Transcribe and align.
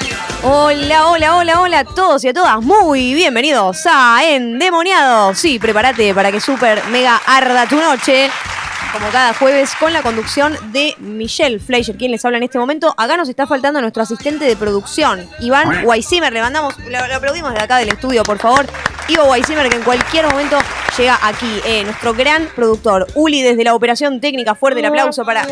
Hola, 0.43 1.07
hola, 1.07 1.35
hola, 1.35 1.61
hola 1.61 1.79
a 1.79 1.83
todos 1.85 2.23
y 2.23 2.29
a 2.29 2.33
todas. 2.33 2.59
Muy 2.61 3.13
bienvenidos 3.13 3.85
a 3.85 4.21
Endemoniados. 4.25 5.37
Sí, 5.37 5.59
prepárate 5.59 6.15
para 6.15 6.31
que 6.31 6.41
super 6.41 6.83
mega 6.87 7.21
arda 7.27 7.67
tu 7.67 7.75
noche. 7.75 8.31
Como 8.91 9.07
cada 9.09 9.35
jueves, 9.35 9.71
con 9.79 9.93
la 9.93 10.01
conducción 10.01 10.57
de 10.71 10.95
Michelle 10.97 11.59
Fleischer, 11.59 11.95
quien 11.95 12.11
les 12.11 12.25
habla 12.25 12.37
en 12.37 12.43
este 12.43 12.57
momento. 12.57 12.93
Acá 12.97 13.17
nos 13.17 13.29
está 13.29 13.45
faltando 13.45 13.79
nuestro 13.81 14.01
asistente 14.01 14.45
de 14.45 14.55
producción, 14.55 15.29
Iván 15.41 15.85
Weissimer. 15.85 16.33
Le 16.33 16.41
mandamos, 16.41 16.75
lo, 16.79 17.07
lo 17.07 17.15
aplaudimos 17.15 17.53
de 17.53 17.59
acá 17.59 17.77
del 17.77 17.89
estudio, 17.89 18.23
por 18.23 18.39
favor. 18.39 18.65
Ivo 19.07 19.25
Weissimer, 19.25 19.69
que 19.69 19.75
en 19.75 19.83
cualquier 19.83 20.25
momento 20.25 20.57
llega 20.97 21.19
aquí. 21.21 21.61
Eh, 21.65 21.83
nuestro 21.83 22.15
gran 22.15 22.47
productor, 22.55 23.05
Uli, 23.13 23.43
desde 23.43 23.63
la 23.63 23.75
operación 23.75 24.19
técnica. 24.19 24.55
Fuerte 24.55 24.79
el 24.79 24.87
aplauso 24.87 25.23
para. 25.23 25.45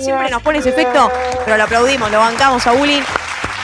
Siempre 0.00 0.30
nos 0.30 0.40
pone 0.40 0.60
ese 0.60 0.70
efecto, 0.70 1.12
pero 1.44 1.58
lo 1.58 1.64
aplaudimos, 1.64 2.10
lo 2.10 2.18
bancamos 2.18 2.66
a 2.66 2.72
Uli. 2.72 3.02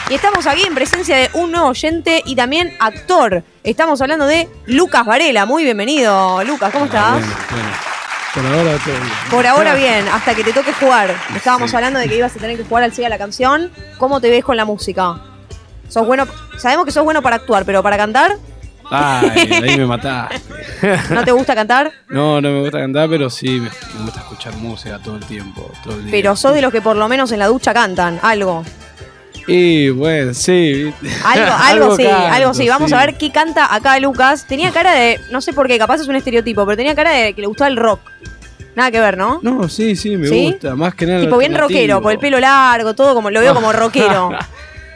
Y 0.09 0.15
estamos 0.15 0.47
aquí 0.47 0.63
en 0.63 0.75
presencia 0.75 1.17
de 1.17 1.31
un 1.33 1.51
nuevo 1.51 1.67
oyente 1.67 2.23
y 2.25 2.37
también 2.37 2.73
actor. 2.79 3.43
Estamos 3.65 4.01
hablando 4.01 4.27
de 4.27 4.49
Lucas 4.67 5.05
Varela. 5.05 5.47
Muy 5.47 5.65
bienvenido, 5.65 6.45
Lucas. 6.45 6.73
¿Cómo 6.73 6.85
estás? 6.85 7.15
Bueno, 7.15 7.37
bueno. 7.51 7.69
Por 8.33 8.47
ahora 8.47 8.79
todo 8.85 8.95
bien. 8.95 9.13
Por 9.31 9.47
ahora 9.47 9.75
bien, 9.75 10.07
hasta 10.09 10.35
que 10.37 10.45
te 10.45 10.53
toque 10.53 10.73
jugar. 10.75 11.13
Estábamos 11.35 11.75
hablando 11.75 11.99
de 11.99 12.09
que 12.09 12.19
ibas 12.19 12.37
a 12.37 12.39
tener 12.39 12.57
que 12.57 12.63
jugar 12.65 12.85
al 12.85 12.93
Siga 12.93 13.09
la 13.09 13.19
canción. 13.19 13.73
¿Cómo 13.99 14.21
te 14.21 14.31
ves 14.31 14.45
con 14.45 14.57
la 14.57 14.65
música? 14.65 15.21
Sos 15.89 16.07
bueno, 16.07 16.27
sabemos 16.57 16.85
que 16.85 16.93
sos 16.93 17.03
bueno 17.03 17.21
para 17.21 17.37
actuar, 17.37 17.65
pero 17.65 17.83
para 17.83 17.97
cantar, 17.97 18.37
Ay, 18.89 19.31
ahí 19.65 19.77
me 19.77 19.87
mataste. 19.87 20.41
¿no 21.11 21.25
te 21.25 21.33
gusta 21.33 21.55
cantar? 21.57 21.91
No, 22.09 22.41
no 22.41 22.51
me 22.51 22.61
gusta 22.61 22.79
cantar, 22.79 23.09
pero 23.09 23.29
sí 23.29 23.59
me, 23.61 23.71
me 23.99 24.05
gusta 24.05 24.21
escuchar 24.21 24.55
música 24.55 25.01
todo 25.03 25.17
el 25.17 25.25
tiempo, 25.27 25.69
todo 25.83 25.95
el 25.95 26.05
día. 26.05 26.13
Pero 26.13 26.37
sos 26.37 26.55
de 26.55 26.63
los 26.63 26.71
que 26.71 26.81
por 26.81 26.97
lo 26.97 27.09
menos 27.09 27.33
en 27.33 27.41
la 27.41 27.47
ducha 27.47 27.75
cantan, 27.75 28.21
algo. 28.23 28.65
Y 29.47 29.91
bueno, 29.91 30.35
sí. 30.35 30.93
Algo, 31.25 31.53
algo, 31.53 31.97
sí, 31.97 32.05
canto, 32.05 32.27
algo 32.27 32.55
sí. 32.55 32.69
Vamos 32.69 32.91
sí. 32.91 32.95
a 32.97 33.01
ver 33.01 33.17
qué 33.17 33.31
canta 33.31 33.73
acá 33.75 33.99
Lucas. 34.01 34.47
Tenía 34.47 34.71
cara 34.73 34.93
de, 34.93 35.21
no 35.31 35.41
sé 35.41 35.53
por 35.53 35.69
qué, 35.69 35.79
capaz 35.79 36.01
es 36.01 36.09
un 36.09 36.17
estereotipo, 36.17 36.65
pero 36.67 36.77
tenía 36.77 36.95
cara 36.95 37.11
de 37.11 37.35
que 37.35 37.41
le 37.41 37.47
gustaba 37.47 37.69
el 37.69 37.77
rock. 37.77 38.01
Nada 38.75 38.91
que 38.91 39.01
ver, 39.01 39.17
¿no? 39.17 39.41
No, 39.43 39.69
sí, 39.71 39.97
sí, 39.97 40.17
me 40.19 40.29
¿Sí? 40.29 40.51
gusta. 40.51 40.77
Más 40.77 40.95
que 40.95 41.07
nada. 41.07 41.21
tipo 41.21 41.39
bien 41.39 41.57
rockero, 41.57 42.03
con 42.03 42.13
el 42.13 42.19
pelo 42.19 42.39
largo, 42.39 42.95
todo 42.95 43.15
como 43.15 43.31
lo 43.31 43.41
veo 43.41 43.55
como 43.55 43.73
rockero. 43.73 44.31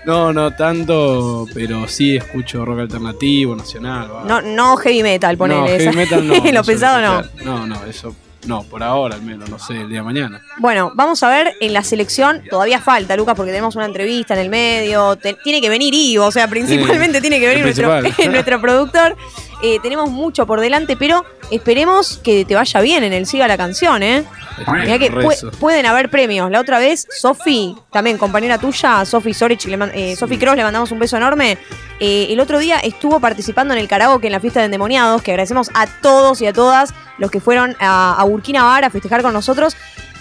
No, 0.04 0.32
no 0.32 0.50
tanto, 0.54 1.46
pero 1.54 1.86
sí 1.88 2.16
escucho 2.16 2.64
rock 2.64 2.80
alternativo, 2.80 3.54
nacional. 3.56 4.10
va. 4.14 4.24
No, 4.24 4.42
no 4.42 4.76
heavy 4.76 5.02
metal, 5.02 5.36
ponele. 5.36 5.60
no, 5.60 5.66
heavy 5.66 5.96
metal 5.96 6.26
no. 6.26 6.34
Lo 6.44 6.52
no 6.52 6.64
pesado 6.64 7.00
no. 7.00 7.22
No, 7.44 7.66
no, 7.66 7.84
eso. 7.86 8.14
No, 8.46 8.62
por 8.64 8.82
ahora 8.82 9.16
al 9.16 9.22
menos, 9.22 9.50
no 9.50 9.58
sé, 9.58 9.74
el 9.82 9.88
día 9.88 9.98
de 9.98 10.04
mañana. 10.04 10.40
Bueno, 10.58 10.92
vamos 10.94 11.22
a 11.22 11.28
ver 11.28 11.52
en 11.60 11.72
la 11.74 11.84
selección. 11.84 12.42
Todavía 12.48 12.80
falta, 12.80 13.14
Lucas, 13.16 13.34
porque 13.34 13.50
tenemos 13.52 13.76
una 13.76 13.84
entrevista 13.84 14.32
en 14.34 14.40
el 14.40 14.48
medio. 14.48 15.16
Te- 15.16 15.34
tiene 15.34 15.60
que 15.60 15.68
venir 15.68 15.92
Ivo, 15.92 16.24
o 16.26 16.32
sea, 16.32 16.48
principalmente 16.48 17.18
Sí, 17.18 17.20
tiene 17.20 17.38
que 17.38 17.46
venir 17.48 17.64
nuestro, 17.64 18.00
nuestro 18.30 18.60
productor. 18.60 19.16
Eh, 19.62 19.78
tenemos 19.82 20.10
mucho 20.10 20.46
por 20.46 20.60
delante, 20.60 20.96
pero 20.96 21.24
esperemos 21.50 22.18
que 22.24 22.44
te 22.46 22.54
vaya 22.54 22.80
bien 22.80 23.04
en 23.04 23.12
el 23.12 23.26
Siga 23.26 23.46
la 23.46 23.56
canción, 23.58 24.02
¿eh? 24.02 24.24
Mirá 24.84 24.98
que 24.98 25.10
pu- 25.12 25.50
pueden 25.58 25.86
haber 25.86 26.10
premios. 26.10 26.50
La 26.50 26.60
otra 26.60 26.78
vez, 26.78 27.06
Sofi, 27.10 27.76
también 27.92 28.16
compañera 28.18 28.58
tuya, 28.58 29.04
Sofi 29.04 29.34
Sorich, 29.34 29.66
man- 29.76 29.90
eh, 29.94 30.16
Sofi 30.16 30.38
Cross, 30.38 30.56
le 30.56 30.62
mandamos 30.64 30.90
un 30.92 30.98
beso 30.98 31.16
enorme. 31.18 31.58
Eh, 31.98 32.28
el 32.30 32.40
otro 32.40 32.58
día 32.58 32.78
estuvo 32.78 33.20
participando 33.20 33.74
en 33.74 33.80
el 33.80 33.88
karaoke 33.88 34.26
en 34.28 34.32
la 34.32 34.40
fiesta 34.40 34.60
de 34.60 34.66
endemoniados, 34.66 35.22
que 35.22 35.32
agradecemos 35.32 35.70
a 35.74 35.86
todos 36.00 36.40
y 36.40 36.46
a 36.46 36.52
todas 36.52 36.94
los 37.18 37.30
que 37.30 37.40
fueron 37.40 37.76
a, 37.80 38.16
a 38.18 38.24
Burkina 38.24 38.64
Bar 38.64 38.84
a 38.84 38.90
festejar 38.90 39.20
con 39.22 39.32
nosotros. 39.34 39.76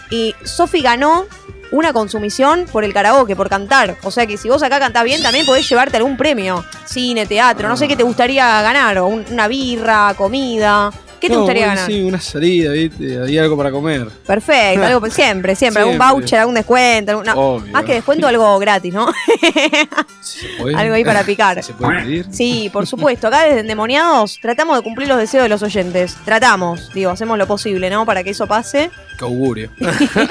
Y 0.09 0.35
Sofi 0.43 0.81
ganó 0.81 1.25
una 1.71 1.93
consumición 1.93 2.65
por 2.71 2.83
el 2.83 2.93
karaoke, 2.93 3.35
por 3.35 3.49
cantar. 3.49 3.95
O 4.03 4.11
sea 4.11 4.25
que 4.25 4.37
si 4.37 4.49
vos 4.49 4.63
acá 4.63 4.79
cantás 4.79 5.03
bien, 5.03 5.21
también 5.21 5.45
podés 5.45 5.67
llevarte 5.69 5.97
algún 5.97 6.17
premio. 6.17 6.65
Cine, 6.85 7.25
teatro, 7.25 7.67
no 7.69 7.77
sé 7.77 7.87
qué 7.87 7.95
te 7.95 8.03
gustaría 8.03 8.61
ganar. 8.61 8.97
O 8.99 9.07
un- 9.07 9.25
una 9.29 9.47
birra, 9.47 10.13
comida. 10.17 10.91
¿Qué 11.19 11.27
te 11.27 11.33
No, 11.33 11.39
gustaría 11.39 11.65
bueno, 11.65 11.75
ganar? 11.81 11.91
Sí, 11.91 12.01
una 12.01 12.19
salida, 12.21 12.71
¿viste? 12.71 13.21
Hay 13.21 13.37
algo 13.37 13.57
para 13.57 13.71
comer. 13.71 14.07
Perfecto, 14.25 14.85
algo, 14.85 15.09
siempre, 15.09 15.55
siempre, 15.55 15.81
algún 15.81 15.95
Siempre. 15.97 16.13
voucher, 16.13 16.39
algún 16.39 16.55
descuento, 16.55 17.11
alguna- 17.11 17.35
más 17.71 17.83
que 17.83 17.93
descuento, 17.95 18.27
algo 18.27 18.57
gratis, 18.59 18.93
¿no? 18.93 19.07
Si 20.21 20.39
se 20.39 20.47
puede. 20.61 20.75
Algo 20.75 20.93
ahí 20.95 21.03
para 21.03 21.23
picar. 21.23 21.61
Se 21.63 21.73
puede 21.73 22.01
pedir. 22.01 22.25
Sí, 22.31 22.69
por 22.71 22.85
supuesto, 22.87 23.27
acá 23.27 23.43
desde 23.43 23.61
Endemoniados 23.61 24.39
tratamos 24.41 24.77
de 24.77 24.83
cumplir 24.83 25.07
los 25.07 25.17
deseos 25.17 25.43
de 25.43 25.49
los 25.49 25.61
oyentes. 25.63 26.15
Tratamos, 26.25 26.93
digo, 26.93 27.11
hacemos 27.11 27.37
lo 27.37 27.47
posible, 27.47 27.89
¿no? 27.89 28.05
Para 28.05 28.23
que 28.23 28.29
eso 28.31 28.47
pase. 28.47 28.91
Qué 29.17 29.25
augurio. 29.25 29.69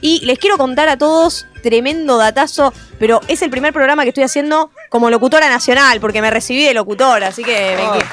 Y 0.00 0.24
les 0.24 0.38
quiero 0.38 0.56
contar 0.58 0.88
a 0.88 0.96
todos, 0.96 1.46
tremendo 1.60 2.18
datazo, 2.18 2.72
pero 3.00 3.20
es 3.26 3.42
el 3.42 3.50
primer 3.50 3.72
programa 3.72 4.04
que 4.04 4.10
estoy 4.10 4.22
haciendo 4.22 4.70
como 4.90 5.10
locutora 5.10 5.48
nacional, 5.48 5.98
porque 6.00 6.22
me 6.22 6.30
recibí 6.30 6.64
de 6.64 6.72
locutora, 6.72 7.26
así 7.28 7.42
que 7.42 7.74
me, 7.76 7.82
qui- 7.82 8.04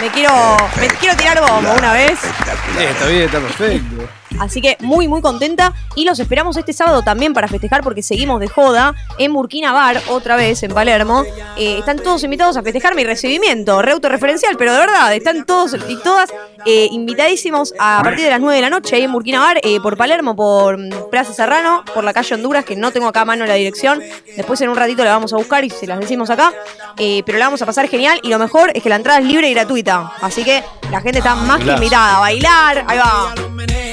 me 0.00 0.10
quiero, 0.10 0.56
me 0.80 0.88
quiero 0.88 1.16
tirar 1.16 1.40
bombo 1.40 1.72
una 1.72 1.92
vez. 1.92 2.18
Sí, 2.20 2.84
está 2.84 3.06
bien, 3.06 3.22
está 3.22 3.40
perfecto. 3.40 4.08
Así 4.38 4.60
que 4.60 4.76
muy, 4.80 5.08
muy 5.08 5.20
contenta. 5.20 5.74
Y 5.94 6.04
los 6.04 6.18
esperamos 6.18 6.56
este 6.56 6.72
sábado 6.72 7.02
también 7.02 7.32
para 7.32 7.48
festejar 7.48 7.82
porque 7.82 8.02
seguimos 8.02 8.40
de 8.40 8.48
joda 8.48 8.94
en 9.18 9.32
Burkina 9.32 9.72
Bar, 9.72 10.00
otra 10.08 10.36
vez 10.36 10.62
en 10.62 10.72
Palermo. 10.72 11.24
Eh, 11.56 11.78
están 11.78 11.98
todos 11.98 12.22
invitados 12.24 12.56
a 12.56 12.62
festejar 12.62 12.94
mi 12.94 13.04
recibimiento, 13.04 13.82
re 13.82 13.92
autorreferencial, 13.92 14.56
pero 14.56 14.72
de 14.72 14.78
verdad, 14.78 15.14
están 15.14 15.44
todos 15.44 15.76
y 15.88 15.96
todas 15.96 16.30
eh, 16.64 16.88
invitadísimos 16.90 17.74
a 17.78 18.00
partir 18.02 18.24
de 18.24 18.30
las 18.30 18.40
9 18.40 18.56
de 18.56 18.62
la 18.62 18.70
noche 18.70 18.96
ahí 18.96 19.02
en 19.02 19.12
Burkina 19.12 19.40
Bar, 19.40 19.60
eh, 19.62 19.80
por 19.80 19.96
Palermo, 19.96 20.36
por 20.36 20.78
mm, 20.78 21.10
Plaza 21.10 21.32
Serrano, 21.32 21.84
por 21.94 22.04
la 22.04 22.12
calle 22.12 22.34
Honduras, 22.34 22.64
que 22.64 22.76
no 22.76 22.92
tengo 22.92 23.08
acá 23.08 23.22
a 23.22 23.24
mano 23.24 23.46
la 23.46 23.54
dirección. 23.54 24.00
Después 24.36 24.60
en 24.60 24.68
un 24.68 24.76
ratito 24.76 25.04
la 25.04 25.12
vamos 25.12 25.32
a 25.32 25.36
buscar 25.36 25.64
y 25.64 25.70
se 25.70 25.86
las 25.86 25.98
decimos 25.98 26.30
acá. 26.30 26.52
Pero 26.96 27.38
la 27.38 27.46
vamos 27.46 27.62
a 27.62 27.66
pasar 27.66 27.88
genial 27.88 28.20
y 28.22 28.28
lo 28.28 28.38
mejor 28.38 28.70
es 28.74 28.82
que 28.82 28.88
la 28.88 28.96
entrada 28.96 29.20
es 29.20 29.24
libre 29.24 29.48
y 29.48 29.54
gratuita. 29.54 30.12
Así 30.20 30.44
que 30.44 30.62
la 30.90 31.00
gente 31.00 31.18
está 31.18 31.34
más 31.34 31.62
que 31.62 31.72
invitada 31.72 32.16
a 32.16 32.20
bailar. 32.20 32.84
Ahí 32.86 32.98
va. 32.98 33.87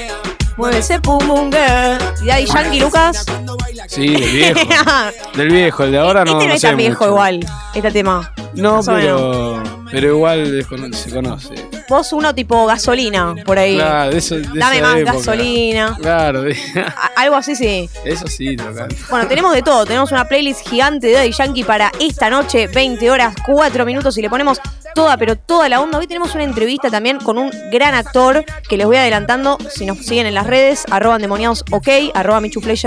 Muévese, 0.56 1.00
pum, 1.00 1.18
pum, 1.18 1.50
girl. 1.50 1.98
Y 2.22 2.26
Daddy 2.26 2.46
Yankee, 2.46 2.80
Lucas. 2.80 3.26
Sí, 3.88 4.08
del 4.08 4.30
viejo. 4.32 4.60
Del 5.36 5.48
viejo, 5.50 5.84
el 5.84 5.92
de 5.92 5.98
ahora 5.98 6.24
no. 6.24 6.32
este 6.32 6.48
no, 6.48 6.54
es 6.54 6.60
sé 6.62 6.66
tan 6.68 6.76
viejo 6.78 6.98
mucho. 7.04 7.10
igual, 7.10 7.40
este 7.74 7.90
tema. 7.90 8.32
No, 8.54 8.80
pero. 8.84 9.62
Pero 9.90 10.08
igual 10.08 10.64
se 10.94 11.10
conoce. 11.10 11.54
Vos 11.88 12.12
uno 12.12 12.34
tipo 12.34 12.66
gasolina, 12.66 13.34
por 13.44 13.58
ahí. 13.58 13.76
Claro, 13.76 14.10
de 14.10 14.18
eso. 14.18 14.34
de 14.36 14.42
Dame 14.58 14.78
esa 14.78 14.86
más 14.86 14.96
época. 14.98 15.12
gasolina. 15.16 15.96
Claro, 16.00 16.42
de- 16.42 16.56
Algo 17.16 17.36
así, 17.36 17.54
sí. 17.54 17.88
eso 18.04 18.26
sí, 18.26 18.56
total. 18.56 18.88
Bueno, 19.10 19.28
tenemos 19.28 19.54
de 19.54 19.62
todo. 19.62 19.84
Tenemos 19.86 20.10
una 20.10 20.26
playlist 20.26 20.66
gigante 20.68 21.06
de 21.08 21.12
Daddy 21.12 21.32
Yankee 21.32 21.64
para 21.64 21.92
esta 22.00 22.28
noche, 22.30 22.66
20 22.66 23.10
horas, 23.10 23.34
4 23.46 23.84
minutos. 23.84 24.16
Y 24.18 24.22
le 24.22 24.30
ponemos 24.30 24.60
toda, 24.96 25.18
pero 25.18 25.36
toda 25.36 25.68
la 25.68 25.82
onda. 25.82 25.98
Hoy 25.98 26.06
tenemos 26.06 26.34
una 26.34 26.42
entrevista 26.42 26.90
también 26.90 27.18
con 27.18 27.36
un 27.36 27.52
gran 27.70 27.94
actor 27.94 28.46
que 28.66 28.78
les 28.78 28.86
voy 28.86 28.96
adelantando. 28.96 29.58
Si 29.68 29.84
nos 29.84 29.98
siguen 29.98 30.26
en 30.26 30.34
las 30.34 30.46
redes, 30.46 30.84
arroba 30.90 31.16
endemoniados 31.16 31.64
ok, 31.70 31.88
arroba 32.14 32.40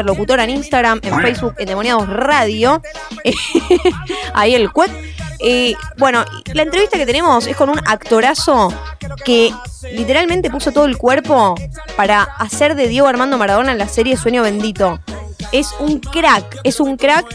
locutora 0.04 0.44
en 0.44 0.50
Instagram, 0.50 1.02
en 1.04 1.22
Facebook, 1.22 1.54
endemoniados 1.60 2.10
radio. 2.10 2.82
Ahí 4.34 4.56
el 4.56 4.72
cuet. 4.72 4.92
Eh, 5.40 5.76
bueno, 5.98 6.26
la 6.52 6.64
entrevista 6.64 6.98
que 6.98 7.06
tenemos 7.06 7.46
es 7.46 7.56
con 7.56 7.70
un 7.70 7.80
actorazo 7.86 8.74
que 9.24 9.54
literalmente 9.94 10.50
puso 10.50 10.72
todo 10.72 10.86
el 10.86 10.98
cuerpo 10.98 11.54
para 11.96 12.24
hacer 12.24 12.76
de 12.76 12.88
Diego 12.88 13.08
Armando 13.08 13.38
Maradona 13.38 13.72
en 13.72 13.78
la 13.78 13.88
serie 13.88 14.18
Sueño 14.18 14.42
Bendito. 14.42 15.00
Es 15.52 15.76
un 15.80 16.00
crack, 16.00 16.58
es 16.64 16.80
un 16.80 16.98
crack. 16.98 17.28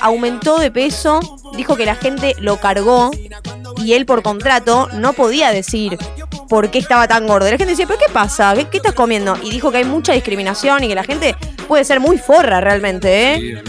Aumentó 0.00 0.58
de 0.58 0.70
peso, 0.70 1.20
dijo 1.56 1.76
que 1.76 1.84
la 1.84 1.94
gente 1.94 2.34
lo 2.38 2.58
cargó 2.58 3.10
y 3.78 3.94
él 3.94 4.06
por 4.06 4.22
contrato 4.22 4.88
no 4.94 5.12
podía 5.12 5.50
decir 5.50 5.98
por 6.48 6.70
qué 6.70 6.78
estaba 6.78 7.06
tan 7.08 7.26
gordo. 7.26 7.50
La 7.50 7.56
gente 7.56 7.72
decía, 7.72 7.86
¿pero 7.86 7.98
qué 7.98 8.12
pasa? 8.12 8.54
¿Qué, 8.54 8.66
qué 8.66 8.78
estás 8.78 8.94
comiendo? 8.94 9.36
Y 9.42 9.50
dijo 9.50 9.70
que 9.70 9.78
hay 9.78 9.84
mucha 9.84 10.12
discriminación 10.12 10.84
y 10.84 10.88
que 10.88 10.94
la 10.94 11.04
gente 11.04 11.36
puede 11.66 11.84
ser 11.84 12.00
muy 12.00 12.18
forra 12.18 12.60
realmente, 12.60 13.34
¿eh? 13.34 13.62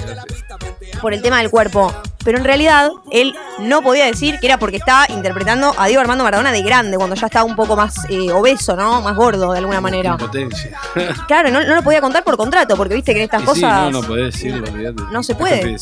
Por 0.99 1.13
el 1.13 1.21
tema 1.21 1.39
del 1.39 1.49
cuerpo. 1.49 1.93
pero 2.23 2.37
en 2.37 2.43
realidad 2.43 2.91
él 3.11 3.33
no 3.59 3.81
podía 3.81 4.05
decir 4.05 4.39
que 4.39 4.47
era 4.47 4.59
porque 4.59 4.75
estaba 4.77 5.05
interpretando 5.09 5.73
a 5.77 5.87
Diego 5.87 6.01
Armando 6.01 6.23
Maradona 6.25 6.51
de 6.51 6.61
grande, 6.61 6.97
cuando 6.97 7.15
ya 7.15 7.27
estaba 7.27 7.45
un 7.45 7.55
poco 7.55 7.75
más 7.77 7.95
eh, 8.09 8.31
obeso, 8.33 8.75
¿no? 8.75 9.01
Más 9.01 9.15
gordo 9.15 9.51
de 9.53 9.59
alguna 9.59 9.79
manera. 9.81 10.17
Potencia. 10.17 10.77
Claro, 11.27 11.49
no, 11.49 11.63
no 11.63 11.75
lo 11.75 11.81
podía 11.83 12.01
contar 12.01 12.23
por 12.23 12.35
contrato, 12.37 12.75
porque 12.75 12.93
viste 12.95 13.13
que 13.13 13.19
en 13.19 13.23
estas 13.25 13.41
Y 13.43 13.45
cosas. 13.45 13.85
sí, 13.87 13.91
no, 13.91 14.01
no 14.01 14.01
podés 14.07 14.33
decirlo, 14.33 14.67
olvídate. 14.71 15.03
No 15.11 15.23
se 15.23 15.33
puede. 15.35 15.77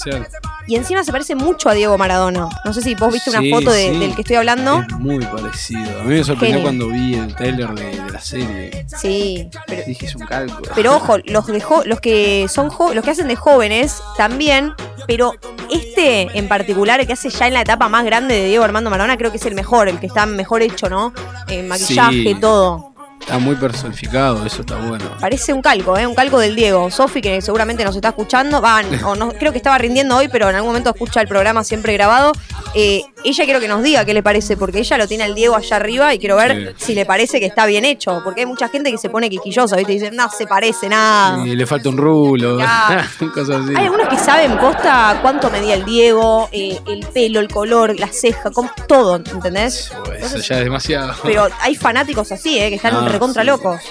Y 0.68 0.76
encima 0.76 1.04
se 1.04 1.12
parece 1.14 1.34
mucho 1.36 1.70
a 1.70 1.74
Diego 1.74 1.98
Maradona. 1.98 2.50
No 2.66 2.74
sé 2.74 2.82
si 2.82 2.94
vos 2.96 3.12
viste 3.14 3.30
una 3.30 3.40
foto 3.50 3.72
de- 3.72 3.90
sí. 3.94 4.00
del 4.00 4.16
que 4.16 4.22
estoy 4.22 4.36
hablando. 4.36 4.84
Es 4.88 4.94
muy 5.00 5.24
parecido. 5.26 6.02
A 6.02 6.04
mí 6.04 6.16
me 6.16 6.24
sorprendió 6.24 6.62
cuando 6.62 6.88
vi 6.90 7.16
el 7.16 7.34
trailer 7.36 7.70
de, 7.74 8.02
de 8.02 8.12
la 8.12 8.20
serie. 8.20 8.86
Sí, 9.00 9.50
pero, 9.66 9.84
Dije, 9.88 10.06
es 10.08 10.16
un 10.16 10.26
calco. 10.26 10.62
pero 10.76 10.96
ojo, 10.98 11.18
los, 11.26 11.48
de 11.48 11.64
los 11.86 12.00
que 12.02 12.48
son 12.50 12.70
los 12.94 13.04
que 13.04 13.12
hacen 13.12 13.28
de 13.30 13.36
jóvenes 13.38 14.02
también, 14.18 14.74
pero 15.08 15.34
este 15.72 16.38
en 16.38 16.48
particular, 16.48 17.00
el 17.00 17.08
que 17.08 17.14
hace 17.14 17.30
ya 17.30 17.48
en 17.48 17.54
la 17.54 17.62
etapa 17.62 17.90
más 17.90 18.06
grande 18.06 18.36
de 18.36 18.46
Diego 18.46 18.64
Armando 18.64 18.90
Maradona, 18.90 19.18
creo 19.18 19.32
que 19.32 19.38
es 19.38 19.46
el 19.46 19.56
mejor, 19.56 19.88
el 19.88 20.00
que 20.00 20.08
está 20.08 20.26
mejor 20.26 20.62
hecho, 20.62 20.90
¿no? 20.90 21.14
En 21.48 21.68
maquillaje, 21.68 22.12
Sí. 22.12 22.36
todo. 22.40 22.94
Está 23.28 23.40
muy 23.40 23.56
personificado, 23.58 24.46
eso 24.46 24.62
está 24.62 24.78
bueno. 24.78 25.04
Parece 25.20 25.52
un 25.52 25.62
calco, 25.62 25.98
¿eh? 25.98 26.08
Un 26.08 26.16
calco 26.16 26.40
del 26.40 26.56
Diego. 26.56 26.90
Sofi, 26.90 27.20
que 27.22 27.42
seguramente 27.42 27.84
nos 27.84 27.94
está 27.94 28.08
escuchando, 28.08 28.62
van, 28.62 28.86
o 29.04 29.18
no, 29.18 29.34
creo 29.34 29.52
que 29.52 29.58
estaba 29.58 29.78
rindiendo 29.78 30.16
hoy, 30.16 30.30
pero 30.30 30.50
en 30.50 30.56
algún 30.56 30.70
momento 30.70 30.92
escucha 30.92 31.20
el 31.20 31.28
programa 31.28 31.66
siempre 31.66 31.92
grabado. 31.92 32.32
Eh, 32.74 33.02
ella 33.26 33.44
quiero 33.44 33.60
que 33.60 33.68
nos 33.68 33.84
diga 33.84 34.06
qué 34.06 34.14
le 34.14 34.24
parece, 34.24 34.56
porque 34.56 34.80
ella 34.80 34.98
lo 34.98 35.10
tiene 35.10 35.26
al 35.26 35.36
Diego 35.36 35.58
allá 35.58 35.76
arriba 35.76 36.14
y 36.14 36.20
quiero 36.20 36.38
ver 36.38 36.74
Sí. 36.78 36.86
si 36.86 36.96
le 36.96 37.06
parece 37.06 37.42
que 37.42 37.46
está 37.48 37.66
bien 37.66 37.84
hecho. 37.84 38.22
Porque 38.24 38.42
hay 38.42 38.46
mucha 38.46 38.70
gente 38.70 38.92
que 38.92 38.98
se 38.98 39.10
pone 39.10 39.30
quisquillosa, 39.30 39.76
¿viste? 39.76 39.92
Y 39.92 40.00
dice, 40.00 40.12
no 40.12 40.30
se 40.32 40.48
parece 40.48 40.88
nada. 40.88 41.46
Y 41.46 41.54
le 41.54 41.66
falta 41.68 41.90
un 41.90 41.98
rulo, 41.98 42.58
cosas 43.34 43.62
así. 43.66 43.76
Hay 43.76 43.86
algunos 43.88 44.08
que 44.08 44.18
saben 44.18 44.58
posta 44.58 45.20
cuánto 45.22 45.50
medía 45.50 45.74
el 45.74 45.84
Diego, 45.84 46.48
eh, 46.54 46.80
el 46.88 47.06
pelo, 47.08 47.42
el 47.42 47.50
color, 47.50 48.00
la 48.00 48.08
ceja, 48.08 48.52
com- 48.52 48.70
todo, 48.88 49.18
¿entendés? 49.18 49.92
Eso 49.92 50.04
Entonces, 50.14 50.48
ya 50.48 50.60
es 50.60 50.64
demasiado. 50.64 51.14
pero 51.24 51.50
hay 51.60 51.76
fanáticos 51.76 52.32
así, 52.32 52.58
¿eh? 52.58 52.70
que 52.70 52.76
están 52.76 52.96
Ah, 52.96 53.00
recontra 53.18 53.44
locos. 53.44 53.82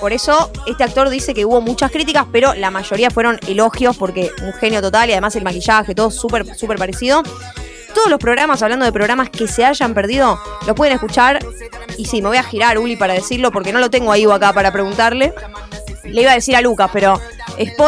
Por 0.00 0.14
eso, 0.14 0.50
este 0.66 0.82
actor 0.82 1.10
dice 1.10 1.34
que 1.34 1.44
hubo 1.44 1.60
muchas 1.60 1.90
críticas, 1.90 2.24
pero 2.32 2.54
la 2.54 2.70
mayoría 2.70 3.10
fueron 3.10 3.38
elogios 3.46 3.98
porque 3.98 4.30
un 4.42 4.54
genio 4.54 4.80
total 4.80 5.10
y 5.10 5.12
además 5.12 5.36
el 5.36 5.44
maquillaje, 5.44 5.94
todo 5.94 6.10
súper, 6.10 6.54
súper 6.56 6.78
parecido. 6.78 7.22
Todos 7.94 8.08
los 8.08 8.18
programas, 8.18 8.62
hablando 8.62 8.86
de 8.86 8.92
programas 8.92 9.28
que 9.28 9.46
se 9.46 9.64
hayan 9.64 9.92
perdido, 9.92 10.40
los 10.66 10.74
pueden 10.74 10.94
escuchar. 10.94 11.44
Y 11.98 12.06
sí, 12.06 12.22
me 12.22 12.28
voy 12.28 12.38
a 12.38 12.42
girar, 12.42 12.78
Uli, 12.78 12.96
para 12.96 13.12
decirlo, 13.12 13.50
porque 13.50 13.72
no 13.72 13.78
lo 13.78 13.90
tengo 13.90 14.10
ahí 14.10 14.24
acá 14.24 14.54
para 14.54 14.72
preguntarle. 14.72 15.34
Le 16.04 16.22
iba 16.22 16.30
a 16.30 16.34
decir 16.34 16.56
a 16.56 16.62
Lucas, 16.62 16.88
pero 16.92 17.20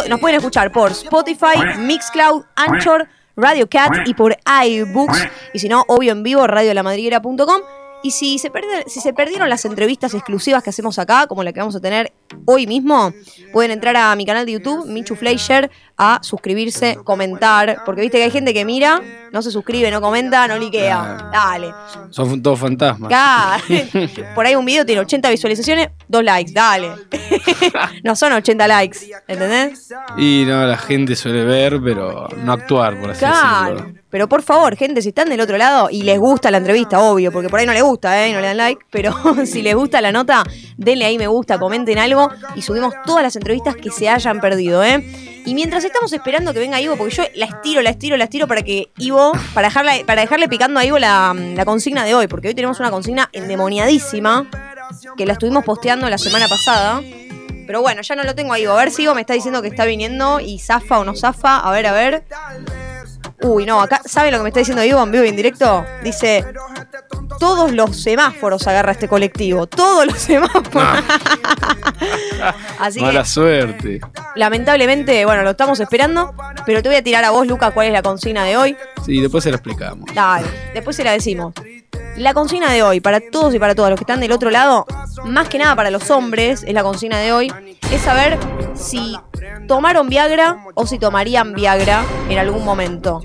nos 0.09 0.21
pueden 0.21 0.37
escuchar 0.37 0.71
por 0.71 0.93
Spotify, 0.93 1.79
Mixcloud, 1.79 2.45
Anchor, 2.57 3.09
Radio 3.37 3.69
Cat 3.71 4.07
y 4.07 4.13
por 4.13 4.37
iBooks. 4.67 5.29
Y 5.55 5.61
si 5.61 5.69
no, 5.69 5.85
obvio 5.89 6.13
en 6.13 6.23
vivo, 6.23 6.47
radiolamadriguera.com. 6.47 7.82
Y 8.03 8.11
si 8.11 8.39
se, 8.39 8.51
si 8.87 9.01
se 9.01 9.13
perdieron 9.13 9.49
las 9.49 9.65
entrevistas 9.65 10.15
exclusivas 10.15 10.63
que 10.63 10.71
hacemos 10.71 10.99
acá, 10.99 11.27
como 11.27 11.43
la 11.45 11.53
que 11.53 11.61
vamos 11.61 11.77
a 11.77 11.81
tener 11.81 12.13
hoy 12.47 12.67
mismo, 12.67 13.13
pueden 13.53 13.71
entrar 13.71 13.97
a 13.97 14.15
mi 14.17 14.27
canal 14.27 14.45
de 14.47 14.53
YouTube, 14.53 14.87
Michu 14.87 15.15
Fleischer, 15.15 15.71
a 15.97 16.19
suscribirse, 16.23 16.97
comentar. 17.05 17.83
Porque 17.85 18.01
viste 18.01 18.19
que 18.19 18.25
hay 18.25 18.31
gente 18.31 18.53
que 18.55 18.65
mira, 18.65 19.01
no 19.33 19.43
se 19.43 19.51
suscribe, 19.51 19.91
no 19.91 20.01
comenta, 20.01 20.47
no 20.49 20.59
liquea. 20.59 21.31
Dale. 21.33 21.73
Son 22.11 22.43
todos 22.43 22.59
fantasmas. 22.59 23.09
Claro. 23.09 23.63
Por 24.35 24.47
ahí 24.47 24.55
un 24.55 24.65
video 24.65 24.85
tiene 24.85 25.01
80 25.01 25.31
visualizaciones, 25.31 25.89
dos 26.09 26.23
likes, 26.23 26.53
dale. 26.53 26.93
no 28.05 28.17
son 28.17 28.33
80 28.33 28.69
likes, 28.69 28.99
¿entendés? 29.29 29.93
Y 30.19 30.45
no, 30.47 30.65
la 30.67 30.77
gente 30.79 31.17
suele 31.17 31.45
ver, 31.45 31.81
pero 31.83 32.29
no 32.39 32.53
actuar, 32.53 33.01
por 33.01 33.11
así 33.11 33.21
Claro. 33.21 33.75
decirlo. 33.75 34.03
Pero 34.11 34.29
por 34.29 34.43
favor, 34.43 34.77
gente, 34.77 35.01
si 35.01 35.09
están 35.09 35.31
del 35.31 35.41
otro 35.41 35.57
lado 35.57 35.89
y 35.91 36.03
les 36.03 36.19
gusta 36.19 36.51
la 36.51 36.59
entrevista, 36.59 37.01
obvio, 37.01 37.33
porque 37.33 37.49
por 37.49 37.61
ahí 37.61 37.65
no 37.67 37.73
les 37.73 37.83
gusta, 37.83 38.23
¿eh? 38.23 38.29
Y 38.29 38.33
no 38.35 38.41
le 38.43 38.49
dan 38.49 38.59
like, 38.59 38.83
pero 38.91 39.13
si 39.47 39.63
les 39.63 39.75
gusta 39.75 40.03
la 40.03 40.13
nota, 40.13 40.43
denle 40.77 41.07
ahí 41.07 41.17
me 41.17 41.27
gusta, 41.29 41.59
comenten 41.59 41.99
algo 41.99 42.31
y 42.55 42.61
subimos 42.61 42.93
todas 43.07 43.23
las 43.23 43.37
entrevistas 43.37 43.75
que 43.77 43.91
se 43.91 44.11
hayan 44.11 44.41
perdido, 44.41 44.85
¿eh? 44.85 45.03
Y 45.47 45.55
mientras 45.55 45.82
estamos 45.85 46.13
esperando 46.13 46.53
que 46.53 46.59
venga 46.59 46.81
Ivo, 46.81 46.97
porque 46.97 47.15
yo 47.15 47.25
la 47.35 47.47
estiro, 47.47 47.83
la 47.83 47.91
estiro, 47.91 48.17
la 48.17 48.25
estiro 48.25 48.47
para 48.47 48.63
que 48.63 48.91
Ivo, 48.99 49.33
para, 49.55 49.69
dejarla, 49.69 49.93
para 50.07 50.23
dejarle 50.23 50.49
picando 50.49 50.81
a 50.81 50.85
Ivo 50.85 50.99
la, 50.99 51.35
la 51.35 51.65
consigna 51.65 52.05
de 52.05 52.15
hoy, 52.15 52.27
porque 52.27 52.49
hoy 52.49 52.55
tenemos 52.55 52.81
una 52.81 52.91
consigna 52.91 53.29
endemoniadísima, 53.33 54.49
que 55.17 55.27
la 55.27 55.35
estuvimos 55.35 55.65
posteando 55.65 56.09
la 56.09 56.19
semana 56.19 56.49
pasada. 56.49 57.01
Pero 57.67 57.81
bueno, 57.81 58.03
ya 58.03 58.17
no 58.17 58.25
lo 58.25 58.35
tengo 58.35 58.53
ahí. 58.53 58.65
A 58.65 58.75
ver 58.75 58.91
si 58.91 59.05
Ivo 59.05 59.15
me 59.15 59.21
está 59.23 59.35
diciendo 59.35 59.63
que 59.63 59.69
está 59.69 59.85
viniendo 59.85 60.41
y 60.41 60.59
zafa 60.59 60.99
o 60.99 61.05
no 61.05 61.15
zafa. 61.15 61.59
A 61.59 61.71
ver, 61.71 61.87
a 61.87 61.93
ver. 61.93 62.25
Uy, 63.43 63.67
no, 63.67 63.81
acá, 63.81 64.01
¿sabe 64.05 64.31
lo 64.31 64.39
que 64.39 64.43
me 64.45 64.49
está 64.51 64.61
diciendo 64.61 64.85
Ivo 64.85 65.03
en 65.03 65.11
vivo 65.11 65.25
y 65.25 65.29
en 65.29 65.37
directo? 65.37 65.85
Dice, 66.03 66.45
todos 67.39 67.73
los 67.73 68.01
semáforos 68.01 68.67
agarra 68.69 68.93
este 68.93 69.09
colectivo, 69.09 69.67
todos 69.67 70.07
los 70.07 70.19
semáforos. 70.19 70.73
Así 72.79 72.99
que, 73.01 73.05
Mala 73.07 73.25
suerte. 73.25 74.01
lamentablemente, 74.37 75.25
bueno, 75.25 75.43
lo 75.43 75.51
estamos 75.51 75.79
esperando, 75.81 76.35
pero 76.67 76.83
te 76.83 76.89
voy 76.89 76.97
a 76.97 77.03
tirar 77.03 77.25
a 77.25 77.31
vos, 77.31 77.47
Luca, 77.47 77.71
cuál 77.71 77.89
es 77.89 77.93
la 77.93 78.03
consigna 78.03 78.45
de 78.45 78.57
hoy. 78.57 78.77
Sí, 79.05 79.21
después 79.21 79.45
se 79.45 79.51
lo 79.51 79.57
explicamos. 79.57 80.09
Dale, 80.15 80.47
después 80.75 80.97
se 80.97 81.05
la 81.05 81.13
decimos. 81.13 81.53
La 82.17 82.35
consigna 82.35 82.71
de 82.71 82.83
hoy, 82.83 83.01
para 83.01 83.21
todos 83.21 83.55
y 83.55 83.59
para 83.59 83.75
todas 83.75 83.91
los 83.91 83.99
que 83.99 84.05
están 84.05 84.21
del 84.21 84.33
otro 84.33 84.51
lado, 84.51 84.87
más 85.25 85.49
que 85.49 85.59
nada 85.59 85.75
para 85.75 85.91
los 85.91 86.11
hombres, 86.11 86.63
es 86.67 86.75
la 86.75 86.83
consigna 86.83 87.19
de 87.19 87.33
hoy, 87.33 87.53
es 87.91 88.03
saber 88.03 88.39
si 88.75 89.17
tomaron 89.67 90.09
Viagra 90.09 90.65
o 90.75 90.87
si 90.87 90.99
tomarían 90.99 91.55
Viagra 91.55 92.05
en 92.29 92.39
algún 92.39 92.65
momento. 92.65 93.23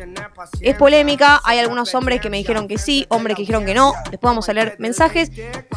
Es 0.61 0.75
polémica, 0.75 1.41
hay 1.43 1.59
algunos 1.59 1.93
hombres 1.95 2.21
que 2.21 2.29
me 2.29 2.37
dijeron 2.37 2.67
que 2.67 2.77
sí, 2.77 3.05
hombres 3.09 3.35
que 3.35 3.41
dijeron 3.41 3.65
que 3.65 3.73
no, 3.73 3.91
después 4.09 4.21
vamos 4.31 4.47
a 4.47 4.53
leer 4.53 4.75
mensajes, 4.79 5.31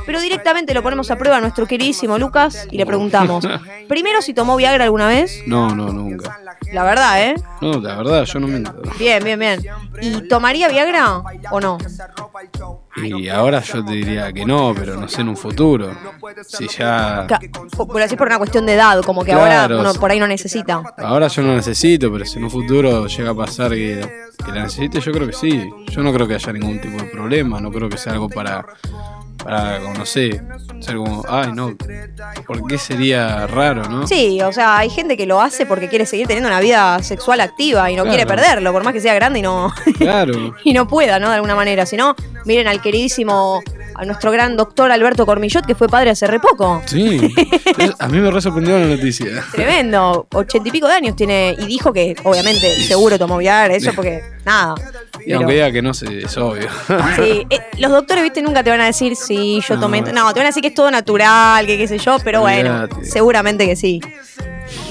pero 0.06 0.20
directamente 0.20 0.72
lo 0.72 0.82
ponemos 0.82 1.10
a 1.10 1.16
prueba 1.16 1.38
a 1.38 1.40
nuestro 1.40 1.66
queridísimo 1.66 2.16
Lucas 2.18 2.68
y 2.70 2.76
le 2.78 2.86
preguntamos, 2.86 3.46
primero 3.88 4.22
si 4.22 4.34
tomó 4.34 4.56
Viagra 4.56 4.84
alguna 4.84 5.08
vez, 5.08 5.42
No, 5.46 5.74
no, 5.74 5.92
nunca. 5.92 6.38
la 6.72 6.84
verdad, 6.84 7.22
¿eh? 7.22 7.34
No, 7.60 7.80
la 7.80 7.96
verdad, 7.96 8.24
yo 8.24 8.38
no 8.38 8.46
miento. 8.46 8.74
Bien, 8.98 9.22
bien, 9.24 9.38
bien. 9.38 9.60
¿Y 10.00 10.28
tomaría 10.28 10.68
Viagra 10.68 11.22
o 11.50 11.60
no? 11.60 11.78
Y 12.96 13.28
ahora 13.28 13.60
yo 13.60 13.84
te 13.84 13.92
diría 13.92 14.32
que 14.32 14.44
no, 14.44 14.74
pero 14.74 14.96
no 14.96 15.08
sé 15.08 15.20
en 15.20 15.28
un 15.28 15.36
futuro. 15.36 15.90
Si 16.46 16.66
ya. 16.68 17.26
Por 17.76 18.02
así 18.02 18.16
por 18.16 18.26
una 18.26 18.38
cuestión 18.38 18.66
de 18.66 18.74
edad, 18.74 19.00
como 19.02 19.24
que 19.24 19.32
Claro, 19.32 19.74
ahora 19.74 19.90
uno 19.90 19.94
por 20.00 20.10
ahí 20.10 20.18
no 20.18 20.26
necesita. 20.26 20.82
Ahora 20.98 21.28
yo 21.28 21.42
no 21.42 21.54
necesito, 21.54 22.12
pero 22.12 22.24
si 22.24 22.38
en 22.38 22.44
un 22.44 22.50
futuro 22.50 23.06
llega 23.06 23.30
a 23.30 23.34
pasar 23.34 23.70
que, 23.70 24.28
que 24.44 24.52
la 24.52 24.64
necesite, 24.64 25.00
yo 25.00 25.12
creo 25.12 25.26
que 25.26 25.32
sí. 25.32 25.70
Yo 25.88 26.02
no 26.02 26.12
creo 26.12 26.26
que 26.26 26.34
haya 26.34 26.52
ningún 26.52 26.80
tipo 26.80 26.96
de 26.96 27.08
problema, 27.08 27.60
no 27.60 27.70
creo 27.70 27.88
que 27.88 27.96
sea 27.96 28.12
algo 28.12 28.28
para, 28.28 28.66
para 29.44 29.78
no 29.78 30.04
sé, 30.06 30.40
ser 30.80 30.96
como, 30.96 31.24
ay, 31.28 31.52
no, 31.52 31.74
¿por 32.46 32.66
qué 32.66 32.78
sería 32.78 33.46
raro, 33.46 33.82
no? 33.88 34.06
Sí, 34.06 34.40
o 34.42 34.52
sea, 34.52 34.78
hay 34.78 34.90
gente 34.90 35.16
que 35.16 35.26
lo 35.26 35.40
hace 35.40 35.66
porque 35.66 35.88
quiere 35.88 36.06
seguir 36.06 36.26
teniendo 36.26 36.48
una 36.48 36.60
vida 36.60 37.02
sexual 37.02 37.40
activa 37.40 37.90
y 37.90 37.96
no 37.96 38.02
Claro. 38.02 38.16
quiere 38.16 38.26
perderlo, 38.26 38.72
por 38.72 38.84
más 38.84 38.92
que 38.92 39.00
sea 39.00 39.14
grande 39.14 39.38
y 39.38 39.42
no, 39.42 39.72
Claro. 39.98 40.54
y 40.64 40.72
no 40.72 40.86
pueda, 40.88 41.18
¿no? 41.18 41.28
De 41.28 41.36
alguna 41.36 41.54
manera. 41.54 41.86
Si 41.86 41.96
no, 41.96 42.14
miren 42.44 42.66
al 42.68 42.80
queridísimo, 42.80 43.62
a 43.94 44.04
nuestro 44.04 44.30
gran 44.30 44.56
doctor 44.56 44.90
Alberto 44.92 45.26
Cormillot, 45.26 45.66
que 45.66 45.74
fue 45.74 45.88
padre 45.88 46.10
hace 46.10 46.26
re 46.26 46.40
poco. 46.40 46.82
Sí. 46.86 47.32
A 47.98 48.08
mí 48.08 48.18
me 48.18 48.30
re 48.30 48.40
sorprendió 48.40 48.78
la 48.78 48.86
noticia. 48.86 49.44
Tremendo, 49.52 50.26
ochenta 50.34 50.68
y 50.68 50.72
pico 50.72 50.86
de 50.88 50.94
años 50.94 51.16
tiene, 51.16 51.54
y 51.58 51.66
dijo 51.66 51.92
que 51.92 52.14
obviamente 52.24 52.74
seguro 52.82 53.18
tomó 53.18 53.38
Viagra, 53.38 53.74
eso 53.74 53.92
porque 53.94 54.22
nada. 54.44 54.74
Y 55.26 55.32
aunque 55.32 55.52
diga 55.54 55.70
que 55.72 55.82
no 55.82 55.94
sé, 55.94 56.24
es 56.24 56.36
obvio. 56.36 56.68
Sí, 57.16 57.46
eh, 57.50 57.60
los 57.78 57.90
doctores, 57.90 58.22
viste, 58.22 58.42
nunca 58.42 58.62
te 58.62 58.70
van 58.70 58.80
a 58.80 58.86
decir 58.86 59.16
sí, 59.16 59.60
yo 59.68 59.74
No. 59.74 59.80
tomé. 59.82 60.00
No, 60.02 60.32
te 60.32 60.40
van 60.40 60.46
a 60.46 60.48
decir 60.48 60.62
que 60.62 60.68
es 60.68 60.74
todo 60.74 60.90
natural, 60.90 61.66
que 61.66 61.76
qué 61.78 61.86
sé 61.88 61.98
yo, 61.98 62.16
pero 62.24 62.40
bueno, 62.42 62.88
seguramente 63.02 63.66
que 63.66 63.76
sí. 63.76 64.00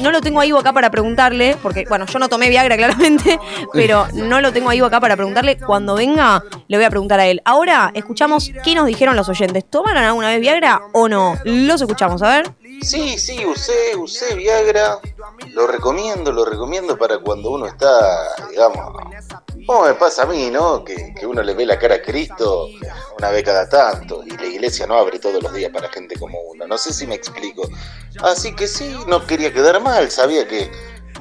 No 0.02 0.12
lo 0.12 0.20
tengo 0.20 0.42
ahí 0.42 0.52
acá 0.52 0.74
para 0.74 0.92
preguntarle, 0.92 1.56
porque, 1.64 1.86
bueno, 1.88 2.06
yo 2.06 2.20
no 2.20 2.28
tomé 2.28 2.50
Viagra 2.50 2.76
claramente, 2.78 3.40
pero 3.72 4.08
no 4.14 4.42
lo 4.42 4.52
tengo 4.52 4.70
ahí 4.70 4.80
acá 4.82 5.00
para 5.00 5.16
preguntarle. 5.16 5.58
Cuando 5.58 5.96
venga, 5.96 6.44
le 6.68 6.78
voy 6.78 6.86
a 6.86 6.90
preguntar 6.90 7.20
a 7.20 7.26
él. 7.28 7.42
Ahora, 7.46 7.92
escuchamos 7.94 8.52
qué 8.64 8.76
nos 8.76 8.86
dijeron 8.88 9.16
los 9.16 9.30
oyentes. 9.30 9.64
¿Tomaron 9.70 10.04
alguna 10.04 10.28
vez 10.30 10.42
Viagra 10.42 10.82
o 10.94 11.08
no? 11.08 11.38
Los 11.46 11.82
escuchamos, 11.82 12.22
a 12.24 12.30
ver. 12.30 12.52
Sí, 12.82 13.18
sí, 13.18 13.46
usé, 13.46 13.96
usé 13.98 14.36
Viagra. 14.36 15.00
Lo 15.54 15.66
recomiendo, 15.68 16.32
lo 16.32 16.44
recomiendo 16.46 16.98
para 16.98 17.18
cuando 17.20 17.52
uno 17.52 17.66
está, 17.66 17.88
digamos, 18.50 18.94
como 19.70 19.84
me 19.84 19.94
pasa 19.94 20.24
a 20.24 20.26
mí, 20.26 20.50
¿no? 20.50 20.84
Que, 20.84 21.14
que 21.14 21.28
uno 21.28 21.44
le 21.44 21.54
ve 21.54 21.64
la 21.64 21.78
cara 21.78 21.94
a 21.94 22.02
Cristo 22.02 22.70
una 23.20 23.30
vez 23.30 23.44
cada 23.44 23.70
tanto 23.70 24.24
y 24.26 24.32
la 24.32 24.48
iglesia 24.48 24.88
no 24.88 24.96
abre 24.96 25.20
todos 25.20 25.44
los 25.44 25.54
días 25.54 25.72
para 25.72 25.88
gente 25.90 26.18
como 26.18 26.40
uno. 26.42 26.66
No 26.66 26.76
sé 26.76 26.92
si 26.92 27.06
me 27.06 27.14
explico. 27.14 27.70
Así 28.24 28.56
que 28.56 28.68
sí, 28.68 28.98
no 29.06 29.28
quería 29.28 29.54
quedar 29.54 29.80
mal, 29.80 30.10
sabía 30.10 30.48
que 30.48 30.72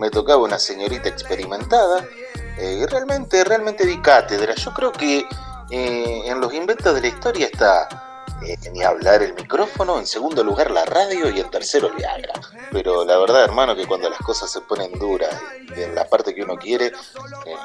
me 0.00 0.08
tocaba 0.08 0.42
una 0.44 0.58
señorita 0.58 1.10
experimentada. 1.10 2.08
Eh, 2.56 2.86
realmente, 2.88 3.44
realmente 3.44 3.84
di 3.84 4.00
cátedra. 4.00 4.54
Yo 4.54 4.72
creo 4.72 4.92
que 4.92 5.26
eh, 5.70 6.22
en 6.24 6.40
los 6.40 6.54
inventos 6.54 6.94
de 6.94 7.02
la 7.02 7.08
historia 7.08 7.48
está 7.52 8.07
eh, 8.42 8.56
ni 8.72 8.82
hablar 8.82 9.22
el 9.22 9.34
micrófono, 9.34 9.98
en 9.98 10.06
segundo 10.06 10.44
lugar 10.44 10.70
la 10.70 10.84
radio 10.84 11.30
y 11.30 11.40
en 11.40 11.50
tercero 11.50 11.88
el 11.88 11.94
Viagra. 11.94 12.34
Pero 12.72 13.04
la 13.04 13.18
verdad, 13.18 13.44
hermano, 13.44 13.74
que 13.74 13.86
cuando 13.86 14.08
las 14.08 14.20
cosas 14.20 14.50
se 14.50 14.60
ponen 14.62 14.92
duras 14.98 15.34
en 15.74 15.94
la 15.94 16.08
parte 16.08 16.34
que 16.34 16.42
uno 16.42 16.56
quiere, 16.56 16.86
eh, 16.86 16.92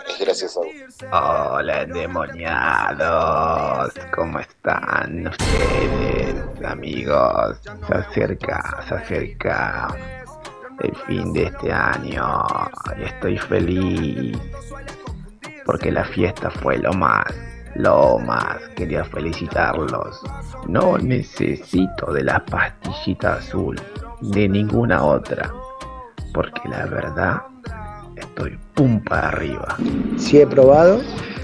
es 0.10 0.20
gracias 0.20 0.58
a 0.58 0.62
uno. 0.62 0.70
Hola, 1.12 1.84
endemoniados. 1.84 3.94
¿Cómo 4.16 4.40
están 4.40 5.28
ustedes, 5.28 6.36
amigos? 6.66 7.58
Se 7.88 7.94
acerca, 7.94 8.84
se 8.88 8.96
acerca 8.96 9.96
el 10.80 10.96
fin 11.08 11.34
de 11.34 11.44
este 11.44 11.72
año 11.72 12.46
y 12.98 13.04
estoy 13.04 13.38
feliz 13.38 14.38
porque 15.66 15.92
la 15.92 16.04
fiesta 16.04 16.50
fue 16.50 16.78
lo 16.78 16.94
más, 16.94 17.26
lo 17.76 18.20
más. 18.20 18.58
Quería 18.76 19.04
felicitarlos. 19.04 20.22
No 20.68 20.98
necesito 20.98 22.12
de 22.14 22.24
la 22.24 22.44
pastillita 22.46 23.36
azul, 23.36 23.80
de 24.22 24.48
ninguna 24.48 25.04
otra, 25.04 25.52
porque 26.34 26.68
la 26.70 26.86
verdad 26.86 27.42
estoy 28.16 28.58
pum 28.74 29.04
para 29.04 29.30
arriba. 29.30 29.78
Sí 30.18 30.40
he 30.40 30.48
probado 30.48 31.02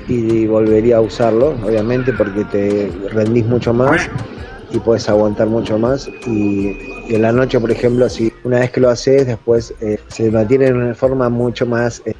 y 0.07 0.47
volvería 0.47 0.97
a 0.97 1.01
usarlo, 1.01 1.49
obviamente, 1.63 2.13
porque 2.13 2.43
te 2.45 2.91
rendís 3.11 3.45
mucho 3.45 3.73
más 3.73 4.09
y 4.71 4.79
puedes 4.79 5.07
aguantar 5.09 5.47
mucho 5.47 5.77
más. 5.77 6.07
Y, 6.27 6.77
en 7.09 7.23
la 7.23 7.31
noche, 7.31 7.59
por 7.59 7.71
ejemplo, 7.71 8.07
si 8.07 8.31
una 8.43 8.59
vez 8.59 8.71
que 8.71 8.79
lo 8.79 8.89
haces, 8.89 9.25
después 9.25 9.73
eh, 9.81 9.99
se 10.09 10.29
mantiene 10.29 10.67
en 10.67 10.77
una 10.77 10.93
forma 10.93 11.27
mucho 11.29 11.65
más 11.65 12.03
eh, 12.05 12.13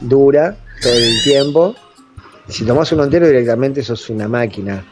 dura 0.00 0.56
todo 0.82 0.92
el 0.92 1.22
tiempo. 1.22 1.74
Si 2.50 2.64
tomas 2.64 2.90
uno 2.92 3.04
entero 3.04 3.26
directamente 3.26 3.82
sos 3.82 4.08
una 4.10 4.28
máquina, 4.28 4.84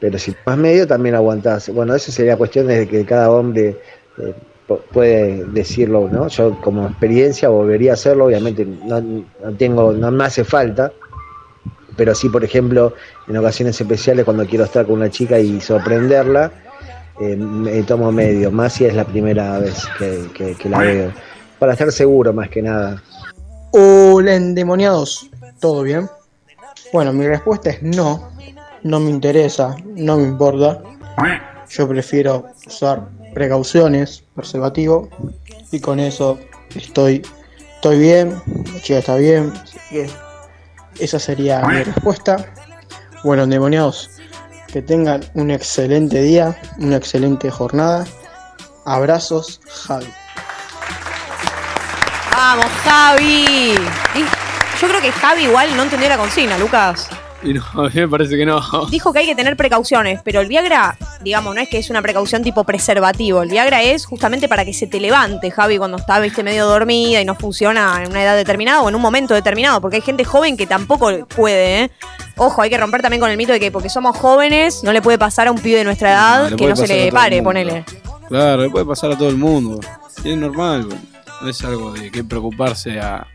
pero 0.00 0.18
si 0.18 0.32
tomas 0.32 0.58
medio 0.58 0.86
también 0.86 1.14
aguantás. 1.14 1.68
Bueno, 1.68 1.94
eso 1.94 2.10
sería 2.10 2.36
cuestión 2.36 2.66
de 2.66 2.88
que 2.88 3.04
cada 3.04 3.30
hombre 3.30 3.76
eh, 4.18 4.34
pu- 4.68 4.80
puede 4.92 5.44
decirlo, 5.46 6.08
¿no? 6.10 6.28
Yo 6.28 6.60
como 6.60 6.86
experiencia 6.88 7.48
volvería 7.48 7.92
a 7.92 7.94
hacerlo, 7.94 8.26
obviamente 8.26 8.64
no, 8.66 9.24
tengo, 9.56 9.92
no 9.92 10.10
me 10.10 10.24
hace 10.24 10.44
falta, 10.44 10.92
pero 11.96 12.14
sí, 12.14 12.28
por 12.28 12.42
ejemplo, 12.44 12.94
en 13.28 13.36
ocasiones 13.36 13.80
especiales 13.80 14.24
cuando 14.24 14.46
quiero 14.46 14.64
estar 14.64 14.86
con 14.86 14.94
una 14.96 15.10
chica 15.10 15.38
y 15.38 15.60
sorprenderla, 15.60 16.50
eh, 17.20 17.36
me 17.36 17.82
tomo 17.82 18.10
medio, 18.10 18.50
más 18.50 18.72
si 18.72 18.86
es 18.86 18.94
la 18.94 19.04
primera 19.04 19.58
vez 19.58 19.84
que- 19.98 20.56
que 20.56 20.68
la 20.68 20.78
veo, 20.78 21.12
para 21.58 21.72
estar 21.72 21.92
seguro 21.92 22.32
más 22.32 22.48
que 22.48 22.62
nada. 22.62 23.02
Hola 23.72 24.34
endemoniados, 24.34 25.30
¿todo 25.60 25.82
bien? 25.82 26.08
Bueno, 26.92 27.12
mi 27.14 27.26
respuesta 27.26 27.70
es 27.70 27.82
no, 27.82 28.30
no 28.82 29.00
me 29.00 29.10
interesa, 29.10 29.74
no 29.94 30.18
me 30.18 30.24
importa. 30.24 30.82
Yo 31.70 31.88
prefiero 31.88 32.46
usar 32.66 33.08
precauciones, 33.32 34.24
preservativo, 34.34 35.08
y 35.70 35.80
con 35.80 35.98
eso 35.98 36.38
estoy, 36.74 37.22
estoy 37.76 37.98
bien, 37.98 38.42
la 38.74 38.80
chica 38.82 38.98
está 38.98 39.16
bien, 39.16 39.52
así 39.62 39.78
que 39.88 40.10
esa 41.00 41.18
sería 41.18 41.62
mi 41.66 41.82
respuesta. 41.82 42.52
Bueno, 43.24 43.44
endemoniados, 43.44 44.10
que 44.66 44.82
tengan 44.82 45.24
un 45.32 45.50
excelente 45.50 46.20
día, 46.20 46.60
una 46.78 46.96
excelente 46.96 47.50
jornada. 47.50 48.04
Abrazos, 48.84 49.62
Javi. 49.86 50.12
Vamos, 52.32 52.66
Javi. 52.84 53.76
Yo 54.82 54.88
creo 54.88 55.00
que 55.00 55.12
Javi 55.12 55.44
igual 55.44 55.76
no 55.76 55.84
entendió 55.84 56.08
la 56.08 56.18
consigna, 56.18 56.58
Lucas. 56.58 57.08
Y 57.44 57.54
no, 57.54 57.62
a 57.74 57.84
mí 57.84 57.90
me 57.94 58.08
parece 58.08 58.36
que 58.36 58.44
no. 58.44 58.60
Dijo 58.90 59.12
que 59.12 59.20
hay 59.20 59.26
que 59.26 59.36
tener 59.36 59.56
precauciones, 59.56 60.20
pero 60.24 60.40
el 60.40 60.48
Viagra, 60.48 60.96
digamos, 61.20 61.54
no 61.54 61.60
es 61.60 61.68
que 61.68 61.78
es 61.78 61.88
una 61.88 62.02
precaución 62.02 62.42
tipo 62.42 62.64
preservativo. 62.64 63.42
El 63.42 63.48
Viagra 63.48 63.80
es 63.80 64.06
justamente 64.06 64.48
para 64.48 64.64
que 64.64 64.74
se 64.74 64.88
te 64.88 64.98
levante, 64.98 65.52
Javi, 65.52 65.78
cuando 65.78 65.98
está, 65.98 66.18
viste, 66.18 66.42
medio 66.42 66.66
dormida 66.66 67.20
y 67.20 67.24
no 67.24 67.36
funciona 67.36 68.02
en 68.02 68.10
una 68.10 68.24
edad 68.24 68.34
determinada 68.34 68.82
o 68.82 68.88
en 68.88 68.96
un 68.96 69.02
momento 69.02 69.34
determinado, 69.34 69.80
porque 69.80 69.98
hay 69.98 70.02
gente 70.02 70.24
joven 70.24 70.56
que 70.56 70.66
tampoco 70.66 71.12
puede, 71.28 71.84
¿eh? 71.84 71.90
Ojo, 72.36 72.60
hay 72.60 72.68
que 72.68 72.76
romper 72.76 73.02
también 73.02 73.20
con 73.20 73.30
el 73.30 73.36
mito 73.36 73.52
de 73.52 73.60
que 73.60 73.70
porque 73.70 73.88
somos 73.88 74.16
jóvenes 74.16 74.82
no 74.82 74.92
le 74.92 75.00
puede 75.00 75.16
pasar 75.16 75.46
a 75.46 75.52
un 75.52 75.58
pibe 75.58 75.78
de 75.78 75.84
nuestra 75.84 76.10
edad 76.10 76.50
No, 76.50 76.56
que 76.56 76.66
no 76.66 76.74
se 76.74 76.88
le 76.88 77.12
pare, 77.12 77.40
ponele. 77.40 77.84
Claro, 78.26 78.62
le 78.62 78.70
puede 78.70 78.84
pasar 78.84 79.12
a 79.12 79.16
todo 79.16 79.28
el 79.28 79.36
mundo. 79.36 79.78
Y 80.24 80.32
es 80.32 80.36
normal, 80.36 80.88
no 81.40 81.48
es 81.48 81.62
algo 81.62 81.92
de 81.92 82.10
que 82.10 82.24
preocuparse 82.24 82.98
a 82.98 83.28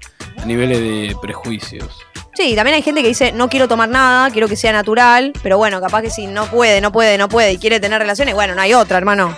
niveles 0.46 0.80
de 0.80 1.16
prejuicios. 1.22 1.88
Sí, 2.36 2.56
también 2.56 2.76
hay 2.76 2.84
gente 2.84 3.02
que 3.02 3.08
dice, 3.08 3.32
no 3.32 3.50
quiero 3.50 3.68
tomar 3.68 3.90
nada, 3.90 4.30
quiero 4.30 4.48
que 4.48 4.56
sea 4.56 4.72
natural, 4.72 5.34
pero 5.42 5.58
bueno, 5.58 5.82
capaz 5.82 6.04
que 6.04 6.10
si 6.12 6.28
no 6.28 6.46
puede, 6.46 6.82
no 6.82 6.92
puede, 6.92 7.18
no 7.18 7.28
puede 7.30 7.54
y 7.54 7.58
quiere 7.58 7.80
tener 7.80 8.00
relaciones, 8.00 8.36
bueno, 8.36 8.54
no 8.54 8.62
hay 8.62 8.74
otra, 8.76 8.98
hermano. 9.00 9.36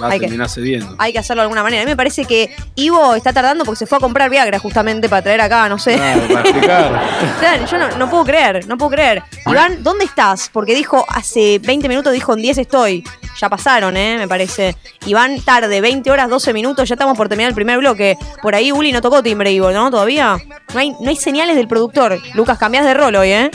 Va 0.00 0.06
a 0.06 0.10
Hay 0.12 0.20
que- 0.20 0.48
cediendo. 0.48 0.94
Hay 0.98 1.12
que 1.12 1.18
hacerlo 1.18 1.42
de 1.42 1.44
alguna 1.44 1.62
manera. 1.62 1.82
A 1.82 1.84
mí 1.84 1.90
me 1.90 1.96
parece 1.96 2.24
que 2.24 2.54
Ivo 2.74 3.14
está 3.14 3.32
tardando 3.34 3.64
porque 3.64 3.80
se 3.80 3.86
fue 3.86 3.98
a 3.98 4.00
comprar 4.00 4.30
Viagra 4.30 4.58
justamente 4.58 5.08
para 5.10 5.20
traer 5.20 5.40
acá, 5.42 5.68
no 5.68 5.78
sé. 5.78 5.94
Claro, 5.96 6.22
para 6.28 6.40
explicar. 6.40 7.00
Claro, 7.40 7.66
yo 7.66 7.78
no, 7.78 7.96
no 7.98 8.08
puedo 8.10 8.24
creer, 8.24 8.66
no 8.66 8.78
puedo 8.78 8.92
creer. 8.92 9.22
Iván, 9.46 9.82
¿dónde 9.82 10.06
estás? 10.06 10.48
Porque 10.52 10.74
dijo 10.74 11.04
hace 11.08 11.58
20 11.58 11.86
minutos, 11.88 12.12
dijo 12.14 12.32
en 12.32 12.40
10 12.42 12.58
estoy. 12.58 13.04
Ya 13.40 13.48
pasaron, 13.48 13.96
¿eh? 13.96 14.18
Me 14.18 14.28
parece. 14.28 14.76
Iván, 15.06 15.40
tarde, 15.40 15.80
20 15.80 16.10
horas, 16.10 16.28
12 16.28 16.52
minutos, 16.52 16.86
ya 16.86 16.94
estamos 16.94 17.16
por 17.16 17.26
terminar 17.26 17.48
el 17.48 17.54
primer 17.54 17.78
bloque. 17.78 18.18
Por 18.42 18.54
ahí 18.54 18.70
Uli 18.70 18.92
no 18.92 19.00
tocó 19.00 19.22
timbre, 19.22 19.50
Ivo, 19.50 19.70
¿no? 19.70 19.90
¿Todavía? 19.90 20.36
No 20.74 20.80
hay, 20.80 20.90
no 21.00 21.08
hay 21.08 21.16
señales 21.16 21.56
del 21.56 21.66
productor. 21.66 22.18
Lucas, 22.34 22.58
cambiás 22.58 22.84
de 22.84 22.92
rol 22.92 23.16
hoy, 23.16 23.30
¿eh? 23.30 23.50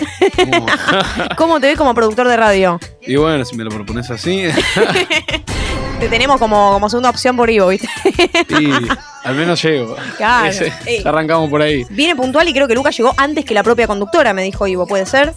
¿Cómo 1.38 1.60
te 1.60 1.68
ves 1.68 1.78
como 1.78 1.94
productor 1.94 2.28
de 2.28 2.36
radio? 2.36 2.80
Y 3.02 3.16
bueno, 3.18 3.46
si 3.46 3.56
me 3.56 3.64
lo 3.64 3.70
propones 3.70 4.10
así, 4.10 4.46
Te 6.06 6.12
tenemos 6.12 6.38
como, 6.38 6.74
como 6.74 6.88
segunda 6.88 7.10
opción 7.10 7.36
por 7.36 7.50
Ivo, 7.50 7.68
¿viste? 7.70 7.88
y 8.60 8.70
al 9.24 9.34
menos 9.34 9.60
llego. 9.64 9.96
Claro. 10.18 10.46
Ese- 10.46 10.72
arrancamos 11.04 11.50
por 11.50 11.64
ahí. 11.64 11.84
Viene 11.90 12.16
puntual 12.16 12.48
y 12.48 12.54
creo 12.54 12.68
que 12.68 12.76
Lucas 12.76 12.96
llegó 12.96 13.12
antes 13.18 13.44
que 13.44 13.56
la 13.56 13.64
propia 13.64 13.88
conductora, 13.88 14.32
me 14.32 14.44
dijo 14.44 14.68
Ivo, 14.68 14.86
¿puede 14.86 15.08
ser? 15.08 15.34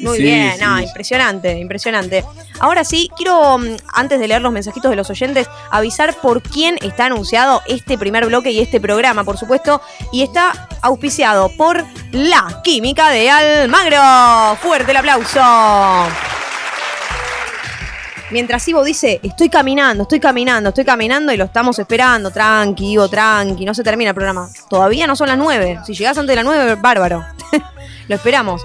Muy 0.00 0.16
sí, 0.16 0.22
bien, 0.22 0.52
sí. 0.56 0.64
no, 0.64 0.80
impresionante, 0.80 1.58
impresionante. 1.58 2.24
Ahora 2.60 2.82
sí, 2.82 3.10
quiero, 3.14 3.58
mm, 3.58 3.76
antes 3.92 4.18
de 4.18 4.26
leer 4.26 4.40
los 4.40 4.52
mensajitos 4.52 4.88
de 4.90 4.96
los 4.96 5.10
oyentes, 5.10 5.48
avisar 5.70 6.14
por 6.14 6.40
quién 6.40 6.78
está 6.80 7.04
anunciado 7.04 7.60
este 7.66 7.98
primer 7.98 8.24
bloque 8.24 8.50
y 8.52 8.60
este 8.60 8.80
programa, 8.80 9.22
por 9.22 9.36
supuesto, 9.36 9.82
y 10.12 10.22
está 10.22 10.66
auspiciado 10.80 11.50
por 11.58 11.84
La 12.12 12.62
Química 12.64 13.10
de 13.10 13.28
Almagro. 13.28 14.56
Fuerte 14.62 14.92
el 14.92 14.96
aplauso. 14.96 15.40
Mientras 18.30 18.66
Ivo 18.66 18.82
dice, 18.82 19.20
estoy 19.22 19.48
caminando, 19.48 20.02
estoy 20.02 20.18
caminando, 20.18 20.70
estoy 20.70 20.84
caminando 20.84 21.32
y 21.32 21.36
lo 21.36 21.44
estamos 21.44 21.78
esperando, 21.78 22.30
tranqui, 22.32 22.92
Ivo, 22.92 23.08
tranqui, 23.08 23.64
no 23.64 23.72
se 23.72 23.84
termina 23.84 24.10
el 24.10 24.14
programa. 24.16 24.48
Todavía 24.68 25.06
no 25.06 25.14
son 25.14 25.28
las 25.28 25.38
9. 25.38 25.80
Si 25.86 25.94
llegás 25.94 26.18
antes 26.18 26.30
de 26.32 26.36
las 26.36 26.44
9, 26.44 26.74
bárbaro. 26.80 27.24
lo 28.08 28.14
esperamos. 28.14 28.62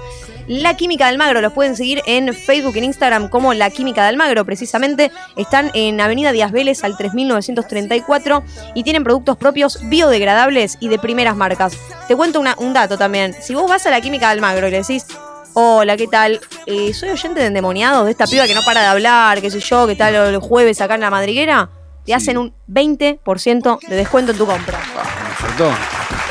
La 0.48 0.76
Química 0.76 1.04
de 1.04 1.12
Almagro 1.12 1.40
los 1.40 1.52
pueden 1.52 1.76
seguir 1.76 2.02
en 2.06 2.34
Facebook, 2.34 2.76
en 2.76 2.82
Instagram 2.82 3.28
como 3.28 3.54
La 3.54 3.70
Química 3.70 4.02
de 4.02 4.08
Almagro, 4.08 4.44
precisamente. 4.44 5.12
Están 5.36 5.70
en 5.74 6.00
Avenida 6.00 6.32
Díaz 6.32 6.50
Vélez 6.50 6.82
al 6.82 6.96
3934 6.96 8.42
y 8.74 8.82
tienen 8.82 9.04
productos 9.04 9.36
propios 9.36 9.78
biodegradables 9.84 10.76
y 10.80 10.88
de 10.88 10.98
primeras 10.98 11.36
marcas. 11.36 11.74
Te 12.08 12.16
cuento 12.16 12.40
una- 12.40 12.56
un 12.58 12.72
dato 12.72 12.98
también. 12.98 13.36
Si 13.40 13.54
vos 13.54 13.68
vas 13.70 13.86
a 13.86 13.90
La 13.90 14.00
Química 14.00 14.26
de 14.26 14.32
Almagro 14.32 14.66
y 14.66 14.72
le 14.72 14.78
decís, 14.78 15.06
Hola, 15.54 15.98
¿qué 15.98 16.06
tal? 16.06 16.40
Eh, 16.66 16.94
soy 16.94 17.10
oyente 17.10 17.40
de 17.40 17.46
Endemoniados, 17.46 18.06
de 18.06 18.10
esta 18.10 18.26
piba 18.26 18.46
que 18.46 18.54
no 18.54 18.62
para 18.62 18.80
de 18.80 18.86
hablar, 18.86 19.40
qué 19.42 19.50
sé 19.50 19.60
yo, 19.60 19.86
qué 19.86 19.94
tal 19.94 20.14
el 20.14 20.38
jueves 20.38 20.80
acá 20.80 20.94
en 20.94 21.02
la 21.02 21.10
madriguera. 21.10 21.68
Te 22.06 22.14
hacen 22.14 22.38
un 22.38 22.54
20% 22.70 23.78
de 23.86 23.96
descuento 23.96 24.32
en 24.32 24.38
tu 24.38 24.46
compra. 24.46 24.78
Me 24.78 25.34
faltó. 25.34 25.70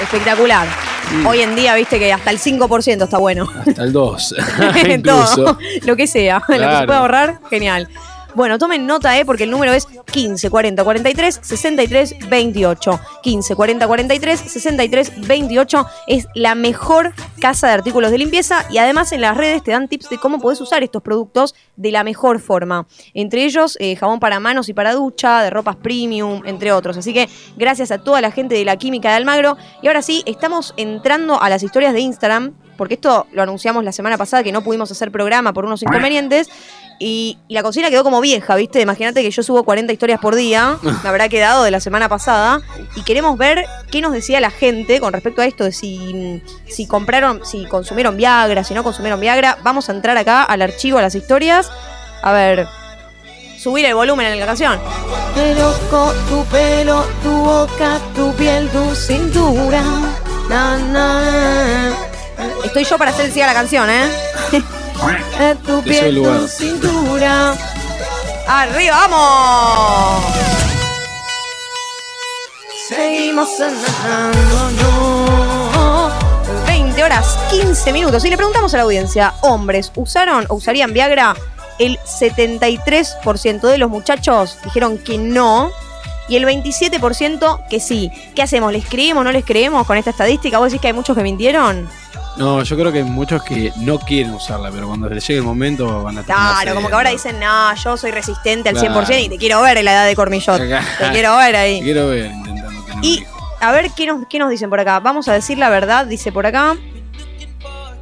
Espectacular. 0.01 0.67
Hoy 1.27 1.41
en 1.41 1.55
día, 1.55 1.75
viste 1.75 1.99
que 1.99 2.11
hasta 2.11 2.31
el 2.31 2.39
5% 2.39 3.03
está 3.03 3.17
bueno. 3.19 3.47
Hasta 3.67 3.83
el 3.83 3.93
2. 3.93 4.35
En 4.75 4.91
Incluso. 4.99 5.35
todo. 5.35 5.57
Lo 5.83 5.95
que 5.95 6.07
sea. 6.07 6.41
Lo 6.47 6.57
que 6.57 6.77
se 6.77 6.85
pueda 6.85 6.99
ahorrar, 6.99 7.39
genial. 7.49 7.89
Bueno, 8.33 8.57
tomen 8.57 8.85
nota, 8.87 9.17
¿eh? 9.17 9.25
Porque 9.25 9.43
el 9.43 9.51
número 9.51 9.73
es 9.73 9.85
15 9.85 10.49
40 10.49 10.83
43 10.83 11.39
63 11.41 12.29
28. 12.29 12.99
15 13.23 13.55
40 13.55 13.87
43 13.87 14.39
63 14.39 15.27
28 15.27 15.87
es 16.07 16.27
la 16.35 16.55
mejor 16.55 17.13
casa 17.39 17.67
de 17.67 17.73
artículos 17.73 18.11
de 18.11 18.17
limpieza 18.17 18.65
y 18.69 18.77
además 18.77 19.11
en 19.11 19.21
las 19.21 19.35
redes 19.35 19.63
te 19.63 19.71
dan 19.71 19.87
tips 19.87 20.09
de 20.09 20.17
cómo 20.17 20.39
podés 20.39 20.61
usar 20.61 20.83
estos 20.83 21.01
productos 21.01 21.55
de 21.75 21.91
la 21.91 22.03
mejor 22.03 22.39
forma. 22.39 22.87
Entre 23.13 23.43
ellos, 23.43 23.77
eh, 23.79 23.95
jabón 23.95 24.19
para 24.19 24.39
manos 24.39 24.69
y 24.69 24.73
para 24.73 24.93
ducha, 24.93 25.41
de 25.41 25.49
ropas 25.49 25.75
premium, 25.75 26.43
entre 26.45 26.71
otros. 26.71 26.97
Así 26.97 27.13
que 27.13 27.29
gracias 27.57 27.91
a 27.91 27.97
toda 28.03 28.21
la 28.21 28.31
gente 28.31 28.55
de 28.55 28.65
la 28.65 28.77
Química 28.77 29.09
de 29.09 29.15
Almagro. 29.15 29.57
Y 29.81 29.87
ahora 29.87 30.01
sí, 30.01 30.23
estamos 30.25 30.73
entrando 30.77 31.41
a 31.41 31.49
las 31.49 31.63
historias 31.63 31.93
de 31.93 32.01
Instagram 32.01 32.53
porque 32.81 32.95
esto 32.95 33.27
lo 33.31 33.43
anunciamos 33.43 33.83
la 33.83 33.91
semana 33.91 34.17
pasada 34.17 34.41
que 34.41 34.51
no 34.51 34.63
pudimos 34.63 34.91
hacer 34.91 35.11
programa 35.11 35.53
por 35.53 35.65
unos 35.65 35.83
inconvenientes. 35.83 36.49
Y, 37.03 37.39
y 37.47 37.55
la 37.55 37.63
cocina 37.63 37.89
quedó 37.89 38.03
como 38.03 38.21
vieja, 38.21 38.55
¿viste? 38.55 38.79
Imagínate 38.79 39.23
que 39.23 39.31
yo 39.31 39.41
subo 39.41 39.63
40 39.63 39.91
historias 39.91 40.19
por 40.19 40.35
día, 40.35 40.77
me 40.83 41.09
habrá 41.09 41.29
quedado 41.29 41.63
de 41.63 41.71
la 41.71 41.79
semana 41.79 42.07
pasada. 42.07 42.61
Y 42.95 43.01
queremos 43.01 43.39
ver 43.39 43.65
qué 43.89 44.01
nos 44.01 44.13
decía 44.13 44.39
la 44.39 44.51
gente 44.51 44.99
con 44.99 45.11
respecto 45.11 45.41
a 45.41 45.47
esto 45.47 45.63
de 45.63 45.71
si, 45.71 46.43
si 46.67 46.85
compraron, 46.85 47.43
si 47.43 47.65
consumieron 47.65 48.17
Viagra, 48.17 48.63
si 48.63 48.75
no 48.75 48.83
consumieron 48.83 49.19
Viagra. 49.19 49.57
Vamos 49.63 49.89
a 49.89 49.93
entrar 49.93 50.15
acá 50.15 50.43
al 50.43 50.61
archivo, 50.61 50.99
a 50.99 51.01
las 51.01 51.15
historias. 51.15 51.71
A 52.21 52.33
ver. 52.33 52.67
subir 53.57 53.83
el 53.85 53.95
volumen 53.95 54.27
en 54.27 54.39
la 54.39 54.45
canción. 54.45 54.79
Pero 55.33 55.73
con 55.89 56.15
tu 56.27 56.45
pelo, 56.51 57.03
tu 57.23 57.31
boca, 57.31 57.99
tu 58.13 58.31
piel, 58.35 58.69
tu 58.69 58.93
cintura. 58.93 59.81
Na, 60.49 60.77
na. 60.77 61.93
Estoy 62.63 62.83
yo 62.83 62.99
para 62.99 63.09
hacer 63.09 63.25
el 63.25 63.31
siga 63.31 63.47
la 63.47 63.55
canción, 63.55 63.89
¿eh? 63.89 64.03
Eh, 65.39 65.55
tu 65.65 65.81
piel, 65.81 66.21
tu 66.21 66.47
cintura. 66.47 67.55
¡Arriba, 68.47 69.07
vamos! 69.07 70.23
Seguimos 72.87 73.49
andando, 73.59 74.71
no. 74.81 76.09
20 76.67 77.03
horas 77.03 77.39
15 77.49 77.93
minutos. 77.93 78.23
Y 78.25 78.29
le 78.29 78.37
preguntamos 78.37 78.73
a 78.73 78.77
la 78.77 78.83
audiencia, 78.83 79.33
hombres, 79.41 79.91
¿usaron 79.95 80.45
o 80.49 80.55
usarían 80.55 80.93
Viagra? 80.93 81.35
El 81.79 81.97
73% 81.99 83.61
de 83.61 83.77
los 83.77 83.89
muchachos 83.89 84.57
dijeron 84.63 84.97
que 84.99 85.17
no. 85.17 85.71
Y 86.27 86.35
el 86.35 86.45
27% 86.45 87.67
que 87.69 87.79
sí. 87.79 88.11
¿Qué 88.35 88.43
hacemos? 88.43 88.71
¿Les 88.71 88.85
creemos 88.85 89.21
o 89.21 89.23
no 89.23 89.31
les 89.31 89.45
creemos 89.45 89.87
con 89.87 89.97
esta 89.97 90.11
estadística? 90.11 90.59
¿Vos 90.59 90.67
decís 90.67 90.81
que 90.81 90.87
hay 90.87 90.93
muchos 90.93 91.17
que 91.17 91.23
mintieron? 91.23 91.89
No, 92.37 92.63
yo 92.63 92.77
creo 92.77 92.91
que 92.91 92.99
hay 92.99 93.03
muchos 93.03 93.43
que 93.43 93.73
no 93.77 93.99
quieren 93.99 94.33
usarla, 94.33 94.71
pero 94.71 94.87
cuando 94.87 95.09
les 95.09 95.27
llegue 95.27 95.39
el 95.39 95.45
momento 95.45 96.03
van 96.03 96.17
a 96.17 96.23
terminar 96.23 96.55
Claro, 96.61 96.75
como 96.75 96.87
que 96.87 96.93
ahora 96.95 97.09
dicen, 97.09 97.39
no, 97.39 97.75
yo 97.75 97.97
soy 97.97 98.11
resistente 98.11 98.69
al 98.69 98.75
Claro. 98.75 99.01
100% 99.05 99.23
y 99.25 99.29
te 99.29 99.37
quiero 99.37 99.61
ver 99.61 99.77
en 99.77 99.85
la 99.85 99.93
edad 99.93 100.05
de 100.05 100.15
Cormillot. 100.15 100.57
Te 100.57 101.09
quiero 101.11 101.35
ver 101.37 101.55
ahí. 101.55 101.79
Te 101.79 101.83
quiero 101.85 102.07
ver 102.07 102.31
intentando 102.31 102.81
tener 102.83 103.03
Y 103.05 103.25
a 103.59 103.71
ver 103.71 103.91
¿qué 103.91 104.07
nos, 104.07 104.25
qué 104.27 104.39
nos 104.39 104.49
dicen 104.49 104.69
por 104.69 104.79
acá. 104.79 104.99
Vamos 104.99 105.27
a 105.27 105.33
decir 105.33 105.57
la 105.57 105.69
verdad, 105.69 106.05
dice 106.05 106.31
por 106.31 106.45
acá. 106.45 106.77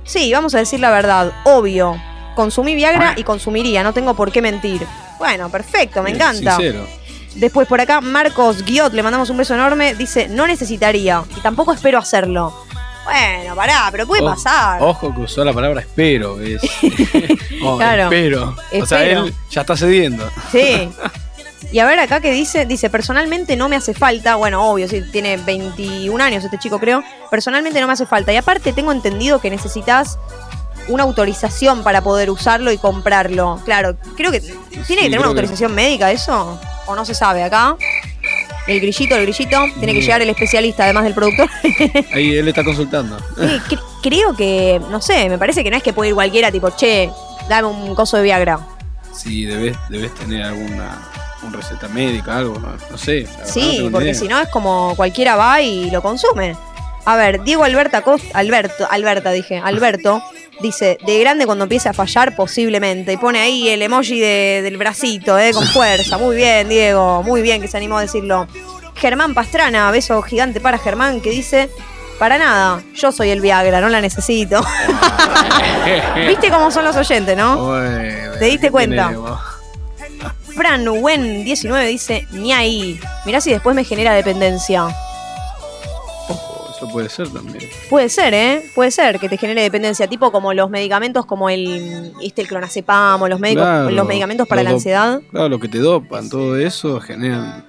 Sí, 0.06 0.32
vamos 0.32 0.56
a 0.56 0.60
decir 0.60 0.80
la 0.80 0.92
verdad. 0.92 1.32
Obvio. 1.44 1.96
Consumí 2.36 2.76
Viagra 2.76 3.14
y 3.18 3.24
consumiría, 3.24 3.84
no 3.84 3.94
tengo 3.94 4.14
por 4.14 4.32
qué 4.32 4.42
mentir. 4.42 4.86
Bueno, 5.18 5.50
perfecto, 5.50 6.02
me 6.02 6.12
encanta. 6.12 6.56
Sincero. 6.56 6.88
Después 7.36 7.68
por 7.68 7.82
acá, 7.82 8.00
Marcos 8.00 8.64
Guiot, 8.64 8.94
le 8.94 9.04
mandamos 9.04 9.30
un 9.30 9.38
beso 9.38 9.54
enorme, 9.54 9.94
dice, 9.96 10.28
no 10.30 10.48
necesitaría 10.48 11.24
y 11.36 11.42
tampoco 11.42 11.74
espero 11.74 11.98
hacerlo. 12.00 12.54
Bueno, 13.10 13.56
pará, 13.56 13.88
pero 13.92 14.06
puede 14.08 14.22
pasar. 14.24 14.82
Ojo 14.82 15.14
que 15.14 15.22
usó 15.22 15.44
la 15.44 15.54
palabra 15.54 15.82
espero. 15.82 16.40
Es, 16.42 16.62
Oh, 17.64 17.78
Claro. 17.78 18.04
Espero. 18.04 18.56
O 18.82 18.86
sea, 18.86 19.04
él 19.04 19.34
ya 19.50 19.62
está 19.62 19.76
cediendo. 19.76 20.30
Sí. 20.52 20.90
Y 21.72 21.78
a 21.78 21.86
ver 21.86 22.00
acá 22.00 22.20
que 22.20 22.32
dice, 22.32 22.66
dice, 22.66 22.90
personalmente 22.90 23.56
no 23.56 23.70
me 23.70 23.76
hace 23.76 23.94
falta, 23.94 24.38
bueno, 24.38 24.68
obvio, 24.72 24.88
sí, 24.88 25.04
tiene 25.12 25.38
21 25.38 26.24
años 26.24 26.44
este 26.44 26.58
chico 26.58 26.80
creo, 26.80 27.04
personalmente 27.30 27.80
no 27.80 27.86
me 27.86 27.94
hace 27.94 28.08
falta. 28.08 28.34
Y 28.34 28.38
aparte 28.38 28.74
tengo 28.74 28.92
entendido 28.92 29.40
que 29.40 29.52
necesitas 29.52 30.18
una 30.88 31.04
autorización 31.04 31.84
para 31.84 32.02
poder 32.02 32.32
usarlo 32.32 32.72
y 32.72 32.80
comprarlo. 32.80 33.62
Claro, 33.66 33.96
creo 34.18 34.32
que 34.32 34.40
tiene 34.40 34.56
que 34.88 34.96
tener 35.04 35.20
una 35.20 35.28
que- 35.28 35.30
autorización 35.30 35.76
médica 35.76 36.12
eso, 36.12 36.60
o 36.88 36.96
no 36.96 37.06
se 37.06 37.14
sabe 37.14 37.44
acá. 37.44 37.76
El 38.70 38.80
grillito, 38.80 39.16
el 39.16 39.24
grillito, 39.24 39.66
tiene 39.80 39.94
que 39.94 40.00
Mm. 40.00 40.04
llegar 40.04 40.22
el 40.22 40.30
especialista 40.30 40.84
además 40.84 41.04
del 41.06 41.14
productor. 41.14 41.50
Ahí 42.14 42.36
él 42.36 42.48
está 42.48 42.64
consultando. 42.64 43.18
Cre- 43.36 43.80
creo 44.04 44.36
que, 44.36 44.80
no 44.92 45.02
sé, 45.02 45.28
me 45.28 45.38
parece 45.38 45.64
que 45.64 45.72
no 45.72 45.78
es 45.78 45.84
que 45.84 45.92
puede 45.92 46.10
ir 46.10 46.16
cualquiera 46.16 46.52
tipo, 46.52 46.70
che, 46.76 47.10
dame 47.50 47.68
un 47.68 47.96
coso 47.96 48.18
de 48.18 48.24
Viagra. 48.24 48.60
Sí, 49.14 49.44
debes, 49.46 49.76
debes 49.90 50.14
tener 50.16 50.44
alguna 50.44 50.98
un 51.42 51.54
receta 51.54 51.88
médica, 51.88 52.38
algo, 52.38 52.60
no, 52.60 52.76
no 52.92 52.98
sé. 52.98 53.24
no 53.40 53.46
Sí, 53.46 53.88
porque 53.92 54.14
si 54.14 54.28
no 54.28 54.40
es 54.40 54.50
como 54.50 54.94
cualquiera 54.96 55.36
va 55.36 55.62
y 55.62 55.90
lo 55.90 56.02
consume. 56.02 56.56
A 57.06 57.16
ver, 57.16 57.42
Diego 57.44 57.64
Alberta 57.64 58.02
Costa, 58.02 58.28
Alberto, 58.38 58.88
Alberta 58.90 59.32
dije, 59.32 59.58
Alberto, 59.64 60.22
dice, 60.62 60.98
de 61.06 61.20
grande 61.20 61.46
cuando 61.46 61.64
empiece 61.66 61.90
a 61.90 61.94
fallar, 61.94 62.36
posiblemente. 62.36 63.14
Y 63.14 63.18
pone 63.18 63.40
ahí 63.40 63.70
el 63.70 63.82
emoji 63.82 64.20
de- 64.20 64.62
del 64.64 64.78
bracito, 64.78 65.40
eh, 65.40 65.52
con 65.54 65.66
fuerza. 65.66 66.18
Muy 66.18 66.36
bien, 66.36 66.70
Diego, 66.70 67.24
muy 67.24 67.42
bien 67.42 67.62
que 67.62 67.68
se 67.68 67.78
animó 67.78 67.98
a 67.98 68.02
decirlo. 68.02 68.48
Germán 68.96 69.34
Pastrana, 69.34 69.90
beso 69.92 70.22
gigante 70.22 70.60
para 70.60 70.78
Germán, 70.78 71.22
que 71.22 71.30
dice, 71.32 71.70
para 72.20 72.38
nada, 72.38 72.84
yo 72.94 73.12
soy 73.14 73.30
el 73.30 73.40
Viagra, 73.42 73.80
no 73.82 73.88
la 73.90 74.02
necesito. 74.02 74.62
¿Viste 76.28 76.50
cómo 76.52 76.70
son 76.70 76.84
los 76.86 76.96
oyentes, 76.96 77.36
no? 77.38 77.74
¿Te 78.38 78.46
diste 78.46 78.68
¿qué 78.68 78.72
cuenta? 78.72 79.12
Fran 80.56 80.86
Wen 80.88 81.46
19 81.46 81.88
dice, 81.88 82.28
ni 82.32 82.52
ahí. 82.52 83.00
Mirá 83.26 83.40
si 83.40 83.50
después 83.52 83.76
me 83.76 83.84
genera 83.86 84.14
dependencia. 84.14 84.88
Eso 86.80 86.88
puede 86.88 87.10
ser 87.10 87.28
también. 87.28 87.60
Puede 87.90 88.08
ser, 88.08 88.34
¿eh? 88.34 88.64
Puede 88.74 88.90
ser 88.92 89.20
que 89.20 89.28
te 89.28 89.36
genere 89.38 89.62
dependencia, 89.64 90.08
tipo 90.08 90.32
como 90.32 90.54
los 90.54 90.70
medicamentos 90.70 91.26
como 91.26 91.50
el, 91.50 92.14
este, 92.22 92.42
el 92.44 92.48
clonazepam 92.48 93.22
o 93.22 93.28
los, 93.28 93.38
médicos, 93.38 93.64
Claro, 93.64 93.90
los 93.92 94.08
medicamentos 94.08 94.48
para 94.48 94.64
la 94.64 94.70
lo- 94.70 94.76
ansiedad. 94.78 95.22
Claro, 95.30 95.50
lo 95.50 95.60
que 95.60 95.68
te 95.68 95.80
dopan, 95.80 96.30
todo 96.30 96.56
eso 96.58 97.02
generan, 97.02 97.66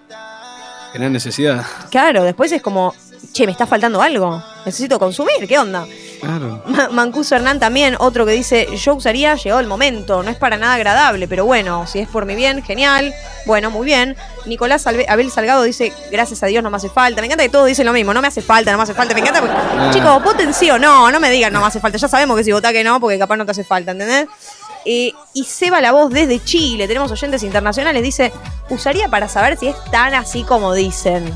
generan 0.92 1.12
necesidad. 1.12 1.66
Claro, 1.90 2.22
después 2.22 2.52
es 2.52 2.62
como, 2.62 2.94
che, 3.32 3.46
me 3.46 3.52
está 3.52 3.66
faltando 3.66 4.00
algo. 4.00 4.40
Necesito 4.64 4.96
consumir, 5.00 5.48
¿qué 5.48 5.58
onda? 5.58 5.84
Claro. 6.20 6.62
Ma- 6.66 6.88
Mancuso 6.90 7.34
Hernán 7.34 7.58
también, 7.58 7.96
otro 7.98 8.26
que 8.26 8.32
dice, 8.32 8.68
yo 8.76 8.94
usaría, 8.94 9.34
llegó 9.36 9.58
el 9.58 9.66
momento, 9.66 10.22
no 10.22 10.30
es 10.30 10.36
para 10.36 10.56
nada 10.56 10.74
agradable, 10.74 11.26
pero 11.28 11.44
bueno, 11.46 11.86
si 11.86 11.98
es 11.98 12.08
por 12.08 12.26
mi 12.26 12.34
bien, 12.34 12.62
genial, 12.62 13.14
bueno, 13.46 13.70
muy 13.70 13.86
bien. 13.86 14.16
Nicolás 14.46 14.86
Abel 14.86 15.30
Salgado 15.30 15.62
dice, 15.62 15.92
gracias 16.10 16.42
a 16.42 16.46
Dios 16.46 16.62
no 16.62 16.70
me 16.70 16.76
hace 16.76 16.88
falta. 16.90 17.20
Me 17.20 17.26
encanta 17.26 17.44
que 17.44 17.50
todos 17.50 17.66
dicen 17.66 17.86
lo 17.86 17.92
mismo, 17.92 18.12
no 18.12 18.20
me 18.20 18.28
hace 18.28 18.42
falta, 18.42 18.70
no 18.70 18.76
me 18.76 18.82
hace 18.84 18.94
falta, 18.94 19.14
me 19.14 19.20
encanta 19.20 19.40
porque, 19.40 19.56
chicos, 19.98 20.22
voten 20.22 20.52
sí 20.52 20.70
o 20.70 20.78
no, 20.78 21.10
no 21.10 21.20
me 21.20 21.30
digan 21.30 21.52
no 21.52 21.60
me 21.60 21.66
hace 21.66 21.80
falta, 21.80 21.96
ya 21.98 22.08
sabemos 22.08 22.36
que 22.36 22.44
si 22.44 22.52
votá 22.52 22.72
que 22.72 22.84
no, 22.84 23.00
porque 23.00 23.18
capaz 23.18 23.36
no 23.36 23.44
te 23.46 23.52
hace 23.52 23.64
falta, 23.64 23.92
¿entendés? 23.92 24.26
Eh, 24.84 25.12
y 25.34 25.44
Seba 25.44 25.80
la 25.82 25.92
voz 25.92 26.10
desde 26.10 26.42
Chile, 26.42 26.86
tenemos 26.88 27.10
oyentes 27.10 27.42
internacionales, 27.42 28.02
dice, 28.02 28.32
usaría 28.70 29.08
para 29.08 29.28
saber 29.28 29.58
si 29.58 29.68
es 29.68 29.76
tan 29.90 30.14
así 30.14 30.42
como 30.42 30.72
dicen. 30.74 31.32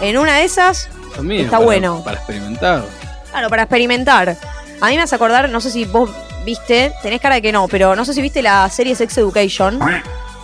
En 0.00 0.16
una 0.16 0.36
de 0.36 0.44
esas, 0.44 0.88
También, 1.14 1.42
Está 1.44 1.56
para- 1.58 1.64
bueno. 1.66 2.02
Para 2.04 2.16
experimentar. 2.16 2.84
Claro, 3.30 3.48
para 3.48 3.62
experimentar. 3.62 4.36
A 4.80 4.88
mí 4.88 4.96
me 4.96 5.02
hace 5.02 5.14
acordar, 5.14 5.48
no 5.48 5.60
sé 5.60 5.70
si 5.70 5.84
vos 5.84 6.10
viste, 6.44 6.92
tenés 7.02 7.20
cara 7.20 7.34
de 7.36 7.42
que 7.42 7.52
no, 7.52 7.68
pero 7.68 7.94
no 7.94 8.04
sé 8.04 8.14
si 8.14 8.22
viste 8.22 8.42
la 8.42 8.68
serie 8.70 8.94
Sex 8.94 9.18
Education 9.18 9.78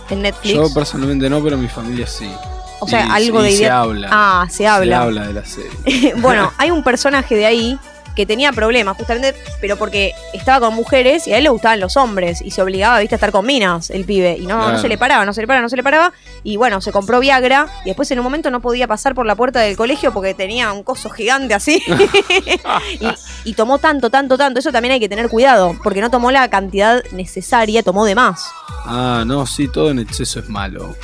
en 0.09 0.21
Netflix. 0.21 0.55
Yo 0.55 0.73
personalmente 0.73 1.29
no, 1.29 1.43
pero 1.43 1.57
mi 1.57 1.67
familia 1.67 2.05
sí. 2.07 2.31
o 2.79 2.87
sea, 2.87 3.05
Y- 3.07 3.09
algo 3.25 3.41
y 3.41 3.45
de 3.45 3.51
se 3.51 3.57
idea- 3.63 3.79
habla. 3.79 4.07
Ah, 4.11 4.47
se 4.49 4.67
habla. 4.67 4.97
Se 4.97 5.03
habla 5.03 5.27
de 5.27 5.33
la 5.33 5.45
serie. 5.45 6.13
bueno, 6.17 6.53
hay 6.57 6.69
un 6.71 6.83
personaje 6.83 7.35
de 7.35 7.45
ahí 7.47 7.79
que 8.17 8.25
tenía 8.25 8.51
problemas, 8.51 8.97
justamente, 8.97 9.39
pero 9.61 9.77
porque 9.77 10.13
estaba 10.33 10.65
con 10.65 10.75
mujeres 10.75 11.27
y 11.27 11.33
a 11.33 11.37
él 11.37 11.43
le 11.43 11.49
gustaban 11.49 11.79
los 11.79 11.95
hombres 11.97 12.41
y 12.41 12.49
se 12.49 12.63
obligaba, 12.63 12.99
viste, 12.99 13.13
a 13.13 13.17
estar 13.17 13.31
con 13.31 13.45
minas, 13.45 13.91
el 13.91 14.05
pibe. 14.05 14.35
Y 14.39 14.47
no, 14.47 14.71
no 14.71 14.79
se 14.79 14.89
le 14.89 14.97
paraba, 14.97 15.23
no 15.23 15.33
se 15.33 15.41
le 15.41 15.47
paraba, 15.47 15.61
no 15.61 15.69
se 15.69 15.75
le 15.75 15.83
paraba. 15.83 16.11
Y 16.43 16.57
bueno, 16.57 16.81
se 16.81 16.91
compró 16.91 17.19
Viagra 17.19 17.67
y 17.85 17.89
después 17.89 18.09
en 18.09 18.17
un 18.17 18.23
momento 18.23 18.49
no 18.49 18.59
podía 18.59 18.87
pasar 18.87 19.13
por 19.13 19.27
la 19.27 19.35
puerta 19.35 19.59
del 19.59 19.77
colegio 19.77 20.11
porque 20.11 20.33
tenía 20.33 20.71
un 20.71 20.81
coso 20.81 21.11
gigante 21.11 21.53
así. 21.53 21.79
y, 22.99 23.07
y 23.51 23.53
tomó 23.53 23.77
tanto, 23.77 24.09
tanto, 24.09 24.35
tanto. 24.35 24.59
Eso 24.59 24.71
también 24.71 24.93
hay 24.93 24.99
que 24.99 25.09
tener 25.09 25.29
cuidado, 25.29 25.77
porque 25.83 26.01
no 26.01 26.09
tomó 26.09 26.31
la 26.31 26.49
cantidad 26.49 27.03
necesaria, 27.11 27.83
tomó 27.83 28.03
de 28.03 28.15
más. 28.15 28.49
Ah, 28.83 29.23
no, 29.27 29.45
sí, 29.45 29.67
todo 29.67 29.91
en 29.91 29.99
exceso 29.99 30.39
es 30.39 30.49
malo. 30.49 30.95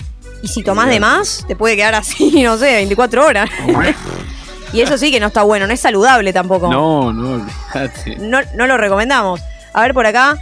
Y 0.42 0.48
si 0.48 0.64
tomás 0.64 0.90
de 0.90 1.00
más, 1.00 1.46
te 1.48 1.56
puede 1.56 1.76
quedar 1.76 1.94
así, 1.94 2.42
no 2.44 2.58
sé, 2.58 2.74
24 2.74 3.24
horas. 3.24 3.50
Y 4.74 4.82
eso 4.82 4.98
sí 4.98 5.12
que 5.12 5.20
no 5.20 5.28
está 5.28 5.44
bueno, 5.44 5.68
no 5.68 5.74
es 5.74 5.80
saludable 5.80 6.34
tampoco. 6.34 6.70
No, 6.70 7.14
no, 7.14 7.34
olvídate. 7.36 8.18
no, 8.18 8.40
no 8.56 8.68
lo 8.68 8.78
recomendamos. 8.78 9.42
A 9.72 9.82
ver 9.82 9.94
por 9.94 10.06
acá. 10.06 10.38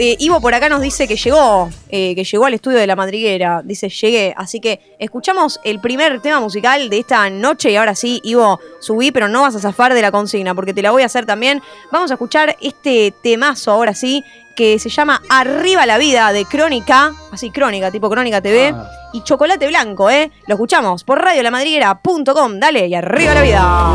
Eh, 0.00 0.16
Ivo 0.20 0.40
por 0.40 0.54
acá 0.54 0.68
nos 0.68 0.80
dice 0.80 1.08
que 1.08 1.16
llegó, 1.16 1.68
eh, 1.88 2.14
que 2.14 2.22
llegó 2.22 2.46
al 2.46 2.54
estudio 2.54 2.78
de 2.78 2.86
la 2.86 2.94
madriguera. 2.94 3.62
Dice, 3.64 3.88
llegué. 3.88 4.32
Así 4.36 4.60
que 4.60 4.96
escuchamos 5.00 5.58
el 5.64 5.80
primer 5.80 6.20
tema 6.20 6.38
musical 6.38 6.88
de 6.88 7.00
esta 7.00 7.28
noche. 7.30 7.72
Y 7.72 7.76
ahora 7.76 7.96
sí, 7.96 8.20
Ivo, 8.22 8.60
subí, 8.78 9.10
pero 9.10 9.26
no 9.26 9.42
vas 9.42 9.56
a 9.56 9.58
zafar 9.58 9.94
de 9.94 10.02
la 10.02 10.12
consigna, 10.12 10.54
porque 10.54 10.72
te 10.72 10.82
la 10.82 10.92
voy 10.92 11.02
a 11.02 11.06
hacer 11.06 11.26
también. 11.26 11.60
Vamos 11.90 12.12
a 12.12 12.14
escuchar 12.14 12.56
este 12.60 13.12
temazo 13.22 13.72
ahora 13.72 13.92
sí, 13.92 14.22
que 14.54 14.78
se 14.78 14.88
llama 14.88 15.20
Arriba 15.28 15.84
la 15.84 15.98
vida 15.98 16.32
de 16.32 16.44
Crónica. 16.44 17.12
Así, 17.32 17.50
Crónica, 17.50 17.90
tipo 17.90 18.08
Crónica 18.08 18.40
TV. 18.40 18.72
Y 19.12 19.22
Chocolate 19.22 19.66
Blanco, 19.66 20.10
¿eh? 20.10 20.30
Lo 20.46 20.54
escuchamos 20.54 21.02
por 21.02 21.20
radiolamadriguera.com. 21.20 22.60
Dale, 22.60 22.86
y 22.86 22.94
arriba 22.94 23.34
la 23.34 23.42
vida. 23.42 23.92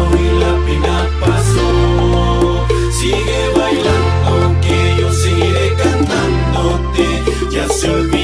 Sigue 2.92 3.63
Ya 7.84 7.90
se 7.92 8.23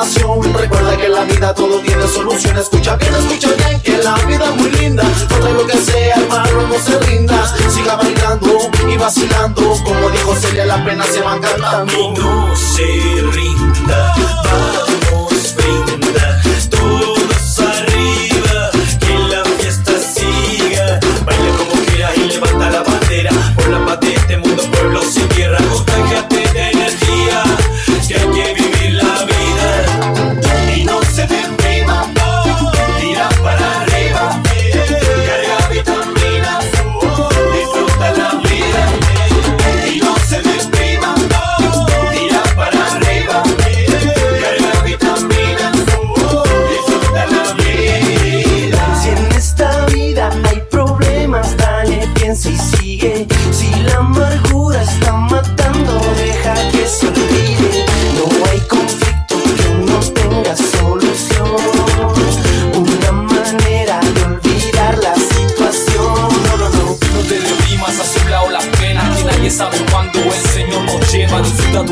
Recuerda 0.00 0.96
que 0.96 1.08
la 1.08 1.24
vida 1.24 1.52
todo 1.54 1.80
tiene 1.80 2.06
solución. 2.06 2.56
Escucha 2.56 2.94
bien, 2.94 3.12
escucha 3.14 3.48
bien, 3.54 3.80
que 3.80 3.98
la 3.98 4.14
vida 4.26 4.44
es 4.44 4.54
muy 4.54 4.70
linda. 4.70 5.02
Todo 5.28 5.52
lo 5.52 5.66
que 5.66 5.76
sea, 5.76 6.14
hermano, 6.14 6.68
no 6.68 6.78
se 6.78 7.00
rindas. 7.00 7.52
Siga 7.68 7.96
bailando 7.96 8.58
y 8.88 8.96
vacilando. 8.96 9.60
Como 9.84 10.10
dijo 10.10 10.36
Celia, 10.36 10.66
las 10.66 10.82
penas 10.82 11.08
se 11.08 11.20
van 11.20 11.40
cantando. 11.40 12.14
No 12.16 12.54
se 12.54 12.84
rinda, 13.32 14.14
vamos, 14.44 15.56
brinda. 15.56 16.42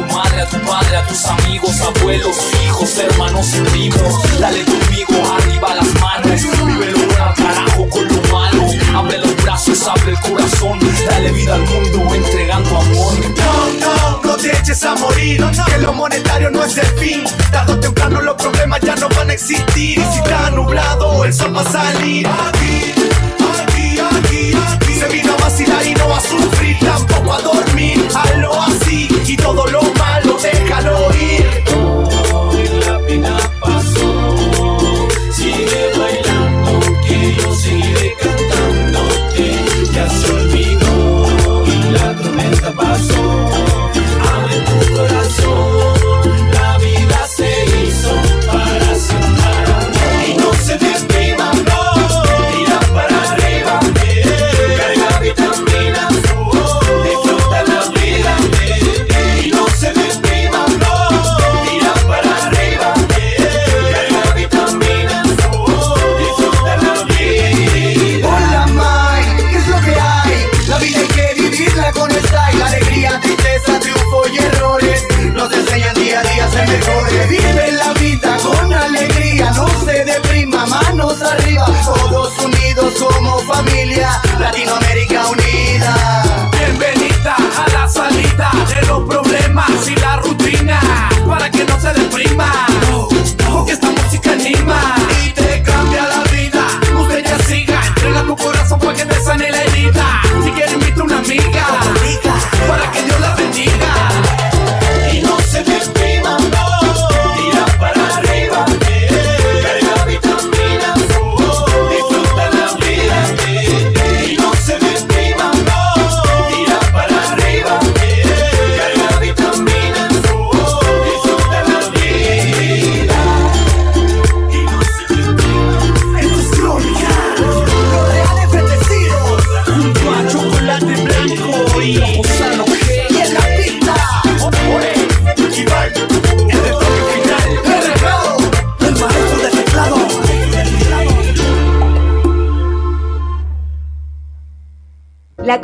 Madre, 0.07 0.43
a 0.43 0.47
tu 0.49 0.59
padre, 0.61 0.97
a 0.97 1.07
tus 1.07 1.25
amigos 1.27 1.81
Abuelos, 1.81 2.37
hijos, 2.65 2.99
hermanos 2.99 3.55
y 3.55 3.61
primos 3.71 4.41
Dale 4.41 4.65
conmigo, 4.65 5.35
arriba 5.39 5.75
las 5.75 6.01
manos 6.01 6.43
Vive 6.67 6.91
lo 6.93 6.99
bueno 6.99 7.35
carajo 7.37 7.89
con 7.89 8.09
lo 8.09 8.23
malo 8.33 8.65
Abre 8.95 9.19
los 9.19 9.37
brazos, 9.43 9.87
abre 9.87 10.13
el 10.13 10.21
corazón 10.21 10.79
Dale 11.09 11.31
vida 11.33 11.55
al 11.55 11.63
mundo 11.63 12.15
entregando 12.15 12.79
amor 12.79 13.15
No, 13.37 13.71
no, 13.81 14.21
no 14.23 14.37
te 14.37 14.57
eches 14.57 14.83
a 14.85 14.95
morir. 14.97 15.45
Que 15.67 15.79
lo 15.79 15.93
monetario 15.93 16.51
no 16.51 16.63
es 16.65 16.77
el 16.77 16.87
fin. 16.99 17.25
Tarde 17.51 17.73
o 17.73 17.81
temprano 17.81 18.21
los 18.21 18.35
problemas 18.37 18.81
ya 18.81 18.95
no 18.97 19.09
van 19.11 19.31
a 19.31 19.33
existir. 19.33 19.99
Y 19.99 20.03
si 20.13 20.19
está 20.19 20.51
nublado, 20.51 21.25
el 21.25 21.33
sol 21.33 21.57
va 21.57 21.63
a 21.63 21.73
salir. 21.73 22.27
Aquí, 22.27 22.93
aquí, 23.63 23.99
aquí, 23.99 24.53
aquí. 24.75 24.95
Se 24.95 25.07
vino 25.09 25.33
a 25.33 25.37
vacilar 25.37 25.87
y 25.87 25.95
no 25.95 26.15
a 26.15 26.21
sufrir, 26.21 26.79
tampoco 26.81 27.33
a 27.33 27.41
dormir. 27.41 28.09
Hazlo 28.15 28.61
así 28.63 29.09
y 29.27 29.37
todo 29.37 29.67
lo 29.67 29.96
malo 30.87 31.16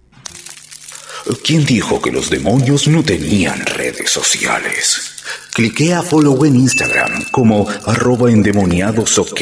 ¿Quién 1.43 1.65
dijo 1.65 1.99
que 1.99 2.11
los 2.11 2.29
demonios 2.29 2.87
no 2.87 3.01
tenían 3.01 3.65
redes 3.65 4.11
sociales? 4.11 5.23
Cliquea 5.55 6.03
follow 6.03 6.45
en 6.45 6.55
Instagram 6.55 7.25
como 7.31 7.67
arroba 7.87 8.29
endemoniadosok 8.29 9.41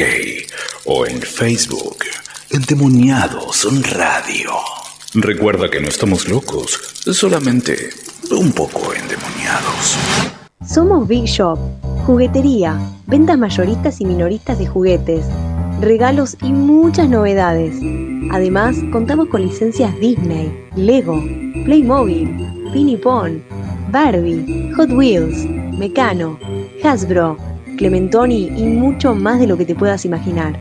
o 0.86 1.06
en 1.06 1.20
Facebook 1.20 1.98
Endemoniados 2.48 3.68
Radio. 3.92 4.52
Recuerda 5.12 5.68
que 5.68 5.82
no 5.82 5.88
estamos 5.88 6.26
locos, 6.26 6.80
solamente 7.12 7.90
un 8.30 8.52
poco 8.52 8.94
endemoniados. 8.94 9.98
Somos 10.66 11.06
Big 11.06 11.26
Shop, 11.26 11.58
juguetería, 12.06 12.78
ventas 13.06 13.36
mayoristas 13.36 14.00
y 14.00 14.06
minoristas 14.06 14.58
de 14.58 14.66
juguetes, 14.66 15.26
regalos 15.80 16.36
y 16.42 16.52
muchas 16.52 17.08
novedades. 17.08 17.74
Además, 18.30 18.76
contamos 18.92 19.28
con 19.28 19.40
licencias 19.42 19.98
Disney, 20.00 20.52
Lego, 20.76 21.22
Playmobil, 21.64 22.28
Pinipon, 22.72 23.42
Barbie, 23.90 24.72
Hot 24.76 24.90
Wheels, 24.90 25.46
Mecano, 25.78 26.38
Hasbro, 26.82 27.36
Clementoni 27.76 28.50
y 28.56 28.64
mucho 28.64 29.14
más 29.14 29.38
de 29.40 29.46
lo 29.46 29.56
que 29.56 29.64
te 29.64 29.74
puedas 29.74 30.04
imaginar. 30.04 30.60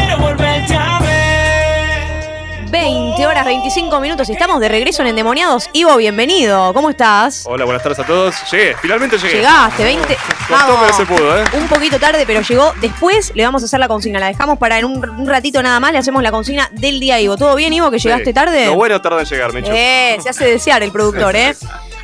20 2.77 3.27
horas 3.27 3.45
25 3.45 3.99
minutos 3.99 4.27
y 4.29 4.31
estamos 4.31 4.59
de 4.59 4.67
regreso 4.67 5.03
en 5.03 5.09
Endemoniados. 5.09 5.69
Ivo, 5.73 5.95
bienvenido. 5.95 6.73
¿Cómo 6.73 6.89
estás? 6.89 7.43
Hola, 7.45 7.65
buenas 7.65 7.83
tardes 7.83 7.99
a 7.99 8.03
todos. 8.03 8.35
Llegué, 8.51 8.75
finalmente 8.81 9.15
llegué. 9.19 9.35
Llegaste, 9.35 9.83
20. 9.83 10.17
Costó, 10.49 10.79
pero 10.81 10.93
se 10.97 11.05
pudo, 11.05 11.37
¿eh? 11.39 11.43
Un 11.53 11.67
poquito 11.67 11.99
tarde, 11.99 12.23
pero 12.25 12.41
llegó. 12.41 12.73
Después 12.81 13.31
le 13.35 13.45
vamos 13.45 13.61
a 13.61 13.65
hacer 13.65 13.79
la 13.79 13.87
consigna. 13.87 14.19
La 14.19 14.25
dejamos 14.25 14.57
para 14.57 14.79
en 14.79 14.85
un, 14.85 15.07
un 15.07 15.27
ratito 15.27 15.61
nada 15.61 15.79
más. 15.79 15.91
Le 15.91 15.99
hacemos 15.99 16.23
la 16.23 16.31
consigna 16.31 16.67
del 16.71 16.99
día, 16.99 17.21
Ivo. 17.21 17.37
¿Todo 17.37 17.53
bien, 17.55 17.71
Ivo, 17.73 17.91
que 17.91 17.99
llegaste 17.99 18.25
Sí. 18.25 18.33
tarde? 18.33 18.65
Lo 18.65 18.73
bueno 18.73 18.99
tarda 18.99 19.19
en 19.19 19.27
llegar, 19.27 19.53
Mecho. 19.53 19.71
Eh, 19.71 20.17
se 20.23 20.29
hace 20.29 20.45
desear 20.45 20.81
el 20.81 20.91
productor, 20.91 21.35
¿eh? 21.35 21.55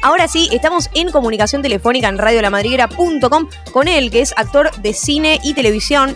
Ahora 0.03 0.27
sí, 0.27 0.49
estamos 0.51 0.91
en 0.93 1.12
comunicación 1.12 1.63
telefónica 1.63 2.08
en 2.10 2.19
radiolamadriguera.com 2.19 3.49
con 3.73 3.88
él, 3.88 4.12
que 4.12 4.21
es 4.21 4.34
actor 4.38 4.69
de 4.77 4.93
cine 4.93 5.39
y 5.43 5.55
televisión. 5.55 6.15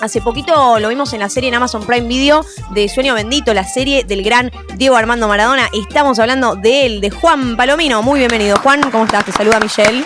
Hace 0.00 0.22
poquito 0.22 0.78
lo 0.78 0.88
vimos 0.88 1.12
en 1.12 1.20
la 1.20 1.28
serie 1.28 1.48
en 1.50 1.54
Amazon 1.54 1.84
Prime 1.86 2.08
Video 2.08 2.42
de 2.70 2.88
Sueño 2.88 3.14
Bendito, 3.14 3.52
la 3.52 3.64
serie 3.64 4.04
del 4.04 4.22
gran 4.22 4.50
Diego 4.76 4.96
Armando 4.96 5.28
Maradona. 5.28 5.68
Estamos 5.74 6.18
hablando 6.18 6.56
de 6.56 6.86
él, 6.86 7.00
de 7.02 7.10
Juan 7.10 7.56
Palomino. 7.56 8.02
Muy 8.02 8.18
bienvenido, 8.20 8.56
Juan. 8.58 8.80
¿Cómo 8.90 9.04
estás? 9.04 9.26
Te 9.26 9.32
saluda 9.32 9.60
Michelle. 9.60 10.02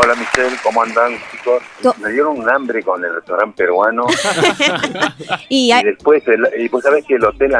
Hola 0.00 0.14
Michelle, 0.14 0.56
¿cómo 0.62 0.82
andan 0.82 1.12
chicos? 1.32 1.62
Me 1.98 2.10
dieron 2.10 2.38
un 2.38 2.48
hambre 2.48 2.82
con 2.82 3.02
el 3.04 3.14
restaurante 3.14 3.64
peruano 3.64 4.06
Y, 5.48 5.72
y 5.72 5.82
después, 5.82 6.22
el- 6.28 6.48
y 6.62 6.68
vos 6.68 6.82
sabés 6.82 7.04
que 7.06 7.14
el 7.14 7.24
hotel 7.24 7.54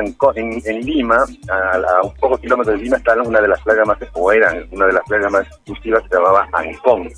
en 0.66 0.80
Lima, 0.86 1.24
a, 1.50 1.76
a 1.76 2.02
un 2.06 2.14
pocos 2.14 2.38
kilómetros 2.40 2.76
de 2.78 2.84
Lima, 2.84 2.98
está 2.98 3.14
una 3.22 3.40
de 3.40 3.48
las 3.48 3.60
playas 3.62 3.86
más, 3.86 3.98
o 4.12 4.30
eran 4.32 4.66
una 4.70 4.86
de 4.86 4.92
las 4.92 5.02
playas 5.08 5.32
más 5.32 5.46
exclusivas, 5.46 6.02
se 6.08 6.14
llamaba 6.16 6.48
Ancón. 6.52 7.08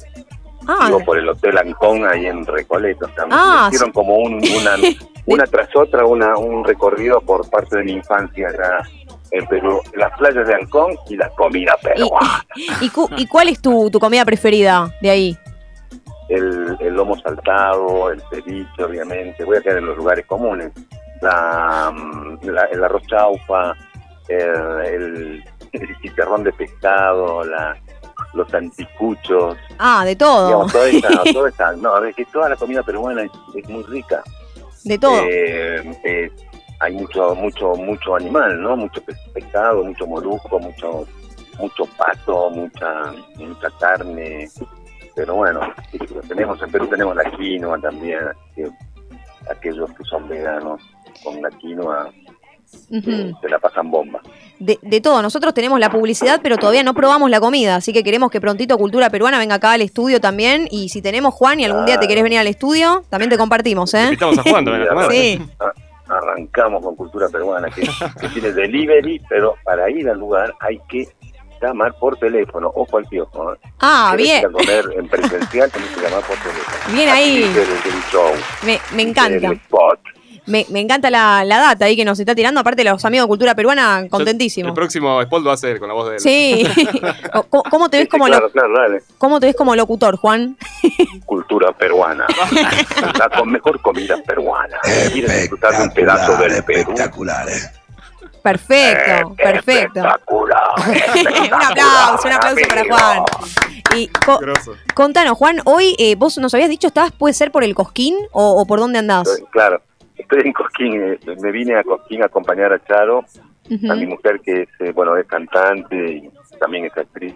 Ah, 0.69 0.91
por 1.05 1.19
el 1.19 1.29
hotel 1.29 1.57
Ancón 1.59 2.07
ahí 2.07 2.27
en 2.27 2.45
Recoleta. 2.47 3.07
O 3.07 3.15
sea, 3.15 3.27
me 3.27 3.35
Ah, 3.35 3.67
hicieron 3.69 3.89
sí. 3.89 3.93
como 3.95 4.17
un, 4.17 4.35
una, 4.35 4.77
una 5.27 5.45
tras 5.45 5.75
otra, 5.75 6.05
una, 6.05 6.37
un 6.37 6.65
recorrido 6.65 7.21
por 7.21 7.49
parte 7.51 7.79
de 7.79 7.85
mi 7.85 7.93
infancia 7.93 8.49
allá 8.49 8.79
en 9.33 9.47
Perú. 9.47 9.81
Las 9.95 10.17
playas 10.19 10.47
de 10.47 10.55
Ancón 10.55 10.93
y 11.09 11.17
la 11.17 11.29
comida 11.31 11.77
peruana. 11.83 12.45
¿Y, 12.81 12.89
cu- 12.91 13.09
y 13.17 13.27
cuál 13.27 13.49
es 13.49 13.61
tu, 13.61 13.91
tu 13.91 13.99
comida 13.99 14.25
preferida 14.25 14.93
de 15.01 15.11
ahí? 15.11 15.39
el, 16.29 16.77
el 16.79 16.95
lomo 16.95 17.19
saltado, 17.19 18.13
el 18.13 18.23
ceviche, 18.31 18.85
obviamente. 18.85 19.43
Voy 19.45 19.57
a 19.57 19.61
quedar 19.63 19.79
en 19.79 19.87
los 19.87 19.97
lugares 19.97 20.25
comunes. 20.27 20.71
La, 21.23 21.91
mm, 21.93 22.39
la- 22.49 22.65
el 22.67 22.85
arroz 22.85 23.03
chaufa, 23.09 23.75
el, 24.29 24.87
el, 24.87 25.45
el 25.73 25.99
chicharrón 26.01 26.45
de 26.45 26.53
pescado, 26.53 27.43
la, 27.45 27.77
los 28.35 28.53
anticuchos. 28.55 29.57
Ah, 29.79 30.05
de 30.05 30.17
todo. 30.17 30.47
Digamos, 30.47 30.73
toda 30.73 30.89
esa, 30.89 31.23
toda 31.33 31.49
esa- 31.49 31.73
no, 31.77 32.05
es 32.05 32.15
que 32.17 32.25
toda 32.27 32.49
la 32.49 32.57
comida 32.57 32.83
peruana 32.83 33.23
es, 33.25 33.31
es 33.55 33.69
muy 33.69 33.83
rica. 33.85 34.23
De 34.85 34.99
todo. 34.99 35.23
Eh, 35.25 35.99
eh, 36.05 36.31
hay 36.81 36.95
mucho, 36.95 37.35
mucho, 37.35 37.75
mucho 37.75 38.15
animal, 38.17 38.61
¿no? 38.63 38.77
Mucho 38.77 39.03
pe- 39.03 39.15
pescado, 39.35 39.85
mucho 39.85 40.07
molusco, 40.07 40.59
mucho, 40.59 41.07
mucho 41.59 41.85
pato, 41.99 42.51
mucha, 42.51 43.13
mucha 43.37 43.69
carne. 43.79 44.49
Pero 45.15 45.35
bueno, 45.35 45.61
tenemos 46.29 46.63
en 46.63 46.71
Perú 46.71 46.87
tenemos 46.87 47.15
la 47.17 47.25
quinoa 47.33 47.79
también, 47.81 48.21
aquellos 49.51 49.91
que 49.93 50.05
son 50.05 50.29
veganos 50.29 50.81
con 51.25 51.43
la 51.43 51.51
quinoa 51.51 52.11
Se 52.71 53.49
la 53.49 53.59
pasan 53.59 53.91
bomba. 53.91 54.21
De, 54.59 54.79
de 54.83 55.01
todo. 55.01 55.23
Nosotros 55.23 55.55
tenemos 55.55 55.81
la 55.81 55.91
publicidad, 55.91 56.41
pero 56.43 56.57
todavía 56.57 56.83
no 56.83 56.95
probamos 56.95 57.31
la 57.31 57.41
comida. 57.41 57.77
Así 57.77 57.93
que 57.93 58.03
queremos 58.05 58.31
que 58.31 58.41
prontito 58.41 58.77
Cultura 58.79 59.11
Peruana 59.11 59.39
venga 59.39 59.57
acá 59.57 59.73
al 59.73 59.83
estudio 59.83 60.21
también. 60.21 60.69
Y 60.71 60.89
si 60.89 61.03
tenemos 61.03 61.35
Juan 61.35 61.61
y 61.61 61.65
algún 61.65 61.87
día 61.87 61.99
te 61.99 62.07
querés 62.07 62.23
venir 62.23 62.39
al 62.39 62.47
estudio, 62.47 63.05
también 63.11 63.31
te 63.31 63.39
compartimos, 63.39 63.93
¿eh? 63.95 64.05
Invitamos 64.05 64.39
a 64.39 64.43
Juan 64.43 64.65
también 64.65 64.89
a. 64.99 65.11
Sí. 65.11 65.41
Arrancamos 66.09 66.83
con 66.83 66.97
cultura 66.97 67.29
peruana, 67.29 67.69
que, 67.71 67.83
que 68.21 68.29
tiene 68.31 68.53
delivery, 68.53 69.21
pero 69.29 69.55
para 69.65 69.89
ir 69.89 70.09
al 70.11 70.19
lugar 70.19 70.53
hay 70.59 70.81
que 70.89 71.07
llamar 71.63 71.95
por 72.01 72.17
teléfono. 72.19 72.73
Ojo 72.75 72.99
al 72.99 73.05
piojo. 73.07 73.55
¿eh? 73.55 73.59
Ah, 73.81 74.15
bien. 74.17 74.41
ir 74.41 74.47
a 74.47 74.51
comer 74.51 74.85
en 74.97 75.09
presencial, 75.09 75.71
tenés 75.71 75.89
que 75.91 76.01
llamar 76.01 76.23
por 76.25 76.37
teléfono. 76.39 76.95
Bien 76.95 77.09
ahí. 77.09 77.45
show, 78.11 78.33
Me, 78.65 78.81
me 78.95 79.03
el 79.03 79.09
encanta. 79.11 79.53
spot. 79.53 80.01
Me, 80.51 80.67
me 80.69 80.81
encanta 80.81 81.09
la, 81.11 81.45
la 81.45 81.59
data 81.59 81.85
ahí 81.87 81.97
que 81.97 82.05
nos 82.05 82.19
está 82.19 82.35
tirando. 82.35 82.61
Aparte, 82.61 82.85
los 82.85 83.05
amigos 83.05 83.27
de 83.27 83.29
Cultura 83.29 83.55
Peruana, 83.55 84.07
contentísimos. 84.11 84.69
El 84.69 84.75
próximo 84.75 85.21
spot 85.23 85.41
lo 85.41 85.47
va 85.47 85.53
a 85.53 85.55
hacer 85.55 85.79
con 85.79 85.89
la 85.89 85.95
voz 85.95 86.09
de 86.11 86.15
él. 86.17 86.21
Sí. 86.21 86.67
¿Cómo, 87.49 87.63
cómo 87.71 87.89
te 87.89 87.99
ves 87.99 88.09
como 88.09 88.27
claro, 88.27 88.47
lo- 88.47 88.53
claro, 88.53 88.69
dale. 88.79 89.03
cómo 89.19 89.41
te 89.41 89.47
ves 89.47 89.57
como 89.57 89.75
locutor, 89.77 90.17
Juan? 90.17 90.57
Cultura 91.25 91.73
peruana. 91.73 92.27
La 93.19 93.29
con 93.31 93.51
mejor 93.51 93.81
comida 93.81 94.17
peruana. 94.27 94.79
¿Quieres 95.13 95.41
disfrutar 95.43 95.77
de 95.77 95.83
un 95.85 95.91
pedazo 95.93 96.37
del 96.37 96.63
Perú? 96.65 96.81
Espectacular, 96.81 97.47
Perfecto, 98.43 99.35
perfecto. 99.37 100.01
Espectacular. 100.01 100.63
un 100.89 101.63
aplauso, 101.63 102.27
un 102.29 102.33
aplauso 102.33 102.63
para 102.69 102.85
Juan. 102.85 103.23
Y 103.97 104.07
co- 104.09 104.41
contanos, 104.95 105.37
Juan, 105.37 105.61
hoy 105.65 105.95
eh, 105.99 106.15
vos 106.15 106.39
nos 106.39 106.55
habías 106.55 106.71
dicho, 106.71 106.87
¿estabas, 106.87 107.13
puede 107.13 107.35
ser 107.35 107.53
por 107.53 107.65
el 107.65 107.75
Cosquín 107.75 108.17
o, 108.33 108.61
o 108.61 108.67
por 108.67 108.79
dónde 108.81 108.99
andás? 108.99 109.29
Claro, 109.51 109.83
estoy 110.21 110.43
en 110.45 110.53
Cosquín. 110.53 111.01
eh, 111.03 111.19
Me 111.43 111.51
vine 111.53 111.77
a 111.77 111.85
Cosquín 111.85 112.23
a 112.23 112.27
acompañar 112.27 112.73
a 112.73 112.83
Charo, 112.85 113.25
a 113.91 113.95
mi 113.95 114.07
mujer 114.07 114.41
que 114.41 114.63
es, 114.63 114.69
eh, 114.81 114.93
bueno, 114.93 115.17
es 115.17 115.27
cantante 115.27 115.97
y 115.97 116.31
también 116.59 116.87
es 116.87 116.97
actriz 116.97 117.35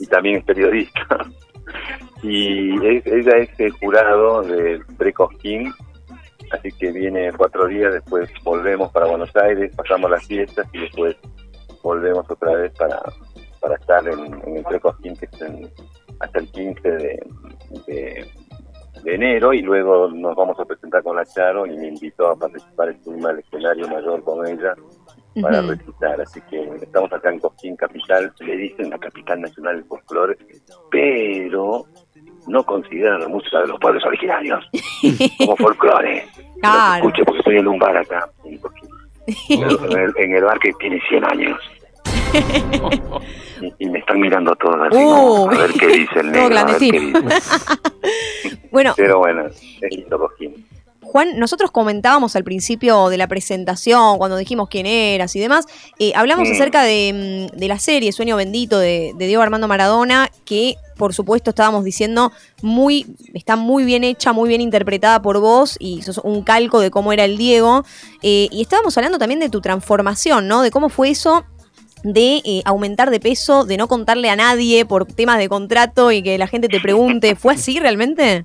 y 0.00 0.06
también 0.06 0.36
es 0.38 0.44
periodista. 0.44 1.18
y 2.22 2.74
es- 2.86 3.06
ella 3.06 3.36
es 3.38 3.50
el 3.60 3.72
jurado 3.72 4.42
del 4.42 4.84
pre-Cosquín, 4.98 5.72
así 6.50 6.70
que 6.72 6.90
viene 6.92 7.30
cuatro 7.32 7.66
días, 7.66 7.92
después 7.92 8.30
volvemos 8.42 8.90
para 8.92 9.06
Buenos 9.06 9.34
Aires, 9.36 9.74
pasamos 9.76 10.10
las 10.10 10.26
fiestas 10.26 10.66
y 10.72 10.80
después 10.80 11.16
volvemos 11.82 12.28
otra 12.30 12.52
vez 12.54 12.72
para, 12.78 13.00
para 13.60 13.76
estar 13.76 14.06
en, 14.08 14.42
en 14.46 14.56
el 14.58 14.64
pre-Cosquín 14.64 15.14
que 15.16 15.26
es 15.26 15.40
en- 15.42 15.70
hasta 16.20 16.38
el 16.38 16.48
15 16.50 16.88
de, 16.90 17.22
de, 17.86 18.26
de 19.04 19.14
enero 19.14 19.52
y 19.52 19.60
luego 19.60 20.08
nos 20.08 20.34
vamos 20.34 20.58
a 20.58 20.64
presentar 20.64 21.02
con 21.02 21.16
la 21.16 21.24
Charo 21.26 21.66
y 21.66 21.76
me 21.76 21.88
invitó 21.88 22.30
a 22.30 22.36
participar 22.36 22.88
encima 22.88 23.28
del 23.28 23.40
escenario 23.40 23.86
mayor 23.88 24.24
con 24.24 24.46
ella 24.46 24.74
para 25.42 25.62
recitar, 25.62 26.20
así 26.20 26.40
que 26.48 26.62
estamos 26.80 27.12
acá 27.12 27.30
en 27.30 27.40
Cosquín 27.40 27.76
Capital, 27.76 28.32
le 28.38 28.56
dicen 28.56 28.90
la 28.90 28.98
capital 28.98 29.40
nacional 29.40 29.76
del 29.76 29.84
folclore, 29.84 30.38
pero 30.90 31.84
no 32.46 32.62
consideran 32.64 33.20
la 33.20 33.28
música 33.28 33.60
de 33.60 33.66
los 33.66 33.80
pueblos 33.80 34.04
originarios 34.04 34.64
como 35.38 35.56
folclore. 35.56 36.26
Claro. 36.60 37.08
Escuche, 37.08 37.24
porque 37.24 37.38
estoy 37.40 37.56
en 37.58 37.68
un 37.68 37.78
bar 37.78 37.94
acá, 37.94 38.26
en 38.46 39.62
el, 39.98 40.12
en 40.16 40.36
el 40.36 40.44
bar 40.44 40.58
que 40.60 40.72
tiene 40.78 40.98
100 41.08 41.24
años. 41.24 41.60
Y, 43.60 43.72
y 43.78 43.88
me 43.88 44.00
están 44.00 44.18
mirando 44.18 44.52
todos 44.56 44.76
así, 44.88 44.96
Uh, 44.96 45.48
a 45.48 45.56
ver 45.56 45.70
qué 45.78 45.86
dice 45.86 46.20
el 46.20 46.32
negro, 46.32 46.58
a 46.58 46.64
ver 46.64 46.76
qué 46.78 46.90
dice. 46.90 47.20
Bueno, 48.74 48.92
Pero 48.96 49.20
bueno, 49.20 49.46
es 49.46 49.96
lindo 49.96 50.18
Cosquín. 50.18 50.66
Juan, 51.00 51.38
nosotros 51.38 51.70
comentábamos 51.70 52.34
al 52.34 52.42
principio 52.42 53.08
de 53.08 53.16
la 53.16 53.28
presentación, 53.28 54.18
cuando 54.18 54.36
dijimos 54.36 54.68
quién 54.68 54.84
eras 54.84 55.36
y 55.36 55.38
demás, 55.38 55.66
eh, 56.00 56.10
hablamos 56.16 56.48
Mm. 56.48 56.52
acerca 56.54 56.82
de, 56.82 57.48
mm, 57.52 57.56
de 57.56 57.68
la 57.68 57.78
serie 57.78 58.10
Sueño 58.10 58.34
Bendito 58.36 58.80
de, 58.80 59.12
de 59.16 59.26
Diego 59.28 59.42
Armando 59.42 59.68
Maradona, 59.68 60.28
que 60.44 60.74
por 60.96 61.14
supuesto 61.14 61.50
estábamos 61.50 61.84
diciendo 61.84 62.32
muy, 62.62 63.06
está 63.32 63.54
muy 63.54 63.84
bien 63.84 64.02
hecha, 64.02 64.32
muy 64.32 64.48
bien 64.48 64.60
interpretada 64.60 65.22
por 65.22 65.38
vos 65.38 65.76
y 65.78 66.02
sos 66.02 66.18
un 66.24 66.42
calco 66.42 66.80
de 66.80 66.90
cómo 66.90 67.12
era 67.12 67.24
el 67.24 67.38
Diego. 67.38 67.84
Eh, 68.22 68.48
y 68.50 68.62
estábamos 68.62 68.96
hablando 68.98 69.18
también 69.18 69.38
de 69.38 69.50
tu 69.50 69.60
transformación, 69.60 70.48
¿no? 70.48 70.62
De 70.62 70.72
cómo 70.72 70.88
fue 70.88 71.10
eso 71.10 71.44
de 72.02 72.42
eh, 72.44 72.62
aumentar 72.64 73.10
de 73.10 73.20
peso, 73.20 73.64
de 73.64 73.76
no 73.76 73.86
contarle 73.86 74.30
a 74.30 74.36
nadie 74.36 74.84
por 74.84 75.06
temas 75.06 75.38
de 75.38 75.48
contrato 75.48 76.10
y 76.10 76.24
que 76.24 76.36
la 76.38 76.48
gente 76.48 76.66
te 76.66 76.80
pregunte, 76.80 77.36
¿fue 77.36 77.54
así 77.54 77.78
realmente? 77.78 78.44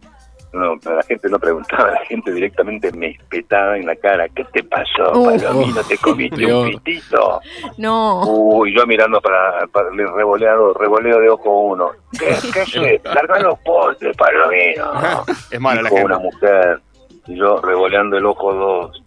No, 0.52 0.76
la 0.84 1.04
gente 1.04 1.30
no 1.30 1.38
preguntaba, 1.38 1.92
la 1.92 2.06
gente 2.06 2.32
directamente 2.34 2.92
me 2.94 3.12
espetaba 3.12 3.78
en 3.78 3.86
la 3.86 3.96
cara. 3.96 4.28
¿Qué 4.30 4.44
te 4.46 4.64
pasó, 4.64 5.12
Uh. 5.14 5.26
Palomino? 5.26 5.84
¿Te 5.84 5.98
comiste 6.00 6.52
un 6.54 6.70
pitito? 6.72 7.40
No. 7.78 8.24
Uy, 8.26 8.76
yo 8.76 8.86
mirando 8.88 9.22
para, 9.22 9.68
para 9.68 9.90
el 9.90 9.98
revoleado, 10.16 10.74
revoleo 10.74 11.20
de 11.20 11.30
ojo 11.30 11.52
uno. 11.62 11.92
¿Qué, 12.18 12.36
qué 12.54 12.96
es? 12.96 13.04
Larga 13.04 13.40
los 13.42 13.60
postres, 13.60 14.18
Palomino. 14.18 14.92
Es 15.52 15.60
mala 15.60 15.84
la 15.84 15.90
gente. 15.90 16.06
una 16.06 16.18
mujer. 16.20 16.82
Y 17.28 17.36
yo 17.38 17.62
revoleando 17.62 18.18
el 18.18 18.26
ojo 18.26 18.52
dos. 18.54 19.04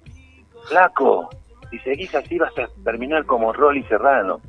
Flaco, 0.69 1.29
si 1.71 1.79
seguís 1.81 2.15
así 2.15 2.39
vas 2.39 2.57
a 2.57 2.69
terminar 2.85 3.25
como 3.27 3.53
Rolly 3.53 3.83
Serrano. 3.85 4.41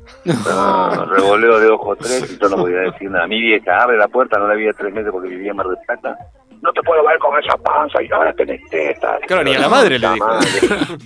Ah, 0.47 1.05
revoleo 1.09 1.59
de 1.59 1.69
ojo 1.69 1.95
tres 1.95 2.31
y 2.31 2.37
yo 2.37 2.49
no 2.49 2.57
podía 2.57 2.81
decir 2.81 3.09
nada. 3.09 3.25
Mi 3.25 3.41
vieja 3.41 3.81
abre 3.81 3.97
la 3.97 4.07
puerta, 4.07 4.37
no 4.37 4.47
la 4.47 4.53
vi 4.53 4.69
tres 4.77 4.93
meses 4.93 5.11
porque 5.11 5.29
vivía 5.29 5.49
en 5.51 5.57
Mar 5.57 5.67
del 5.67 5.77
Plata. 5.87 6.17
No 6.63 6.71
te 6.71 6.81
puedo 6.81 7.05
ver 7.05 7.19
con 7.19 7.37
esa 7.43 7.57
panza 7.57 8.01
y 8.01 8.09
ahora 8.11 8.33
tenés 8.33 8.61
tetas. 8.69 9.19
Claro, 9.27 9.43
ni 9.43 9.53
a 9.53 9.59
la 9.59 9.69
madre 9.69 9.99
le 9.99 10.07
"Puta 10.07 10.13
dijo". 10.13 10.27
madre". 10.27 10.97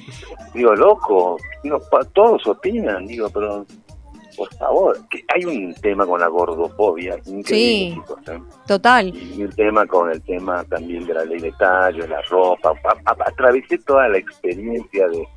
Digo, 0.54 0.76
loco, 0.76 1.38
digo, 1.64 1.82
pa- 1.92 2.04
todos 2.14 2.46
opinan, 2.48 3.06
digo, 3.08 3.30
pero 3.30 3.66
por 4.38 4.54
favor, 4.54 4.96
que 5.10 5.24
hay 5.34 5.46
un 5.46 5.74
tema 5.74 6.06
con 6.06 6.20
la 6.20 6.28
gordofobia 6.28 7.16
increíble, 7.26 7.46
Sí. 7.46 7.96
chicos, 7.96 8.20
¿eh? 8.30 8.40
Total. 8.68 9.08
y 9.16 9.42
el 9.42 9.56
tema 9.56 9.88
con 9.88 10.12
el 10.12 10.22
tema 10.22 10.64
también 10.66 11.08
de 11.08 11.14
la 11.16 11.26
ley 11.26 11.40
de 11.40 11.52
tallo, 11.54 12.06
la 12.06 12.22
ropa, 12.30 12.72
a- 12.84 13.12
a- 13.12 13.30
atravesé 13.30 13.80
toda 13.80 14.08
la 14.10 14.20
experiencia 14.20 15.08
de, 15.08 15.28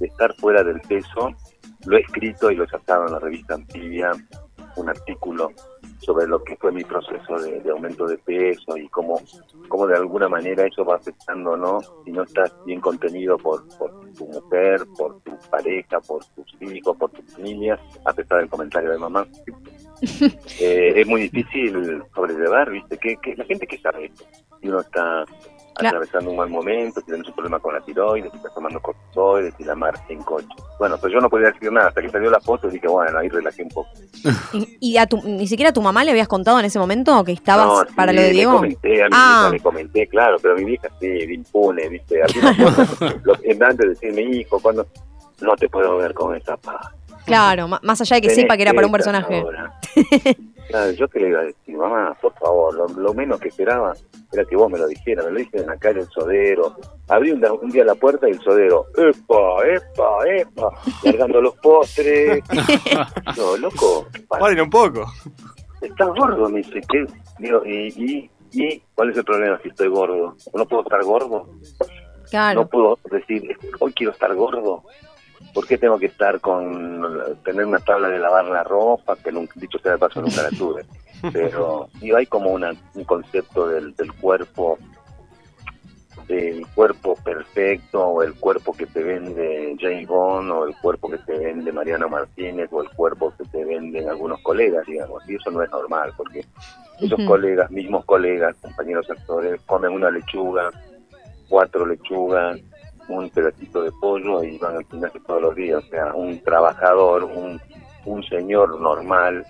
de 0.00 0.06
estar 0.06 0.34
fuera 0.36 0.62
del 0.62 0.80
peso, 0.80 1.34
lo 1.84 1.96
he 1.98 2.00
escrito 2.00 2.50
y 2.50 2.54
lo 2.56 2.64
he 2.64 2.68
sacado 2.68 3.06
en 3.06 3.12
la 3.12 3.18
revista 3.18 3.54
Amphibia, 3.54 4.12
un 4.76 4.88
artículo 4.88 5.50
sobre 5.98 6.26
lo 6.26 6.42
que 6.42 6.56
fue 6.56 6.72
mi 6.72 6.84
proceso 6.84 7.38
de, 7.38 7.60
de 7.60 7.70
aumento 7.70 8.06
de 8.06 8.18
peso 8.18 8.76
y 8.76 8.88
cómo, 8.88 9.20
cómo 9.68 9.86
de 9.86 9.96
alguna 9.96 10.28
manera 10.28 10.66
eso 10.66 10.84
va 10.84 10.96
afectando, 10.96 11.56
¿no? 11.56 11.80
Si 12.04 12.12
no 12.12 12.22
estás 12.22 12.52
bien 12.64 12.80
contenido 12.80 13.36
por, 13.38 13.66
por 13.78 13.90
tu 14.12 14.26
mujer, 14.26 14.82
por 14.96 15.20
tu 15.20 15.32
pareja, 15.50 16.00
por 16.00 16.24
tus 16.26 16.46
hijos, 16.60 16.96
por 16.96 17.10
tu 17.10 17.22
familia, 17.22 17.78
a 18.04 18.12
pesar 18.12 18.38
del 18.38 18.48
comentario 18.48 18.90
de 18.90 18.98
mamá. 18.98 19.26
Eh, 20.60 20.92
es 20.96 21.06
muy 21.06 21.22
difícil 21.22 22.02
sobrellevar, 22.14 22.70
¿viste? 22.70 22.98
que 22.98 23.16
que 23.16 23.34
La 23.34 23.46
gente 23.46 23.66
que 23.66 23.78
sabe 23.78 24.06
esto, 24.06 24.24
si 24.60 24.68
uno 24.68 24.80
está 24.80 25.24
Claro. 25.78 25.98
atravesando 25.98 26.30
un 26.30 26.36
mal 26.38 26.48
momento, 26.50 27.00
si 27.00 27.06
tienes 27.06 27.26
un 27.28 27.34
problema 27.34 27.58
con 27.60 27.74
la 27.74 27.80
tiroides, 27.82 28.30
si 28.30 28.36
estás 28.38 28.54
tomando 28.54 28.80
cortisoides, 28.80 29.54
si 29.56 29.64
la 29.64 29.74
mar 29.74 29.94
en 30.08 30.22
coche. 30.22 30.46
Bueno, 30.78 30.96
pues 30.98 31.12
yo 31.12 31.20
no 31.20 31.28
podía 31.28 31.50
decir 31.50 31.70
nada 31.70 31.88
hasta 31.88 32.00
que 32.02 32.08
salió 32.08 32.30
la 32.30 32.40
foto 32.40 32.68
y 32.68 32.72
dije, 32.72 32.88
bueno, 32.88 33.18
ahí 33.18 33.28
relajé 33.28 33.62
un 33.62 33.68
poco. 33.68 33.88
¿Y, 34.52 34.76
y 34.80 34.96
a 34.98 35.06
tu, 35.06 35.20
ni 35.24 35.46
siquiera 35.46 35.70
a 35.70 35.72
tu 35.72 35.82
mamá 35.82 36.02
le 36.04 36.10
habías 36.12 36.28
contado 36.28 36.58
en 36.58 36.64
ese 36.66 36.78
momento 36.78 37.22
que 37.24 37.32
estabas 37.32 37.66
No, 37.66 37.80
sí, 37.84 37.94
para 37.94 38.12
lo 38.12 38.20
de 38.22 38.28
le 38.28 38.32
Diego? 38.34 38.52
comenté, 38.54 39.02
a 39.02 39.08
mi 39.08 39.12
Ah. 39.14 39.36
vieja 39.40 39.50
le 39.52 39.60
comenté, 39.60 40.06
claro, 40.06 40.36
pero 40.40 40.54
mi 40.56 40.64
vieja 40.64 40.88
sí, 41.00 41.06
impune, 41.32 41.88
¿viste? 41.88 42.22
A 42.22 42.26
mí 42.26 42.34
me 42.42 42.48
acuerdo, 42.50 42.84
lo- 43.24 43.34
en 43.42 43.62
antes 43.62 43.78
de 43.78 43.88
decirme, 43.88 44.22
hijo, 44.22 44.58
cuando 44.60 44.86
no 45.40 45.54
te 45.56 45.68
puedo 45.68 45.96
ver 45.98 46.14
con 46.14 46.34
esa 46.36 46.56
paz. 46.56 46.86
Claro, 47.26 47.66
más 47.68 48.00
allá 48.00 48.16
de 48.16 48.22
que 48.22 48.28
Tenés 48.28 48.42
sepa 48.44 48.56
que 48.56 48.62
era 48.62 48.72
para 48.72 48.86
un 48.86 48.92
personaje. 48.92 49.44
Claro, 50.68 50.90
yo 50.92 51.08
que 51.08 51.20
le 51.20 51.28
iba 51.28 51.40
a 51.40 51.44
decir, 51.44 51.76
mamá, 51.76 52.16
por 52.20 52.32
favor, 52.34 52.74
lo, 52.74 52.88
lo 53.00 53.14
menos 53.14 53.38
que 53.38 53.48
esperaba 53.48 53.94
era 54.32 54.44
que 54.44 54.56
vos 54.56 54.70
me 54.70 54.78
lo 54.78 54.86
dijeras, 54.88 55.24
me 55.26 55.30
lo 55.32 55.38
dijiste 55.38 55.60
en 55.60 55.66
la 55.66 55.76
calle 55.76 56.00
el 56.00 56.08
sodero. 56.08 56.74
Abrí 57.08 57.30
un, 57.30 57.44
un 57.62 57.70
día 57.70 57.84
la 57.84 57.94
puerta 57.94 58.28
y 58.28 58.32
el 58.32 58.40
sodero, 58.40 58.86
epa, 58.96 59.64
epa, 59.66 60.28
epa, 60.28 60.70
largando 61.04 61.40
los 61.40 61.54
postres. 61.58 62.42
No, 63.36 63.56
loco, 63.58 64.06
Paren 64.28 64.60
un 64.62 64.70
poco. 64.70 65.04
estás 65.82 66.08
gordo, 66.08 66.48
me 66.48 66.58
dice, 66.62 66.80
¿qué? 66.88 67.04
Digo, 67.38 67.62
¿y, 67.66 67.88
y, 67.96 68.30
y 68.52 68.82
cuál 68.94 69.10
es 69.10 69.18
el 69.18 69.24
problema 69.24 69.58
si 69.62 69.68
estoy 69.68 69.88
gordo? 69.88 70.34
¿No 70.54 70.66
puedo 70.66 70.82
estar 70.82 71.02
gordo? 71.04 71.46
Claro. 72.30 72.62
No 72.62 72.66
puedo 72.68 72.98
decir, 73.10 73.56
hoy 73.78 73.92
quiero 73.92 74.12
estar 74.12 74.34
gordo. 74.34 74.82
¿Por 75.52 75.66
qué 75.66 75.78
tengo 75.78 75.98
que 75.98 76.06
estar 76.06 76.40
con 76.40 77.02
tener 77.44 77.64
una 77.64 77.78
tabla 77.78 78.08
de 78.08 78.18
lavar 78.18 78.44
la 78.46 78.62
ropa? 78.62 79.16
Que 79.16 79.32
nunca, 79.32 79.54
dicho 79.56 79.78
sea 79.78 79.92
de 79.92 79.98
paso 79.98 80.20
nunca 80.20 80.42
la 80.42 80.50
tuve. 80.50 80.84
Pero 81.32 81.88
digo, 82.00 82.16
hay 82.16 82.26
como 82.26 82.50
una, 82.50 82.74
un 82.94 83.04
concepto 83.04 83.68
del, 83.68 83.94
del 83.96 84.12
cuerpo, 84.14 84.78
del 86.28 86.66
cuerpo 86.74 87.16
perfecto, 87.16 88.06
o 88.06 88.22
el 88.22 88.34
cuerpo 88.34 88.72
que 88.72 88.86
te 88.86 89.02
vende 89.02 89.76
James 89.80 90.06
Bond, 90.06 90.50
o 90.50 90.66
el 90.66 90.76
cuerpo 90.76 91.10
que 91.10 91.18
te 91.18 91.38
vende 91.38 91.72
Mariano 91.72 92.08
Martínez, 92.08 92.68
o 92.72 92.82
el 92.82 92.90
cuerpo 92.90 93.32
que 93.36 93.44
te 93.44 93.64
venden 93.64 94.08
algunos 94.08 94.40
colegas, 94.42 94.86
digamos. 94.86 95.28
Y 95.28 95.36
eso 95.36 95.50
no 95.50 95.62
es 95.62 95.70
normal, 95.70 96.12
porque 96.16 96.44
esos 97.00 97.20
colegas, 97.26 97.70
mismos 97.70 98.04
colegas, 98.04 98.56
compañeros 98.60 99.08
actores, 99.10 99.60
comen 99.66 99.92
una 99.92 100.10
lechuga, 100.10 100.70
cuatro 101.48 101.86
lechugas, 101.86 102.58
un 103.08 103.30
pedacito 103.30 103.82
de 103.82 103.92
pollo 103.92 104.42
y 104.42 104.58
van 104.58 104.76
al 104.76 104.84
gimnasio 104.86 105.20
todos 105.26 105.42
los 105.42 105.54
días. 105.54 105.84
O 105.84 105.88
sea, 105.88 106.14
un 106.14 106.38
trabajador, 106.40 107.24
un, 107.24 107.60
un 108.04 108.22
señor 108.24 108.80
normal, 108.80 109.44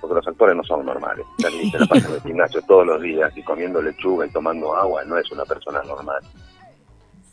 porque 0.00 0.14
los 0.14 0.28
actores 0.28 0.56
no 0.56 0.64
son 0.64 0.84
normales. 0.84 1.26
Nadie 1.42 1.70
se 1.70 1.78
la 1.78 1.86
pasan 1.86 2.10
en 2.10 2.16
el 2.16 2.22
gimnasio 2.22 2.62
todos 2.62 2.86
los 2.86 3.00
días 3.00 3.36
y 3.36 3.42
comiendo 3.42 3.80
lechuga 3.80 4.26
y 4.26 4.30
tomando 4.30 4.74
agua, 4.76 5.04
no 5.04 5.18
es 5.18 5.30
una 5.32 5.44
persona 5.44 5.82
normal. 5.82 6.22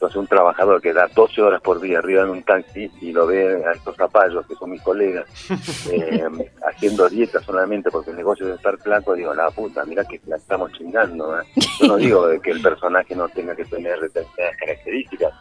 Entonces 0.01 0.17
un 0.17 0.25
trabajador 0.25 0.81
que 0.81 0.93
da 0.93 1.07
12 1.13 1.41
horas 1.43 1.61
por 1.61 1.79
día 1.79 1.99
arriba 1.99 2.23
en 2.23 2.29
un 2.29 2.41
taxi 2.41 2.89
y 3.01 3.11
lo 3.11 3.27
ve 3.27 3.63
a 3.63 3.73
estos 3.73 3.95
zapallos, 3.95 4.47
que 4.47 4.55
son 4.55 4.71
mis 4.71 4.81
colegas, 4.81 5.27
eh, 5.91 6.23
haciendo 6.67 7.07
dieta 7.07 7.39
solamente 7.41 7.91
porque 7.91 8.09
el 8.09 8.17
negocio 8.17 8.47
es 8.47 8.55
estar 8.55 8.75
flaco, 8.79 9.13
digo, 9.13 9.31
la 9.35 9.51
puta, 9.51 9.85
mira 9.85 10.03
que 10.05 10.19
la 10.25 10.37
estamos 10.37 10.71
chingando. 10.71 11.39
¿eh? 11.39 11.43
Yo 11.79 11.87
no 11.87 11.97
digo 11.97 12.27
que 12.41 12.49
el 12.49 12.63
personaje 12.63 13.15
no 13.15 13.29
tenga 13.29 13.55
que 13.55 13.65
tener 13.65 13.99
determinadas 13.99 14.57
características, 14.57 15.33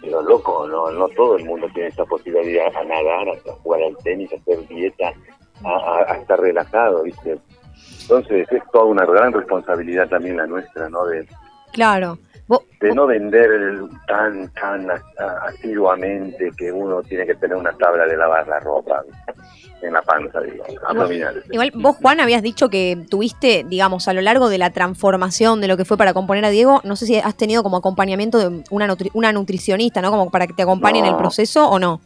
pero 0.00 0.22
loco, 0.22 0.66
no, 0.68 0.90
no 0.90 1.08
todo 1.08 1.36
el 1.36 1.44
mundo 1.44 1.68
tiene 1.74 1.88
esa 1.88 2.04
posibilidad 2.04 2.74
a 2.74 2.84
nadar, 2.84 3.28
a 3.28 3.52
jugar 3.62 3.82
al 3.82 3.96
tenis, 3.98 4.32
a 4.32 4.36
hacer 4.36 4.66
dieta, 4.68 5.12
a 5.64 6.16
estar 6.16 6.40
relajado, 6.40 7.02
¿viste? 7.02 7.38
Entonces 8.02 8.50
es 8.50 8.62
toda 8.72 8.84
una 8.84 9.04
gran 9.04 9.32
responsabilidad 9.32 10.08
también 10.08 10.36
la 10.36 10.46
nuestra, 10.46 10.88
¿no? 10.88 11.04
De, 11.04 11.26
Claro. 11.72 12.18
De 12.80 12.94
no 12.94 13.06
vender 13.06 13.50
tan, 14.08 14.48
tan 14.54 14.88
asiduamente 15.54 16.50
que 16.56 16.72
uno 16.72 17.02
tiene 17.02 17.26
que 17.26 17.34
tener 17.34 17.56
una 17.56 17.72
tabla 17.72 18.06
de 18.06 18.16
lavar 18.16 18.46
la 18.48 18.58
ropa 18.60 19.02
en 19.82 19.92
la 19.92 20.02
panza, 20.02 20.40
digo, 20.40 20.64
abdominales. 20.86 21.44
Igual 21.50 21.72
vos, 21.74 21.96
Juan, 21.96 22.20
habías 22.20 22.42
dicho 22.42 22.68
que 22.68 22.98
tuviste, 23.08 23.64
digamos, 23.68 24.08
a 24.08 24.12
lo 24.12 24.20
largo 24.20 24.48
de 24.48 24.58
la 24.58 24.70
transformación 24.70 25.60
de 25.60 25.68
lo 25.68 25.76
que 25.76 25.84
fue 25.84 25.96
para 25.96 26.12
componer 26.12 26.44
a 26.44 26.50
Diego, 26.50 26.80
no 26.84 26.96
sé 26.96 27.06
si 27.06 27.16
has 27.16 27.36
tenido 27.36 27.62
como 27.62 27.78
acompañamiento 27.78 28.38
de 28.38 28.62
una, 28.70 28.86
nutri- 28.88 29.10
una 29.14 29.32
nutricionista, 29.32 30.02
¿no? 30.02 30.10
Como 30.10 30.30
para 30.30 30.46
que 30.46 30.52
te 30.52 30.62
acompañe 30.62 30.98
en 30.98 31.06
el 31.06 31.16
proceso 31.16 31.68
o 31.68 31.78
no. 31.78 32.00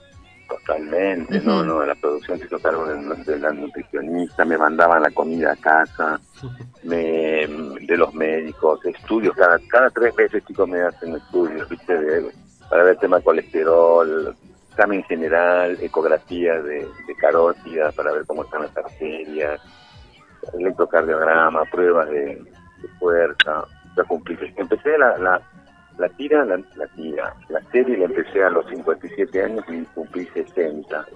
Totalmente, 0.49 1.41
no, 1.41 1.63
no, 1.65 1.85
la 1.85 1.95
producción 1.95 2.39
se 2.39 2.47
hizo 2.47 2.59
cargo 2.61 2.87
de, 2.87 2.97
de 3.25 3.39
la 3.39 3.51
nutricionista, 3.53 4.45
me 4.45 4.59
mandaban 4.59 5.03
la 5.03 5.11
comida 5.11 5.53
a 5.53 5.57
casa, 5.57 6.21
me, 6.83 7.47
de 7.47 7.97
los 7.97 8.13
médicos, 8.15 8.85
estudios, 8.85 9.35
cada, 9.37 9.59
cada 9.69 9.91
tres 9.91 10.15
meses 10.17 10.45
chicos 10.47 10.69
me 10.69 10.81
hacen 10.83 11.15
estudios, 11.17 11.69
viste, 11.69 11.99
de- 11.99 12.31
para 12.69 12.85
ver 12.85 12.97
tema 12.99 13.19
de 13.19 13.25
colesterol, 13.25 14.37
examen 14.71 15.03
general, 15.05 15.77
ecografía 15.81 16.61
de, 16.63 16.81
de 17.07 17.15
carótida 17.21 17.93
para 17.93 18.13
ver 18.13 18.27
cómo 18.27 18.43
están 18.45 18.63
las 18.63 18.77
arterias, 18.77 19.61
electrocardiograma, 20.59 21.65
pruebas 21.67 22.09
de, 22.11 22.37
de 22.37 22.89
fuerza, 22.99 23.65
ya 23.97 24.05
cumplí. 24.05 24.37
Empecé 24.57 24.99
la, 24.99 25.17
la, 25.19 25.41
la 25.99 26.09
tira, 26.11 26.45
la, 26.45 26.57
la 26.77 26.87
tira, 26.89 27.35
la 27.49 27.61
serie 27.71 27.97
la 27.97 28.07
empecé 28.07 28.43
a 28.43 28.51
los 28.51 28.67
57 28.69 29.43
años 29.43 29.65
y 29.69 29.83
cumplí 29.95 30.27
60. 30.27 31.07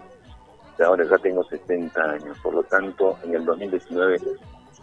Y 0.79 0.83
ahora 0.83 1.05
ya 1.05 1.19
tengo 1.19 1.43
60 1.45 2.01
años, 2.01 2.39
por 2.41 2.55
lo 2.55 2.63
tanto, 2.65 3.19
en 3.25 3.35
el 3.35 3.45
2019 3.45 4.19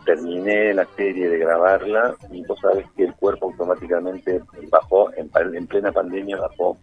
terminé 0.06 0.74
la 0.74 0.86
serie 0.96 1.30
de 1.30 1.40
grabarla 1.40 2.16
y 2.32 2.46
vos 2.46 2.60
sabés 2.60 2.86
que 2.96 3.06
el 3.06 3.14
cuerpo 3.16 3.48
automáticamente 3.48 4.42
bajó, 4.70 5.12
en 5.16 5.68
plena 5.68 5.92
pandemia 5.92 6.38
bajó 6.38 6.78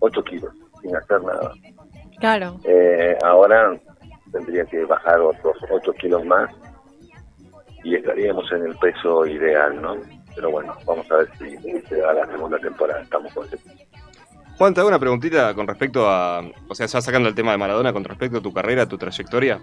8 0.00 0.24
kilos, 0.24 0.54
sin 0.80 0.96
hacer 0.96 1.22
nada. 1.22 1.52
Claro. 2.18 2.56
Eh, 2.64 3.16
ahora 3.22 3.78
tendría 4.32 4.64
que 4.64 4.84
bajar 4.84 5.20
otros 5.20 5.56
8 5.70 5.92
kilos 5.94 6.24
más 6.24 6.50
y 7.84 7.96
estaríamos 7.96 8.50
en 8.52 8.66
el 8.66 8.76
peso 8.76 9.26
ideal, 9.26 9.80
¿no? 9.80 9.96
Pero 10.34 10.50
bueno, 10.50 10.74
vamos 10.86 11.10
a 11.10 11.16
ver 11.16 11.28
si, 11.38 11.56
se 11.88 11.96
da 11.96 12.12
la 12.12 12.26
segunda 12.26 12.58
temporada, 12.58 13.02
estamos 13.02 13.32
con 13.32 13.46
ese 13.46 13.58
Juan, 14.56 14.74
te 14.74 14.80
hago 14.80 14.88
una 14.88 14.98
preguntita 14.98 15.54
con 15.54 15.68
respecto 15.68 16.08
a. 16.08 16.42
O 16.66 16.74
sea, 16.74 16.86
ya 16.86 17.00
sacando 17.00 17.28
el 17.28 17.34
tema 17.36 17.52
de 17.52 17.58
Maradona, 17.58 17.92
con 17.92 18.02
respecto 18.02 18.38
a 18.38 18.40
tu 18.40 18.52
carrera, 18.52 18.82
a 18.82 18.88
tu 18.88 18.98
trayectoria. 18.98 19.60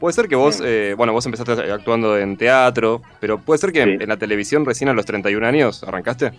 Puede 0.00 0.14
ser 0.14 0.26
que 0.26 0.36
vos, 0.36 0.62
eh, 0.64 0.94
bueno, 0.96 1.12
vos 1.12 1.26
empezaste 1.26 1.70
actuando 1.70 2.16
en 2.16 2.36
teatro, 2.38 3.02
pero 3.20 3.36
puede 3.38 3.58
ser 3.58 3.72
que 3.72 3.82
en, 3.82 4.00
en 4.00 4.08
la 4.08 4.16
televisión 4.16 4.64
recién 4.64 4.88
a 4.88 4.94
los 4.94 5.04
31 5.04 5.46
años 5.46 5.84
arrancaste. 5.84 6.32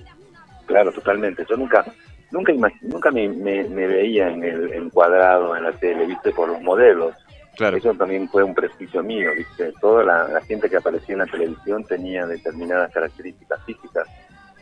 Claro, 0.65 0.91
totalmente. 0.91 1.45
Yo 1.47 1.55
nunca 1.55 1.85
nunca 2.31 2.51
nunca 2.81 3.11
me, 3.11 3.29
me- 3.29 3.65
me 3.65 3.85
veía 3.85 4.29
en 4.29 4.43
el 4.43 4.73
encuadrado 4.73 5.55
en 5.55 5.63
la 5.65 5.71
tele, 5.73 6.07
¿viste? 6.07 6.31
Por 6.31 6.49
los 6.49 6.59
modelos. 6.61 7.13
Claro. 7.59 7.75
Eso 7.75 7.93
también 7.93 8.29
fue 8.29 8.41
un 8.41 8.55
prejuicio 8.55 9.03
mío, 9.03 9.31
¿viste? 9.35 9.73
Toda 9.81 10.01
la, 10.05 10.29
la 10.29 10.39
gente 10.39 10.69
que 10.69 10.77
aparecía 10.77 11.11
en 11.11 11.19
la 11.19 11.25
televisión 11.25 11.83
tenía 11.83 12.25
determinadas 12.25 12.89
características 12.93 13.61
físicas. 13.65 14.07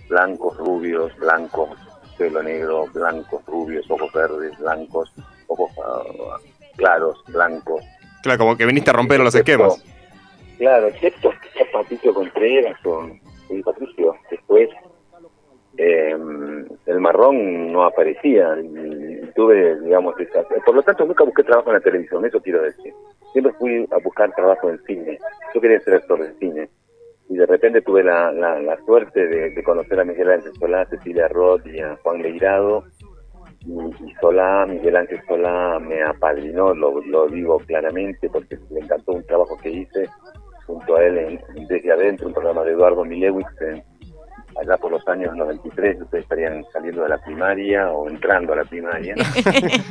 Blancos, 0.09 0.57
rubios, 0.57 1.15
blancos, 1.17 1.77
pelo 2.17 2.41
negro, 2.41 2.87
blancos, 2.91 3.45
rubios, 3.45 3.85
ojos 3.91 4.11
verdes, 4.11 4.57
blancos, 4.57 5.13
ojos 5.45 5.69
ah, 5.85 6.39
claros, 6.75 7.23
blancos. 7.27 7.83
Claro, 8.23 8.39
como 8.39 8.57
que 8.57 8.65
viniste 8.65 8.89
a 8.89 8.93
romper 8.93 9.19
los 9.19 9.35
esquemas. 9.35 9.79
Claro, 10.57 10.87
excepto 10.87 11.31
Patricio 11.71 12.15
Contreras 12.15 12.83
o 12.83 13.11
y 13.51 13.61
Patricio. 13.61 14.15
Después, 14.31 14.69
eh, 15.77 16.15
el 16.85 16.99
marrón 16.99 17.71
no 17.71 17.83
aparecía. 17.83 18.57
Y 18.59 19.21
tuve, 19.35 19.79
digamos, 19.81 20.19
esa. 20.19 20.43
Por 20.65 20.75
lo 20.75 20.83
tanto, 20.83 21.05
nunca 21.05 21.23
busqué 21.23 21.43
trabajo 21.43 21.69
en 21.69 21.75
la 21.75 21.81
televisión, 21.81 22.25
eso 22.25 22.41
quiero 22.41 22.61
decir. 22.61 22.93
Siempre 23.31 23.53
fui 23.53 23.87
a 23.91 23.97
buscar 23.97 24.33
trabajo 24.33 24.69
en 24.69 24.79
cine. 24.83 25.19
Yo 25.53 25.61
quería 25.61 25.79
ser 25.81 25.95
actor 25.95 26.19
de 26.19 26.33
cine. 26.39 26.69
Y 27.29 27.35
de 27.35 27.45
repente 27.45 27.81
tuve 27.81 28.03
la, 28.03 28.31
la, 28.31 28.77
suerte 28.85 29.27
de, 29.27 29.63
conocer 29.63 29.99
a 29.99 30.05
Miguel 30.05 30.31
Ángel 30.31 30.53
Solá, 30.59 30.85
Cecilia 30.85 31.27
Roth 31.27 31.65
y 31.67 31.79
a 31.79 31.97
Juan 32.01 32.21
Leirado. 32.21 32.85
Y, 33.65 33.73
y 33.73 34.13
Solá, 34.21 34.65
Miguel 34.65 34.95
Ángel 34.95 35.19
Solá 35.27 35.77
me 35.79 36.01
apadrinó, 36.03 36.73
lo, 36.73 37.01
lo 37.01 37.27
digo 37.27 37.59
claramente, 37.59 38.29
porque 38.29 38.57
le 38.69 38.79
encantó 38.79 39.11
un 39.11 39.25
trabajo 39.25 39.57
que 39.61 39.69
hice 39.69 40.07
junto 40.65 40.95
a 40.95 41.03
él 41.03 41.17
en, 41.17 41.67
desde 41.67 41.91
adentro, 41.91 42.27
un 42.27 42.33
programa 42.33 42.63
de 42.63 42.71
Eduardo 42.71 43.03
Milewicz, 43.03 43.61
en- 43.61 43.83
allá 44.61 44.77
por 44.77 44.91
los 44.91 45.07
años 45.07 45.35
93, 45.35 46.01
ustedes 46.01 46.23
estarían 46.23 46.63
saliendo 46.73 47.03
de 47.03 47.09
la 47.09 47.17
primaria 47.19 47.89
o 47.91 48.09
entrando 48.09 48.53
a 48.53 48.57
la 48.57 48.63
primaria. 48.65 49.15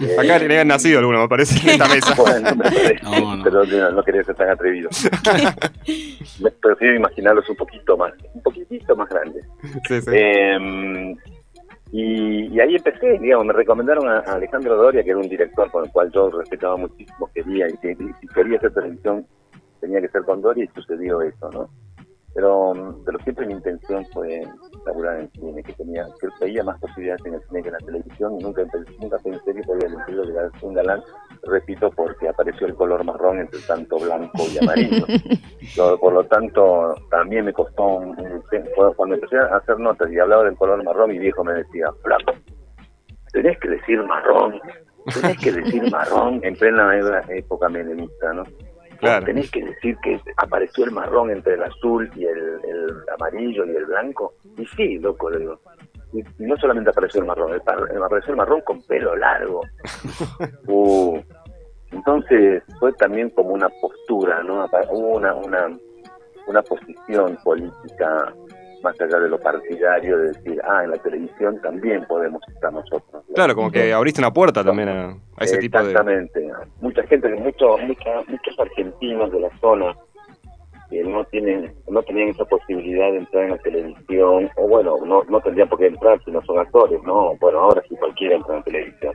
Eh, 0.02 0.16
Acá 0.18 0.38
ni 0.38 0.44
habían 0.46 0.68
nacido 0.68 0.98
alguno, 0.98 1.20
me 1.22 1.28
parece, 1.28 1.58
en 1.62 1.70
esta 1.80 1.88
mesa. 1.88 2.14
bueno, 2.16 2.50
me 2.56 2.64
parece, 2.64 2.96
pero 3.44 3.64
no, 3.64 3.90
no 3.92 4.02
quería 4.02 4.22
ser 4.24 4.34
tan 4.34 4.50
atrevido. 4.50 4.88
Me- 6.42 6.50
Prefiero 6.50 6.96
imaginarlos 6.96 7.48
un 7.48 7.56
poquito 7.56 7.96
más, 7.96 8.12
un 8.34 8.42
poquitito 8.42 8.94
más 8.96 9.08
grandes. 9.08 9.44
Sí, 9.88 10.00
sí. 10.02 10.10
Eh, 10.12 11.16
y, 11.92 12.46
y 12.54 12.60
ahí 12.60 12.74
empecé, 12.76 13.18
digamos, 13.18 13.46
me 13.46 13.52
recomendaron 13.52 14.08
a, 14.08 14.18
a 14.18 14.34
Alejandro 14.34 14.76
Doria, 14.76 15.02
que 15.04 15.10
era 15.10 15.18
un 15.18 15.28
director 15.28 15.70
con 15.70 15.84
el 15.84 15.92
cual 15.92 16.10
yo 16.12 16.30
respetaba 16.30 16.76
muchísimo, 16.76 17.30
quería, 17.34 17.68
y 17.68 17.76
que 17.78 17.92
y 17.92 18.12
si 18.20 18.26
quería 18.34 18.58
hacer 18.58 18.72
televisión 18.74 19.26
tenía 19.80 20.00
que 20.00 20.08
ser 20.08 20.22
con 20.22 20.42
Doria 20.42 20.64
y 20.64 20.68
sucedió 20.74 21.22
eso, 21.22 21.50
¿no? 21.52 21.68
Pero, 22.36 22.74
mm, 22.74 23.02
pero 23.06 23.18
siempre 23.20 23.46
mi 23.46 23.54
intención 23.54 24.04
fue 24.12 24.42
laburar 24.84 25.20
en 25.20 25.30
cine, 25.32 25.62
que 25.62 25.72
tenía, 25.72 26.04
que 26.20 26.28
veía 26.38 26.62
más 26.62 26.78
posibilidades 26.78 27.24
en 27.24 27.32
el 27.34 27.40
cine 27.48 27.62
que 27.62 27.68
en 27.68 27.72
la 27.72 27.78
televisión 27.80 28.38
y 28.38 28.44
nunca, 28.44 28.62
nunca 29.00 29.16
pensé 29.24 29.54
que 29.54 29.62
podía 29.62 29.86
elegir 29.88 30.20
un 30.62 30.74
galán, 30.74 31.02
repito, 31.44 31.90
porque 31.90 32.28
apareció 32.28 32.66
el 32.66 32.74
color 32.74 33.02
marrón 33.04 33.38
entre 33.40 33.58
tanto 33.60 33.98
blanco 33.98 34.42
y 34.52 34.58
amarillo. 34.58 35.06
Lo- 35.78 35.98
por 35.98 36.12
lo 36.12 36.24
tanto, 36.24 36.94
también 37.10 37.46
me 37.46 37.52
costó 37.54 37.82
un. 37.84 38.14
Cuando 38.96 39.14
empecé 39.14 39.38
a 39.38 39.56
hacer 39.56 39.78
notas 39.78 40.12
y 40.12 40.18
hablaba 40.18 40.44
del 40.44 40.56
color 40.56 40.84
marrón, 40.84 41.10
mi 41.10 41.18
viejo 41.18 41.42
me 41.42 41.54
decía, 41.54 41.86
flaco, 42.02 42.32
tenés 43.32 43.58
que 43.60 43.68
decir 43.70 44.02
marrón, 44.04 44.60
tenés 45.20 45.38
que 45.38 45.52
decir 45.52 45.90
marrón 45.90 46.40
en 46.42 46.54
plena 46.54 46.94
época 47.30 47.68
menemista, 47.70 48.32
¿no? 48.34 48.44
Claro. 48.98 49.26
Tenés 49.26 49.50
que 49.50 49.64
decir 49.64 49.96
que 50.02 50.20
apareció 50.36 50.84
el 50.84 50.90
marrón 50.92 51.30
entre 51.30 51.54
el 51.54 51.62
azul 51.62 52.10
y 52.14 52.24
el, 52.24 52.38
el 52.38 53.02
amarillo 53.14 53.64
y 53.64 53.76
el 53.76 53.84
blanco. 53.86 54.34
Y 54.56 54.66
sí, 54.66 54.98
loco, 54.98 55.30
le 55.30 55.38
digo. 55.40 55.60
Y, 56.12 56.22
no 56.38 56.56
solamente 56.56 56.90
apareció 56.90 57.20
el 57.20 57.26
marrón, 57.26 57.52
el 57.52 57.60
par- 57.62 57.78
apareció 58.04 58.30
el 58.30 58.36
marrón 58.36 58.60
con 58.62 58.82
pelo 58.82 59.16
largo. 59.16 59.60
Uh, 60.68 61.20
entonces 61.92 62.62
fue 62.80 62.92
también 62.94 63.30
como 63.30 63.50
una 63.50 63.68
postura, 63.80 64.42
¿no? 64.42 64.66
Una, 64.90 65.34
una, 65.34 65.78
una 66.46 66.62
posición 66.62 67.38
política 67.44 68.34
más 68.86 69.00
allá 69.00 69.18
de 69.18 69.28
lo 69.28 69.38
partidario 69.40 70.16
de 70.18 70.28
decir, 70.28 70.60
ah, 70.68 70.84
en 70.84 70.90
la 70.90 70.96
televisión 70.98 71.60
también 71.60 72.04
podemos 72.06 72.40
estar 72.48 72.72
nosotros. 72.72 73.24
Claro, 73.34 73.54
como 73.54 73.70
que 73.70 73.92
abriste 73.92 74.20
una 74.20 74.32
puerta 74.32 74.62
también 74.62 74.88
a, 74.88 75.10
a 75.10 75.44
ese 75.44 75.58
tipo 75.58 75.78
de. 75.78 75.90
Exactamente. 75.90 76.48
Mucha 76.80 77.02
gente, 77.04 77.28
muchos 77.34 77.80
mucha- 77.82 78.22
muchos 78.28 78.58
argentinos 78.60 79.30
de 79.32 79.40
la 79.40 79.50
zona 79.58 79.96
que 80.88 81.02
no 81.02 81.24
tienen 81.24 81.74
no 81.88 82.00
tenían 82.04 82.28
esa 82.28 82.44
posibilidad 82.44 83.10
de 83.10 83.18
entrar 83.18 83.42
en 83.44 83.50
la 83.50 83.58
televisión, 83.58 84.48
o 84.56 84.68
bueno, 84.68 84.96
no, 85.04 85.24
no 85.28 85.40
tendrían 85.40 85.68
por 85.68 85.80
qué 85.80 85.86
entrar 85.88 86.22
si 86.24 86.30
no 86.30 86.40
son 86.42 86.60
actores, 86.60 87.02
¿no? 87.02 87.34
Bueno, 87.40 87.58
ahora 87.58 87.82
sí 87.88 87.96
cualquiera 87.96 88.36
entra 88.36 88.52
en 88.54 88.58
la 88.58 88.64
televisión. 88.64 89.14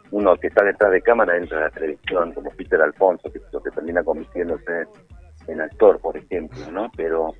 Uno 0.10 0.34
que 0.36 0.48
está 0.48 0.64
detrás 0.64 0.90
de 0.90 1.00
cámara 1.02 1.36
entra 1.36 1.58
en 1.58 1.64
la 1.64 1.70
televisión, 1.70 2.32
como 2.32 2.50
Peter 2.50 2.82
Alfonso, 2.82 3.30
que, 3.32 3.38
que 3.38 3.70
termina 3.70 4.02
convirtiéndose 4.02 4.86
en 5.46 5.60
actor, 5.60 6.00
por 6.00 6.16
ejemplo, 6.16 6.58
¿no? 6.72 6.90
Pero 6.96 7.32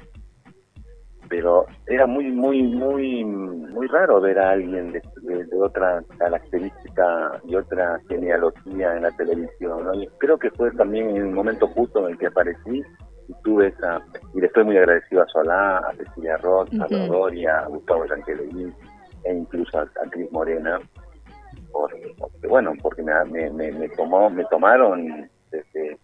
pero 1.32 1.64
era 1.86 2.06
muy 2.06 2.30
muy 2.30 2.62
muy 2.62 3.24
muy 3.24 3.86
raro 3.86 4.20
ver 4.20 4.38
a 4.38 4.50
alguien 4.50 4.92
de, 4.92 5.00
de- 5.22 5.44
de 5.46 5.56
otra 5.62 6.04
característica 6.18 7.40
y 7.44 7.56
otra 7.56 7.98
genealogía 8.06 8.94
en 8.96 9.02
la 9.04 9.10
televisión 9.12 9.82
¿no? 9.82 9.94
Y 9.94 10.06
creo 10.18 10.36
que 10.38 10.50
fue 10.50 10.70
también 10.72 11.08
en 11.08 11.16
el 11.16 11.30
momento 11.32 11.66
justo 11.68 12.00
en 12.06 12.12
el 12.12 12.18
que 12.18 12.26
aparecí 12.26 12.82
y 13.28 13.32
tuve 13.44 13.68
esa 13.68 14.02
y 14.34 14.40
le 14.42 14.46
estoy 14.48 14.64
muy 14.64 14.76
agradecido 14.76 15.22
a 15.22 15.26
Solá 15.28 15.78
a 15.78 15.94
Cecilia 15.96 16.36
Roth 16.36 16.68
a 16.78 16.84
Ujú. 16.86 17.12
Doria 17.12 17.60
a 17.60 17.68
Gustavo 17.68 18.04
Yankelevich 18.04 18.74
e 19.24 19.32
incluso 19.34 19.78
a, 19.78 19.82
a 19.84 20.10
Cris 20.10 20.30
Morena 20.32 20.78
por- 21.72 21.90
porque 22.18 22.46
bueno 22.46 22.72
porque 22.82 23.02
me, 23.02 23.12
me, 23.24 23.50
me, 23.50 23.72
me 23.72 23.88
tomó 23.88 24.28
me 24.28 24.44
tomaron 24.50 25.30
desde, 25.50 25.96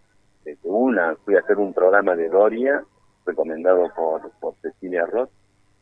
desde 0.43 0.67
una 0.69 1.15
fui 1.23 1.35
a 1.35 1.39
hacer 1.41 1.57
un 1.57 1.71
programa 1.71 2.15
de 2.15 2.29
Doria 2.29 2.83
recomendado 3.29 3.87
por, 3.95 4.29
por 4.39 4.55
Cecilia 4.61 5.05
Roth 5.05 5.29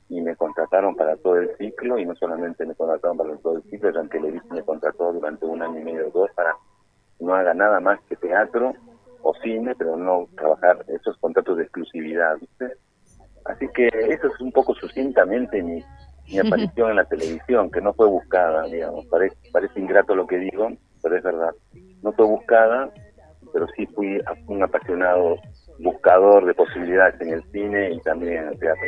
y 0.09 0.21
me 0.21 0.35
contrataron 0.35 0.95
para 0.95 1.17
todo 1.17 1.37
el 1.37 1.55
ciclo 1.57 1.97
y 1.97 2.05
no 2.05 2.15
solamente 2.15 2.65
me 2.65 2.75
contrataron 2.75 3.17
para 3.17 3.35
todo 3.37 3.57
el 3.57 3.63
ciclo, 3.63 3.91
ya 3.91 4.09
Televisa 4.09 4.45
me 4.53 4.63
contrató 4.63 5.11
durante 5.11 5.45
un 5.45 5.61
año 5.61 5.79
y 5.79 5.83
medio 5.83 6.07
o 6.07 6.11
dos 6.11 6.31
para 6.35 6.55
que 7.17 7.25
no 7.25 7.33
haga 7.33 7.53
nada 7.53 7.79
más 7.79 7.99
que 8.07 8.15
teatro 8.15 8.73
o 9.21 9.33
cine, 9.43 9.75
pero 9.77 9.97
no 9.97 10.27
trabajar 10.35 10.85
esos 10.87 11.17
contratos 11.17 11.57
de 11.57 11.63
exclusividad, 11.63 12.37
¿viste? 12.39 12.77
Así 13.45 13.67
que 13.73 13.87
eso 13.87 14.27
es 14.27 14.39
un 14.39 14.51
poco 14.51 14.73
sucintamente 14.75 15.61
mi, 15.61 15.83
mi 16.29 16.39
aparición 16.39 16.91
en 16.91 16.95
la 16.97 17.05
televisión, 17.05 17.71
que 17.71 17.81
no 17.81 17.93
fue 17.93 18.07
buscada, 18.07 18.63
digamos, 18.63 19.05
parece, 19.07 19.35
parece 19.51 19.79
ingrato 19.79 20.15
lo 20.15 20.27
que 20.27 20.37
digo, 20.37 20.69
pero 21.01 21.17
es 21.17 21.23
verdad, 21.23 21.51
no 22.01 22.11
fue 22.13 22.25
buscada, 22.25 22.89
pero 23.53 23.67
sí 23.75 23.85
fui 23.87 24.21
un 24.47 24.63
apasionado 24.63 25.37
buscador 25.79 26.45
de 26.45 26.53
posibilidades 26.53 27.19
en 27.21 27.33
el 27.33 27.43
cine 27.51 27.91
y 27.93 27.99
también 27.99 28.43
en 28.43 28.47
el 28.49 28.59
teatro. 28.59 28.83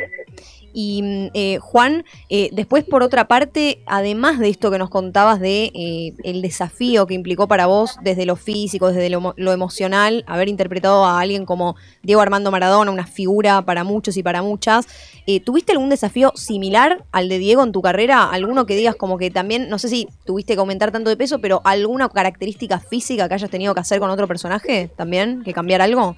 Y 0.72 1.30
eh, 1.34 1.58
Juan, 1.58 2.04
eh, 2.28 2.50
después 2.52 2.84
por 2.84 3.02
otra 3.02 3.26
parte, 3.26 3.82
además 3.86 4.38
de 4.38 4.48
esto 4.48 4.70
que 4.70 4.78
nos 4.78 4.90
contabas 4.90 5.40
de 5.40 5.72
eh, 5.74 6.12
el 6.22 6.42
desafío 6.42 7.06
que 7.06 7.14
implicó 7.14 7.48
para 7.48 7.66
vos 7.66 7.98
desde 8.02 8.26
lo 8.26 8.36
físico, 8.36 8.92
desde 8.92 9.10
lo, 9.10 9.34
lo 9.36 9.52
emocional, 9.52 10.24
haber 10.26 10.48
interpretado 10.48 11.04
a 11.04 11.20
alguien 11.20 11.44
como 11.44 11.76
Diego 12.02 12.20
Armando 12.20 12.50
Maradona, 12.50 12.90
una 12.90 13.06
figura 13.06 13.62
para 13.62 13.84
muchos 13.84 14.16
y 14.16 14.22
para 14.22 14.42
muchas, 14.42 14.86
eh, 15.26 15.40
¿tuviste 15.40 15.72
algún 15.72 15.90
desafío 15.90 16.32
similar 16.34 17.04
al 17.12 17.28
de 17.28 17.38
Diego 17.38 17.62
en 17.62 17.72
tu 17.72 17.82
carrera? 17.82 18.30
¿Alguno 18.30 18.66
que 18.66 18.76
digas 18.76 18.96
como 18.96 19.18
que 19.18 19.30
también, 19.30 19.68
no 19.68 19.78
sé 19.78 19.88
si 19.88 20.08
tuviste 20.24 20.54
que 20.54 20.60
aumentar 20.60 20.90
tanto 20.90 21.10
de 21.10 21.16
peso, 21.16 21.40
pero 21.40 21.60
alguna 21.64 22.08
característica 22.08 22.78
física 22.78 23.28
que 23.28 23.34
hayas 23.34 23.50
tenido 23.50 23.74
que 23.74 23.80
hacer 23.80 24.00
con 24.00 24.10
otro 24.10 24.26
personaje 24.26 24.90
también, 24.96 25.42
que 25.42 25.52
cambiar 25.52 25.82
algo? 25.82 26.16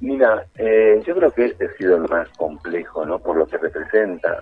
Mira, 0.00 0.44
eh, 0.56 1.02
yo 1.06 1.14
creo 1.16 1.30
que 1.32 1.46
este 1.46 1.66
ha 1.66 1.72
sido 1.78 1.96
el 1.96 2.02
más 2.08 2.28
complejo, 2.36 3.04
¿no? 3.06 3.18
Por 3.18 3.36
lo 3.36 3.46
que 3.46 3.56
representa 3.58 4.38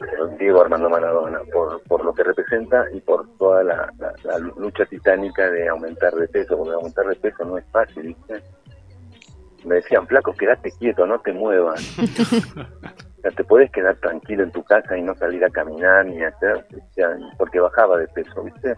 eh, 0.00 0.36
Diego 0.38 0.60
Armando 0.60 0.88
Maradona, 0.90 1.40
por, 1.52 1.82
por 1.82 2.04
lo 2.04 2.12
que 2.14 2.22
representa 2.22 2.84
y 2.92 3.00
por 3.00 3.26
toda 3.38 3.64
la, 3.64 3.92
la- 3.98 4.14
la 4.24 4.38
lucha 4.38 4.84
titánica 4.86 5.50
de 5.50 5.68
aumentar 5.68 6.14
de 6.14 6.28
peso, 6.28 6.56
porque 6.56 6.74
aumentar 6.74 7.06
de 7.06 7.16
peso 7.16 7.44
no 7.44 7.58
es 7.58 7.64
fácil, 7.72 8.02
¿viste? 8.08 8.42
Me 9.64 9.76
decían, 9.76 10.06
flaco, 10.06 10.32
quédate 10.32 10.70
quieto, 10.78 11.06
no 11.06 11.18
te 11.20 11.32
muevas. 11.32 11.80
O 13.18 13.20
sea, 13.22 13.30
te 13.30 13.42
puedes 13.44 13.70
quedar 13.72 13.96
tranquilo 13.96 14.44
en 14.44 14.52
tu 14.52 14.62
casa 14.62 14.96
y 14.96 15.02
no 15.02 15.12
salir 15.16 15.44
a 15.44 15.50
caminar 15.50 16.06
ni 16.06 16.22
hacer, 16.22 16.64
o 16.72 16.92
sea, 16.94 17.16
porque 17.38 17.58
bajaba 17.58 17.98
de 17.98 18.06
peso, 18.08 18.44
¿viste? 18.44 18.76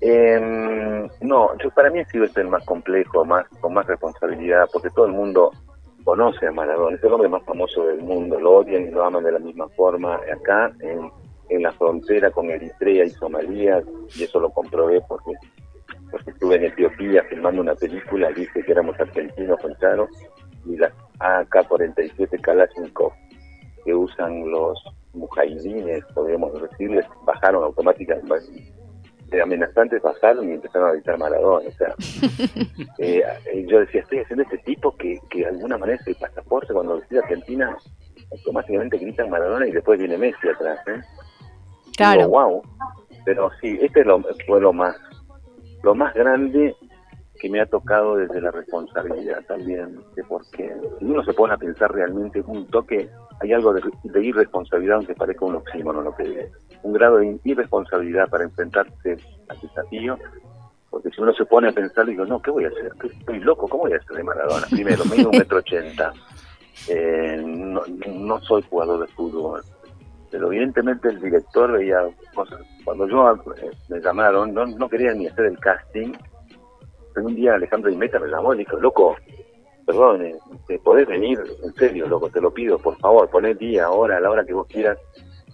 Em, 0.00 1.08
no, 1.22 1.58
yo 1.58 1.70
para 1.70 1.90
mí 1.90 2.00
ha 2.00 2.04
sido 2.06 2.24
el 2.24 2.48
más 2.48 2.64
complejo, 2.64 3.24
más 3.24 3.46
con 3.60 3.74
más 3.74 3.86
responsabilidad, 3.86 4.68
porque 4.72 4.90
todo 4.90 5.06
el 5.06 5.12
mundo 5.12 5.50
conoce 6.04 6.46
a 6.46 6.52
Maradona, 6.52 6.96
es 6.96 7.04
el 7.04 7.12
hombre 7.12 7.28
más 7.28 7.42
famoso 7.44 7.86
del 7.86 8.00
mundo, 8.00 8.38
lo 8.38 8.58
odian 8.58 8.84
y 8.84 8.90
lo 8.90 9.04
aman 9.04 9.24
de 9.24 9.32
la 9.32 9.38
misma 9.38 9.68
forma. 9.70 10.14
Acá, 10.32 10.72
en, 10.80 11.10
en 11.48 11.62
la 11.62 11.72
frontera 11.72 12.30
con 12.30 12.50
Eritrea 12.50 13.04
y 13.04 13.10
Somalia, 13.10 13.82
y 14.14 14.22
eso 14.22 14.40
lo 14.40 14.50
comprobé 14.50 15.00
porque, 15.08 15.32
porque 16.10 16.30
estuve 16.30 16.56
en 16.56 16.64
Etiopía 16.64 17.24
filmando 17.24 17.62
una 17.62 17.74
película, 17.74 18.30
dije 18.30 18.62
que 18.62 18.72
éramos 18.72 18.98
argentinos 19.00 19.60
con 19.60 19.76
Charo, 19.78 20.08
y 20.64 20.76
las 20.76 20.92
AK-47 21.20 22.40
Kalashnikov 22.40 23.12
que 23.84 23.94
usan 23.94 24.50
los 24.50 24.82
mujahidines, 25.14 26.04
podríamos 26.14 26.52
decirles, 26.60 27.06
bajaron 27.24 27.64
automáticamente, 27.64 28.34
de 29.28 29.42
amenazantes 29.42 30.02
bajaron 30.02 30.48
y 30.48 30.54
empezaron 30.54 30.88
a 30.88 30.92
gritar 30.92 31.18
Maradona. 31.18 31.68
O 31.68 31.72
sea, 31.72 31.94
eh, 32.98 33.22
eh, 33.52 33.66
yo 33.68 33.80
decía, 33.80 34.00
estoy 34.00 34.18
haciendo 34.20 34.42
este 34.44 34.58
tipo 34.58 34.96
que, 34.96 35.18
que 35.30 35.40
de 35.40 35.46
alguna 35.46 35.78
manera 35.78 35.98
es 36.00 36.06
el 36.06 36.16
pasaporte, 36.16 36.72
cuando 36.72 37.00
decide 37.00 37.20
Argentina, 37.20 37.76
automáticamente 38.32 38.98
gritan 38.98 39.30
Maradona 39.30 39.66
y 39.66 39.72
después 39.72 39.98
viene 39.98 40.18
Messi 40.18 40.48
atrás. 40.48 40.78
¿eh? 40.86 41.00
Claro. 41.96 42.20
Digo, 42.20 42.30
wow. 42.30 42.62
Pero 43.24 43.50
sí, 43.60 43.78
este 43.80 44.00
es 44.00 44.06
lo, 44.06 44.22
fue 44.46 44.60
lo 44.60 44.72
más, 44.72 44.96
lo 45.82 45.94
más 45.94 46.14
grande 46.14 46.74
que 47.38 47.48
me 47.48 47.60
ha 47.60 47.66
tocado 47.66 48.16
desde 48.16 48.40
la 48.40 48.50
responsabilidad 48.50 49.42
también, 49.46 50.00
porque 50.28 50.74
si 50.98 51.04
uno 51.04 51.22
se 51.24 51.32
pone 51.32 51.54
a 51.54 51.56
pensar 51.56 51.92
realmente 51.92 52.42
un 52.46 52.66
toque, 52.66 53.08
hay 53.40 53.52
algo 53.52 53.72
de, 53.72 53.82
irresponsabilidad, 54.24 54.96
aunque 54.96 55.14
parezca 55.14 55.44
un 55.44 55.54
oxímono 55.56 56.02
lo 56.02 56.14
que 56.14 56.50
un 56.82 56.92
grado 56.92 57.18
de 57.18 57.38
irresponsabilidad 57.44 58.28
para 58.28 58.44
enfrentarse 58.44 59.16
al 59.48 59.60
desafío, 59.60 60.18
porque 60.90 61.10
si 61.10 61.20
uno 61.20 61.32
se 61.34 61.44
pone 61.44 61.68
a 61.68 61.72
pensar, 61.72 62.06
digo, 62.06 62.24
no, 62.24 62.40
¿qué 62.42 62.50
voy 62.50 62.64
a 62.64 62.68
hacer? 62.68 62.92
¿Qué- 63.00 63.08
Estoy 63.08 63.38
loco, 63.40 63.68
¿cómo 63.68 63.84
voy 63.84 63.92
a 63.92 63.96
hacer 63.98 64.16
de 64.16 64.22
Maradona? 64.24 64.66
Primero, 64.70 65.04
medio 65.04 65.30
un 65.30 65.38
metro 65.38 65.58
ochenta, 65.58 66.12
eh, 66.88 67.40
no, 67.44 67.82
no 68.08 68.40
soy 68.40 68.62
jugador 68.68 69.00
de 69.06 69.12
fútbol, 69.12 69.62
pero 70.30 70.48
evidentemente 70.48 71.08
el 71.08 71.20
director 71.20 71.70
veía 71.72 71.98
cosas. 72.34 72.60
Cuando 72.84 73.06
yo 73.06 73.32
eh, 73.56 73.70
me 73.88 74.00
llamaron, 74.00 74.52
no, 74.54 74.66
no 74.66 74.88
quería 74.88 75.12
ni 75.12 75.26
hacer 75.26 75.46
el 75.46 75.58
casting, 75.58 76.12
pero 77.14 77.26
un 77.26 77.34
día 77.34 77.54
Alejandro 77.54 77.90
Imeta 77.90 78.18
me 78.18 78.28
llamó 78.28 78.54
y 78.54 78.58
dijo, 78.58 78.76
loco, 78.78 79.16
perdón, 79.86 80.22
¿te 80.66 80.78
podés 80.78 81.06
venir? 81.06 81.38
En 81.64 81.74
serio, 81.74 82.06
loco, 82.08 82.28
te 82.30 82.40
lo 82.40 82.50
pido, 82.52 82.78
por 82.78 82.96
favor, 82.98 83.28
poné 83.30 83.54
día, 83.54 83.90
hora, 83.90 84.18
a 84.18 84.20
la 84.20 84.30
hora 84.30 84.44
que 84.44 84.52
vos 84.54 84.66
quieras, 84.68 84.98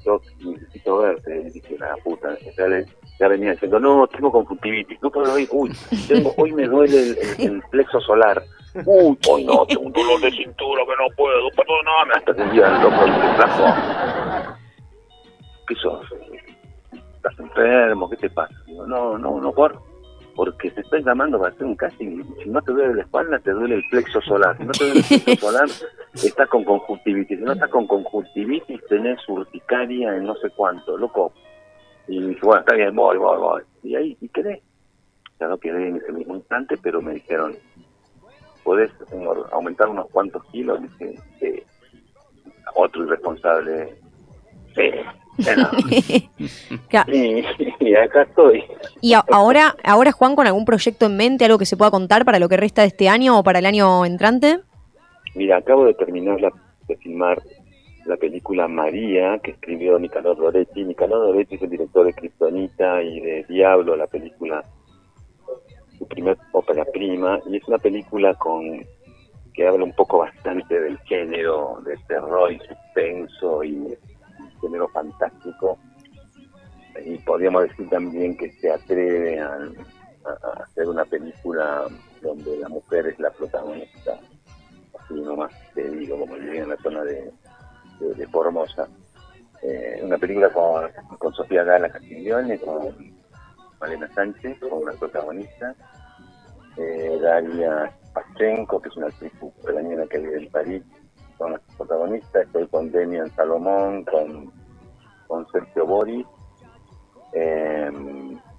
yo 0.05 0.21
necesito 0.45 0.99
verte. 0.99 1.41
Y 1.41 1.51
dije, 1.51 1.79
la 1.79 1.95
puta, 2.03 2.37
ya, 2.59 2.67
le- 2.67 2.87
ya 3.19 3.29
venía 3.29 3.53
diciendo, 3.53 3.79
no, 3.81 4.07
tengo 4.09 4.31
conjuntivitis, 4.33 5.01
no 5.03 5.11
puedo 5.11 5.39
ir, 5.39 5.49
uy, 5.53 5.71
tengo, 6.09 6.35
hoy 6.37 6.53
me 6.53 6.67
duele 6.67 6.99
el, 6.99 7.19
el- 7.39 7.47
el 7.53 7.63
plexo 7.71 8.01
solar. 8.01 8.43
Uy, 8.85 9.17
hoy 9.31 9.45
no, 9.45 9.65
tengo 9.67 9.83
un 9.83 9.93
dolor 9.93 10.21
de 10.21 10.31
cintura 10.33 10.83
que 10.85 10.93
no 11.03 11.15
puedo, 11.17 11.49
perdóname. 11.57 12.15
Hasta 12.17 12.35
que 12.35 12.43
un 12.43 12.51
día 12.53 12.67
el 12.67 12.83
loco 12.83 13.07
me 13.07 13.37
trajo, 13.37 13.65
¿qué 15.69 15.75
sos? 15.77 16.07
¿Estás 17.17 17.39
enfermo? 17.39 18.11
¿Qué 18.11 18.17
te 18.17 18.31
pasa? 18.31 18.55
Digo, 18.67 18.87
no, 18.87 19.17
no, 19.17 19.41
no, 19.41 19.53
por 19.53 19.79
porque 20.35 20.70
te 20.70 20.80
estoy 20.80 21.03
llamando 21.03 21.39
para 21.39 21.53
hacer 21.53 21.66
un 21.66 21.76
casting. 21.76 22.22
Si 22.43 22.49
no 22.49 22.61
te 22.62 22.72
duele 22.72 22.95
la 22.95 23.03
espalda, 23.03 23.39
te 23.39 23.53
duele 23.53 23.76
el 23.76 23.85
plexo 23.91 24.20
solar. 24.22 24.57
Si 24.57 24.64
no 24.64 24.72
te 24.72 24.85
duele 24.85 25.01
el 25.01 25.20
plexo 25.22 25.47
solar, 25.47 25.68
estás 26.14 26.49
con 26.49 26.64
conjuntivitis. 26.64 27.39
Si 27.39 27.45
no 27.45 27.53
estás 27.53 27.70
con 27.70 27.87
conjuntivitis, 27.87 28.80
tenés 28.89 29.28
urticaria 29.28 30.16
en 30.16 30.24
no 30.24 30.35
sé 30.37 30.51
cuánto, 30.51 30.97
loco. 30.97 31.32
Y 32.09 32.22
dije, 32.22 32.41
bueno, 32.43 32.61
está 32.61 32.74
bien, 32.74 32.95
voy, 32.95 33.16
voy, 33.16 33.39
voy. 33.39 33.62
Y 33.82 33.95
ahí, 33.97 34.16
y 34.20 34.28
quedé. 34.28 34.62
Ya 35.41 35.49
no 35.49 35.59
quedé 35.59 35.89
en 35.89 35.97
ese 35.97 36.12
mismo 36.12 36.37
instante, 36.37 36.76
pero 36.82 37.01
me 37.01 37.14
dijeron, 37.14 37.57
¿podés 38.62 38.91
eh, 39.12 39.28
aumentar 39.53 39.89
unos 39.89 40.09
cuantos 40.11 40.45
kilos? 40.47 40.80
Dije. 40.82 41.64
Otro 42.74 43.05
irresponsable. 43.05 43.95
Sí. 44.74 44.91
Bueno. 45.43 45.68
Claro. 46.89 47.12
y, 47.14 47.45
y 47.80 47.95
acá 47.95 48.22
estoy. 48.22 48.64
Y 49.01 49.14
a- 49.14 49.24
ahora, 49.30 49.74
ahora 49.85 50.12
Juan, 50.12 50.37
con 50.37 50.47
algún 50.47 50.64
proyecto 50.64 51.07
en 51.07 51.16
mente, 51.16 51.45
algo 51.45 51.59
que 51.59 51.66
se 51.66 51.76
pueda 51.76 51.91
contar 51.91 52.24
para 52.24 52.39
lo 52.39 52.49
que 52.49 52.57
resta 52.57 52.82
de 52.82 52.89
este 52.89 53.09
año 53.09 53.39
o 53.39 53.43
para 53.45 53.59
el 53.59 53.66
año 53.66 54.05
entrante. 54.05 54.61
Mira, 55.35 55.57
acabo 55.57 55.85
de 55.87 55.95
terminar 55.95 56.41
la- 56.41 56.53
de 56.87 56.97
filmar 56.97 57.43
la 58.07 58.16
película 58.16 58.68
María, 58.68 59.39
que 59.43 59.53
escribió 59.53 59.99
Nicanor 59.99 60.39
Loretti. 60.39 60.85
Nicanor 60.85 61.26
Loretti 61.26 61.55
es 61.57 61.62
el 61.62 61.70
director 61.70 62.05
de 62.07 62.12
Kryptonita 62.12 63.03
y 63.03 63.20
de 63.20 63.45
Diablo, 63.49 63.97
la 63.97 64.07
película, 64.07 64.62
su 65.99 66.07
primer 66.07 66.37
ópera 66.53 66.85
prima, 66.93 67.41
y 67.51 67.57
es 67.57 67.66
una 67.66 67.78
película 67.78 68.35
con 68.35 68.85
que 69.55 69.66
habla 69.66 69.85
un 69.85 69.95
poco 69.95 70.18
bastante 70.18 70.78
del 70.80 70.99
género, 71.01 71.78
de 71.85 71.97
terror 72.09 72.53
y 72.53 72.59
suspenso 72.59 73.62
y 73.64 73.95
género 74.67 74.89
fantástico. 74.89 75.79
Y 77.05 77.19
podríamos 77.19 77.65
decir 77.65 77.89
también 77.89 78.37
que 78.37 78.53
se 78.53 78.71
atreve 78.71 79.41
a, 79.41 79.59
hacer 80.62 80.89
una 80.89 81.05
película 81.05 81.85
donde 82.23 82.57
la 82.57 82.69
mujer 82.69 83.09
es 83.09 83.19
la 83.19 83.31
protagonista 83.31 84.19
así 85.05 85.15
nomás 85.15 85.53
te 85.75 85.89
digo, 85.91 86.19
como 86.19 86.37
llegué 86.37 86.61
en 86.61 86.71
la 86.71 86.77
zona 86.77 87.03
de, 87.05 87.33
de, 88.01 88.27
Formosa. 88.29 88.89
Eh, 89.62 90.01
una 90.03 90.19
película 90.19 90.51
con, 90.51 90.91
con 91.19 91.35
Sofía 91.35 91.65
Gala 91.65 91.91
Castiglione, 91.91 92.59
con 92.59 92.95
Malena 93.81 94.09
Sánchez, 94.15 94.59
como 94.61 94.77
una 94.77 94.93
protagonista, 94.93 95.75
eh, 96.77 97.19
Daria 97.21 97.93
Pachenko, 98.12 98.81
que 98.81 98.89
es 98.89 98.97
una 98.97 99.07
actriz 99.07 99.33
ucraniana 99.41 100.07
que 100.07 100.19
vive 100.19 100.39
en 100.39 100.51
París, 100.51 100.83
son 101.39 101.53
las 101.53 101.61
protagonistas, 101.76 102.47
estoy 102.47 102.66
con 102.68 102.91
Demian 102.91 103.30
Salomón, 103.30 104.05
con, 104.05 104.53
con 105.26 105.47
Sergio 105.51 105.87
Boris. 105.87 106.26
Eh, 107.32 107.91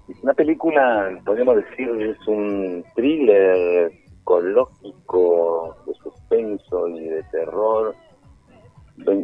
es 0.08 0.22
una 0.22 0.34
película, 0.34 1.18
podríamos 1.24 1.56
decir, 1.56 1.88
es 2.02 2.28
un 2.28 2.84
thriller 2.94 3.90
ecológico 4.22 5.76
de 5.86 5.94
suspenso 5.94 6.88
y 6.88 7.08
de 7.08 7.22
terror. 7.24 7.94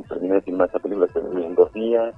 Terminé 0.08 0.34
de 0.34 0.40
filmar 0.42 0.68
esa 0.68 0.78
película 0.78 1.08
en 1.14 1.54
dos 1.54 1.72
días. 1.72 2.14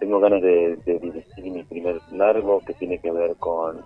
Tengo 0.00 0.18
ganas 0.20 0.42
de, 0.42 0.76
de 0.84 0.98
dirigir 0.98 1.44
mi 1.52 1.62
primer 1.64 2.00
largo 2.12 2.60
que 2.66 2.74
tiene 2.74 2.98
que 2.98 3.10
ver 3.12 3.36
con, 3.36 3.78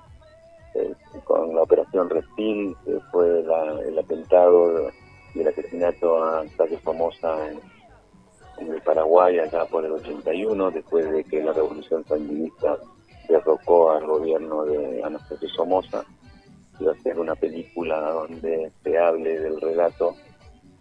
eh, 0.75 0.95
con 1.25 1.55
la 1.55 1.63
operación 1.63 2.09
Reptil, 2.09 2.75
que 2.85 2.99
fue 3.13 3.43
la- 3.43 3.81
el 3.83 3.99
atentado 3.99 4.89
y 5.37 5.41
el 5.41 5.49
asesinato 5.49 6.25
a 6.25 6.45
calle 6.57 6.79
famosa 6.79 7.51
en, 7.51 7.61
en 8.59 8.73
el 8.73 8.81
Paraguay 8.81 9.39
allá 9.39 9.67
por 9.67 9.85
el 9.85 9.93
81, 9.93 10.71
después 10.71 11.11
de 11.11 11.25
que 11.25 11.43
la 11.43 11.53
revolución 11.53 12.05
sandinista 12.07 12.79
derrocó 13.29 13.91
al 13.91 14.07
gobierno 14.07 14.65
de 14.65 15.03
Anastasio 15.05 15.49
Somoza 15.51 16.05
y 16.81 16.89
hacer 16.89 17.19
una 17.19 17.35
película 17.35 18.01
donde 18.13 18.73
se 18.83 18.99
hable 18.99 19.39
del 19.41 19.61
relato 19.61 20.15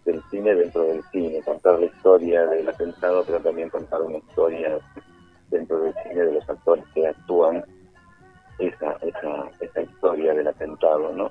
del 0.06 0.22
cine 0.30 0.54
dentro 0.54 0.84
del 0.84 1.02
cine, 1.10 1.42
contar 1.42 1.78
la 1.78 1.86
historia 1.86 2.46
del 2.46 2.68
atentado, 2.68 3.24
pero 3.26 3.40
también 3.40 3.68
contar 3.68 4.00
una 4.00 4.18
historia 4.18 4.78
dentro 5.50 5.80
del 5.80 5.94
cine 6.04 6.24
de 6.24 6.32
los 6.32 6.48
actores 6.48 6.84
que 6.94 7.06
actúan 7.08 7.64
esa, 8.58 8.92
esa, 9.02 9.50
esa 9.60 9.82
historia 9.82 10.32
del 10.32 10.46
atentado, 10.46 11.12
¿no? 11.12 11.30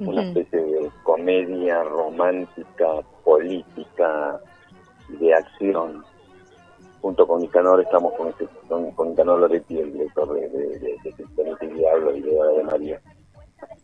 Una 0.00 0.22
especie 0.22 0.60
de 0.60 0.90
comedia 1.02 1.82
romántica, 1.84 2.86
política, 3.24 4.40
de 5.08 5.34
acción. 5.34 6.04
Junto 7.00 7.26
con 7.26 7.40
Nicanor 7.40 7.80
estamos 7.80 8.12
con, 8.14 8.28
este, 8.28 8.46
con, 8.68 8.90
con 8.92 9.10
Nicanor 9.10 9.40
Loretti, 9.40 9.78
el 9.78 9.92
director 9.92 10.32
de, 10.34 10.48
de, 10.48 10.78
de, 10.78 11.74
Diablo 11.74 12.16
y 12.16 12.20
de 12.20 12.38
Hora 12.38 12.52
de 12.52 12.64
María. 12.64 13.00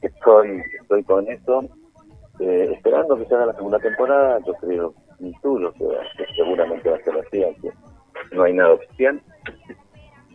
Estoy, 0.03 0.63
estoy 0.81 1.03
con 1.05 1.29
eso, 1.29 1.65
eh, 2.41 2.71
esperando 2.73 3.17
que 3.17 3.25
se 3.27 3.35
haga 3.35 3.47
la 3.47 3.55
segunda 3.55 3.79
temporada, 3.79 4.39
yo 4.47 4.55
creo, 4.55 4.95
lo 5.19 5.73
que, 5.73 5.85
que 6.17 6.27
seguramente 6.37 6.89
va 6.89 6.97
a 6.97 7.03
ser 7.03 7.15
así, 7.19 7.43
aunque 7.43 7.73
no 8.33 8.45
hay 8.45 8.53
nada 8.53 8.73
oficial. 8.73 9.21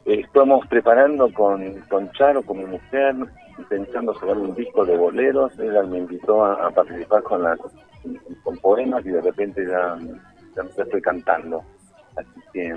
Eh, 0.06 0.20
estamos 0.20 0.68
preparando 0.68 1.32
con, 1.34 1.80
con 1.90 2.12
Charo, 2.12 2.44
con 2.44 2.58
mi 2.58 2.66
mujer, 2.66 3.16
intentando 3.58 4.14
sacar 4.16 4.38
un 4.38 4.54
disco 4.56 4.86
de 4.86 4.98
boleros, 4.98 5.58
ella 5.60 5.84
me 5.84 6.00
invitó 6.00 6.44
a, 6.46 6.68
a 6.68 6.72
participar 6.72 7.24
con 7.24 7.44
las 7.44 7.58
con 8.44 8.58
poemas 8.58 9.06
y 9.06 9.10
de 9.10 9.22
repente 9.22 9.66
ya, 9.66 9.98
ya, 10.56 10.64
ya 10.76 10.84
estoy 10.84 11.02
cantando. 11.02 11.64
Así 12.16 12.30
que 12.52 12.74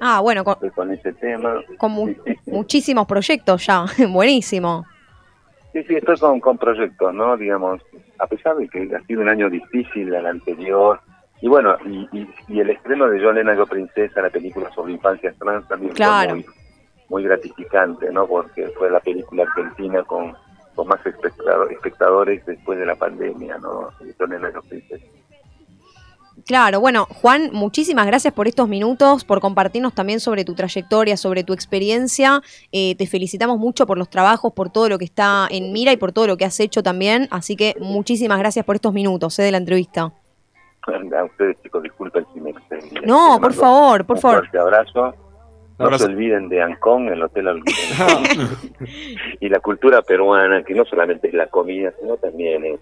Ah, 0.00 0.20
bueno, 0.20 0.44
con, 0.44 0.54
estoy 0.54 0.70
con 0.70 0.92
ese 0.92 1.12
tema. 1.14 1.54
con 1.78 1.92
mu- 1.92 2.14
muchísimos 2.46 3.06
proyectos 3.06 3.66
ya. 3.66 3.84
Buenísimo. 4.08 4.84
Sí, 5.72 5.82
sí, 5.84 5.94
estoy 5.96 6.16
con, 6.18 6.40
con 6.40 6.56
proyectos, 6.58 7.12
¿no? 7.14 7.36
Digamos, 7.36 7.82
a 8.18 8.26
pesar 8.26 8.56
de 8.56 8.68
que 8.68 8.88
ha 8.94 9.00
sido 9.06 9.22
un 9.22 9.28
año 9.28 9.50
difícil 9.50 10.14
el 10.14 10.26
anterior, 10.26 11.00
y 11.42 11.48
bueno, 11.48 11.76
y, 11.84 12.08
y, 12.18 12.28
y 12.48 12.60
el 12.60 12.70
estreno 12.70 13.08
de 13.10 13.20
Yo 13.20 13.30
Nena 13.32 13.54
Yo 13.54 13.66
Princesa, 13.66 14.22
la 14.22 14.30
película 14.30 14.70
sobre 14.74 14.92
infancias 14.94 15.36
trans, 15.38 15.68
también 15.68 15.92
Claro. 15.92 16.30
fue 16.30 16.34
muy, 16.36 16.46
muy 17.08 17.22
gratificante, 17.22 18.10
¿no? 18.12 18.26
Porque 18.26 18.68
fue 18.78 18.90
la 18.90 19.00
película 19.00 19.44
argentina 19.44 20.02
con, 20.04 20.34
con 20.74 20.88
más 20.88 21.00
espectador- 21.04 21.70
espectadores 21.72 22.44
después 22.46 22.78
de 22.78 22.86
la 22.86 22.96
pandemia, 22.96 23.58
¿no? 23.58 23.90
Claro, 26.44 26.80
bueno, 26.80 27.06
Juan, 27.06 27.50
muchísimas 27.52 28.06
gracias 28.06 28.32
por 28.32 28.46
estos 28.46 28.68
minutos, 28.68 29.24
por 29.24 29.40
compartirnos 29.40 29.94
también 29.94 30.20
sobre 30.20 30.44
tu 30.44 30.54
trayectoria, 30.54 31.16
sobre 31.16 31.42
tu 31.42 31.52
experiencia. 31.52 32.40
Eh, 32.70 32.94
te 32.94 33.06
felicitamos 33.06 33.58
mucho 33.58 33.84
por 33.86 33.98
los 33.98 34.08
trabajos, 34.10 34.52
por 34.52 34.70
todo 34.70 34.88
lo 34.88 34.98
que 34.98 35.06
está 35.06 35.48
en 35.50 35.72
mira 35.72 35.92
y 35.92 35.96
por 35.96 36.12
todo 36.12 36.26
lo 36.28 36.36
que 36.36 36.44
has 36.44 36.60
hecho 36.60 36.82
también. 36.84 37.26
Así 37.32 37.56
que 37.56 37.74
muchísimas 37.80 38.38
gracias 38.38 38.64
por 38.64 38.76
estos 38.76 38.92
minutos 38.92 39.36
eh, 39.38 39.42
de 39.44 39.50
la 39.50 39.58
entrevista. 39.58 40.12
A 40.82 41.24
ustedes, 41.24 41.60
chicos, 41.62 41.82
disculpen 41.82 42.24
si 42.32 42.40
me 42.40 42.50
extendí. 42.50 43.00
No, 43.04 43.40
por 43.40 43.52
favor, 43.52 44.06
por 44.06 44.16
un 44.16 44.22
favor. 44.22 44.38
fuerte 44.40 44.58
abrazo. 44.58 45.14
No 45.78 45.98
se 45.98 46.06
olviden 46.06 46.48
de 46.48 46.62
Ancón, 46.62 47.08
el 47.08 47.22
Hotel 47.22 47.48
Ancón. 47.48 47.64
y 49.40 49.48
la 49.48 49.60
cultura 49.60 50.02
peruana, 50.02 50.62
que 50.62 50.74
no 50.74 50.84
solamente 50.84 51.28
es 51.28 51.34
la 51.34 51.46
comida, 51.48 51.92
sino 52.00 52.16
también 52.16 52.64
es 52.64 52.80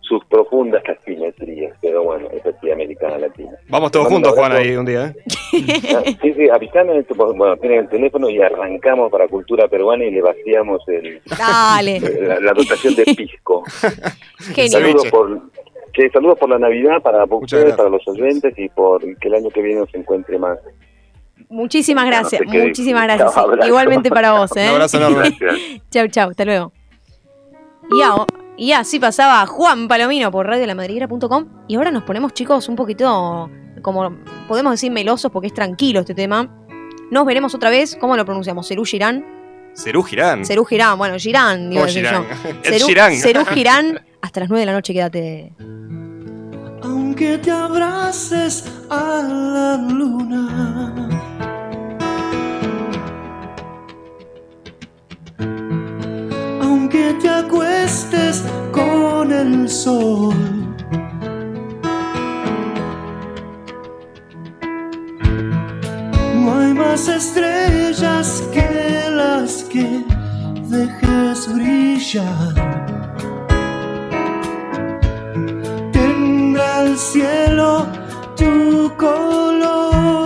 sus 0.00 0.24
profundas 0.26 0.82
asimetrías. 0.88 1.76
Pero 1.82 2.02
bueno, 2.04 2.28
es 2.32 2.44
así, 2.46 2.70
americana 2.70 3.18
latina. 3.18 3.52
Vamos 3.68 3.90
todos 3.90 4.08
juntos, 4.08 4.32
Juan, 4.34 4.52
ahí 4.52 4.74
un 4.76 4.86
día, 4.86 5.06
¿eh? 5.06 5.14
Ah, 5.94 6.02
Sí, 6.22 6.32
sí, 6.32 6.48
avísame, 6.48 7.04
bueno, 7.36 7.56
tienen 7.56 7.80
el 7.80 7.88
teléfono 7.88 8.30
y 8.30 8.40
arrancamos 8.40 9.10
para 9.10 9.28
cultura 9.28 9.68
peruana 9.68 10.04
y 10.04 10.10
le 10.10 10.22
vaciamos 10.22 10.82
el, 10.88 11.20
Dale. 11.26 12.00
la, 12.20 12.40
la 12.40 12.52
dotación 12.52 12.94
de 12.94 13.04
pisco. 13.04 13.64
Genial. 14.54 14.70
Saludos 14.70 15.10
por, 15.10 15.40
que 15.92 16.08
saludos 16.10 16.38
por 16.38 16.48
la 16.48 16.58
Navidad 16.58 17.02
para 17.02 17.24
ustedes, 17.24 17.74
para 17.74 17.88
los 17.88 18.06
oyentes 18.06 18.54
y 18.56 18.68
por 18.68 19.00
que 19.18 19.28
el 19.28 19.34
año 19.34 19.50
que 19.50 19.62
viene 19.62 19.80
nos 19.80 19.94
encuentre 19.94 20.38
más. 20.38 20.58
Muchísimas 21.48 22.04
no 22.04 22.10
gracias, 22.10 22.42
sé 22.50 22.58
muchísimas 22.58 23.06
decir. 23.06 23.18
gracias. 23.24 23.44
Sí. 23.62 23.66
Igualmente 23.68 24.10
para 24.10 24.32
vos, 24.32 24.50
¿eh? 24.56 24.64
Un 24.68 24.74
abrazo 24.74 24.96
enorme. 24.98 25.38
Chau, 25.90 26.08
chau, 26.08 26.30
hasta 26.30 26.44
luego. 26.44 26.72
Y, 27.90 28.02
a- 28.02 28.26
y 28.56 28.72
así 28.72 28.98
pasaba 29.00 29.46
Juan 29.46 29.88
Palomino 29.88 30.30
por 30.30 30.46
radiolamadriguera.com. 30.46 31.46
Y 31.68 31.76
ahora 31.76 31.90
nos 31.90 32.02
ponemos, 32.02 32.34
chicos, 32.34 32.68
un 32.68 32.76
poquito, 32.76 33.50
como 33.82 34.12
podemos 34.46 34.72
decir, 34.72 34.90
melosos 34.92 35.30
porque 35.32 35.46
es 35.48 35.54
tranquilo 35.54 36.00
este 36.00 36.14
tema. 36.14 36.48
Nos 37.10 37.24
veremos 37.24 37.54
otra 37.54 37.70
vez. 37.70 37.96
¿Cómo 37.98 38.16
lo 38.16 38.24
pronunciamos? 38.26 38.68
¿Cerú 38.68 38.84
Girán? 38.84 39.24
Cerú 39.74 40.02
Girán. 40.02 40.44
Cerú 40.44 40.64
Girán. 40.66 40.98
Bueno, 40.98 41.16
Girán, 41.18 41.70
digo 41.70 41.80
¿Cómo 41.82 41.86
decir 41.86 42.04
Girán? 42.04 42.24
Cerú- 42.62 42.86
Girán. 42.86 43.14
Cerú 43.16 43.44
Girán. 43.46 44.00
Hasta 44.20 44.40
las 44.40 44.48
9 44.50 44.60
de 44.60 44.66
la 44.66 44.72
noche, 44.72 44.92
quédate. 44.92 45.52
Aunque 46.82 47.38
te 47.38 47.50
abraces 47.50 48.64
a 48.90 49.22
la 49.22 49.76
luna. 49.76 51.07
Aunque 56.90 57.18
te 57.20 57.28
acuestes 57.28 58.44
con 58.72 59.30
el 59.30 59.68
sol. 59.68 60.34
No 66.34 66.58
hay 66.58 66.72
más 66.72 67.06
estrellas 67.08 68.42
que 68.54 69.10
las 69.10 69.64
que 69.64 70.02
dejes 70.70 71.54
brillar. 71.54 72.54
tendrá 75.92 76.84
el 76.84 76.96
cielo 76.96 77.86
tu 78.34 78.90
color. 78.96 80.17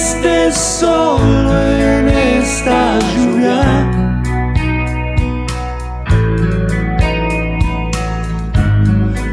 Estés 0.00 0.56
solo 0.56 1.52
en 1.78 2.08
esta 2.08 2.98
lluvia. 3.12 3.60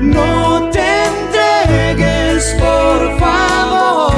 No 0.02 0.70
te 0.72 0.90
entregues, 1.14 2.44
por 2.60 3.00
favor. 3.22 4.14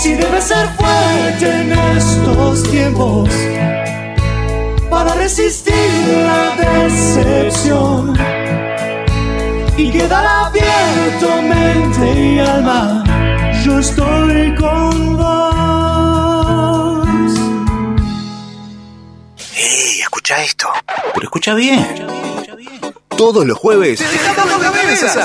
Si 0.00 0.14
debes 0.14 0.44
ser 0.44 0.66
fuerte 0.78 1.46
en 1.60 1.72
estos 1.98 2.62
tiempos 2.70 3.28
para 4.88 5.12
resistir 5.14 5.90
la 6.28 6.44
decepción 6.64 8.16
y 9.78 9.90
quedar 9.92 10.26
abierto 10.26 11.40
mente 11.42 12.20
y 12.20 12.38
alma, 12.40 13.04
yo 13.64 13.78
estoy 13.78 14.54
con 14.56 15.16
vos. 15.16 15.38
¡Ey, 19.56 20.00
escucha 20.00 20.42
esto! 20.42 20.66
Pero 21.14 21.24
escucha 21.24 21.54
bien. 21.54 21.86
Todos 23.16 23.46
los 23.46 23.56
jueves. 23.56 24.04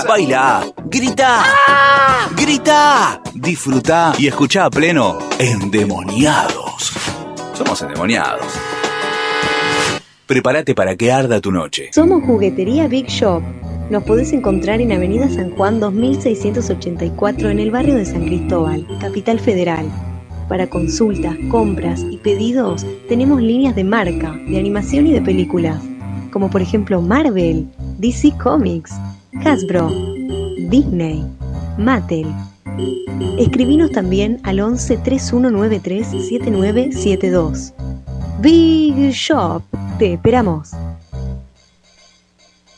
Baila, 0.07 0.63
grita, 0.85 1.43
grita, 2.35 3.21
disfruta 3.33 4.13
y 4.17 4.27
escucha 4.27 4.65
a 4.65 4.69
pleno 4.69 5.17
Endemoniados. 5.39 6.93
Somos 7.53 7.81
endemoniados. 7.81 8.45
Prepárate 10.25 10.73
para 10.73 10.95
que 10.95 11.11
arda 11.11 11.41
tu 11.41 11.51
noche. 11.51 11.89
Somos 11.93 12.23
Juguetería 12.23 12.87
Big 12.87 13.07
Shop. 13.07 13.43
Nos 13.89 14.03
podés 14.03 14.31
encontrar 14.31 14.79
en 14.81 14.91
Avenida 14.91 15.29
San 15.29 15.51
Juan 15.51 15.79
2684 15.79 17.49
en 17.49 17.59
el 17.59 17.69
barrio 17.69 17.95
de 17.95 18.05
San 18.05 18.25
Cristóbal, 18.25 18.87
Capital 18.99 19.39
Federal. 19.39 19.85
Para 20.47 20.67
consultas, 20.67 21.35
compras 21.49 22.03
y 22.09 22.17
pedidos 22.17 22.85
tenemos 23.09 23.41
líneas 23.41 23.75
de 23.75 23.83
marca, 23.83 24.39
de 24.47 24.57
animación 24.57 25.07
y 25.07 25.11
de 25.11 25.21
películas, 25.21 25.83
como 26.31 26.49
por 26.49 26.61
ejemplo 26.61 27.01
Marvel, 27.01 27.67
DC 27.99 28.33
Comics, 28.41 28.93
Hasbro, 29.43 29.89
Disney, 30.69 31.23
Mattel. 31.77 32.27
Escribinos 33.37 33.91
también 33.91 34.39
al 34.43 34.61
11 34.61 34.97
3193 34.97 36.07
7972. 36.07 37.73
Big 38.41 39.11
Shop, 39.11 39.61
te 39.99 40.13
esperamos. 40.13 40.71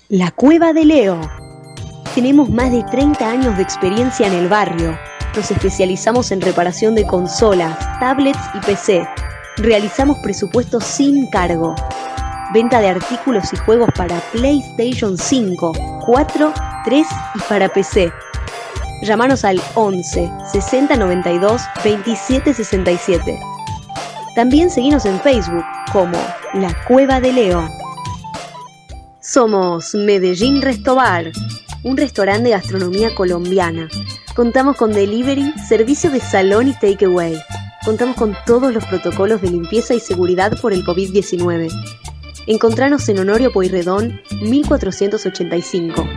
La 0.09 0.29
Cueva 0.29 0.71
de 0.71 0.85
Leo. 0.85 1.19
Tenemos 2.13 2.47
más 2.51 2.71
de 2.71 2.83
30 2.83 3.27
años 3.27 3.57
de 3.57 3.63
experiencia 3.63 4.27
en 4.27 4.33
el 4.33 4.47
barrio. 4.47 4.95
Nos 5.35 5.49
especializamos 5.49 6.31
en 6.31 6.41
reparación 6.41 6.93
de 6.93 7.07
consolas, 7.07 7.75
tablets 7.99 8.37
y 8.53 8.59
PC. 8.59 9.07
Realizamos 9.57 10.19
presupuestos 10.19 10.83
sin 10.83 11.27
cargo. 11.31 11.73
Venta 12.53 12.81
de 12.81 12.89
artículos 12.89 13.51
y 13.51 13.57
juegos 13.57 13.89
para 13.97 14.19
PlayStation 14.31 15.17
5, 15.17 15.73
4, 16.05 16.53
3 16.85 17.07
y 17.33 17.39
para 17.49 17.67
PC. 17.67 18.11
Llámanos 19.01 19.43
al 19.43 19.59
11 19.73 20.31
60 20.51 20.97
92 20.97 21.63
27 21.83 22.53
67. 22.53 23.39
También 24.35 24.69
seguimos 24.69 25.03
en 25.07 25.19
Facebook 25.21 25.65
como 25.91 26.19
La 26.53 26.75
Cueva 26.87 27.19
de 27.19 27.33
Leo. 27.33 27.84
Somos 29.27 29.95
Medellín 29.95 30.61
Restobar, 30.61 31.31
un 31.81 31.97
restaurante 31.97 32.43
de 32.43 32.51
gastronomía 32.51 33.15
colombiana. 33.15 33.89
Contamos 34.35 34.77
con 34.77 34.93
delivery, 34.93 35.51
servicio 35.67 36.11
de 36.11 36.19
salón 36.19 36.67
y 36.67 36.73
takeaway. 36.73 37.35
Contamos 37.83 38.17
con 38.17 38.37
todos 38.45 38.71
los 38.71 38.85
protocolos 38.85 39.41
de 39.41 39.49
limpieza 39.49 39.95
y 39.95 39.99
seguridad 39.99 40.51
por 40.61 40.73
el 40.73 40.85
COVID-19. 40.85 41.71
Encontranos 42.45 43.09
en 43.09 43.17
Honorio 43.17 43.51
Pueyrredón 43.51 44.21
1485. 44.43 46.07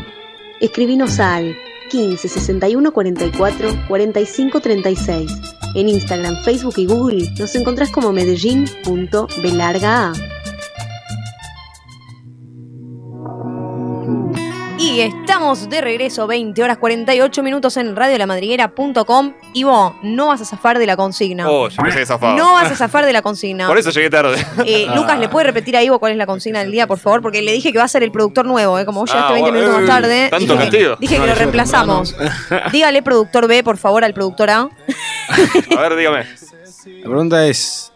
Escribinos 0.61 1.19
al 1.19 1.57
15 1.89 2.29
61 2.29 2.93
44 2.93 3.87
45 3.89 4.61
36. 4.61 5.33
En 5.75 5.89
Instagram, 5.89 6.45
Facebook 6.45 6.75
y 6.77 6.85
Google 6.85 7.33
nos 7.39 7.55
encontrás 7.55 7.91
como 7.91 8.13
medellín.belarga. 8.13 10.13
Y 14.99 15.03
estamos 15.03 15.71
de 15.71 15.81
regreso, 15.81 16.27
20 16.27 16.61
horas 16.61 16.77
48 16.79 17.41
minutos 17.45 17.77
en 17.77 17.95
radiolamadriguera.com. 17.95 19.33
Y 19.53 19.63
vos, 19.63 19.93
no 20.03 20.27
vas 20.27 20.41
a 20.41 20.45
zafar 20.45 20.77
de 20.81 20.87
la 20.87 20.97
consigna. 20.97 21.49
Oh, 21.49 21.69
yo 21.69 21.81
pensé 21.85 22.01
que 22.01 22.07
zafaba. 22.07 22.35
No 22.35 22.55
vas 22.55 22.73
a 22.73 22.75
zafar 22.75 23.07
de 23.07 23.13
la 23.13 23.23
consigna. 23.23 23.69
Por 23.69 23.79
eso 23.79 23.91
llegué 23.91 24.11
tarde. 24.11 24.45
Eh, 24.67 24.89
Lucas, 24.97 25.21
¿le 25.21 25.29
puede 25.29 25.47
repetir 25.47 25.77
a 25.77 25.85
Ivo 25.85 26.01
cuál 26.01 26.11
es 26.11 26.19
la 26.19 26.27
consigna 26.27 26.59
del 26.59 26.73
día, 26.73 26.89
por 26.89 26.99
favor? 26.99 27.23
Porque 27.23 27.43
le 27.43 27.53
dije 27.53 27.71
que 27.71 27.79
va 27.79 27.85
a 27.85 27.89
ser 27.89 28.03
el 28.03 28.11
productor 28.11 28.45
nuevo, 28.47 28.77
¿eh? 28.77 28.85
Como 28.85 28.99
vos 29.03 29.09
llegaste 29.13 29.31
Ah, 29.31 29.35
20 29.35 29.53
minutos 29.53 29.73
eh, 29.77 29.79
más 29.79 29.87
tarde. 29.89 30.29
tanto 30.31 30.53
dije, 30.55 30.65
castigo. 30.65 30.97
dije 30.99 31.15
que 31.15 31.21
No, 31.21 31.27
lo 31.29 31.35
reemplazamos. 31.37 32.17
Dígale, 32.73 33.01
productor 33.03 33.47
B, 33.47 33.63
por 33.63 33.77
favor, 33.77 34.03
al 34.03 34.15
productor 34.15 34.51
A. 34.51 34.63
A 35.79 35.81
ver, 35.81 35.95
dígame. 35.97 36.25
La 36.25 37.05
pregunta 37.09 37.47
es: 37.47 37.93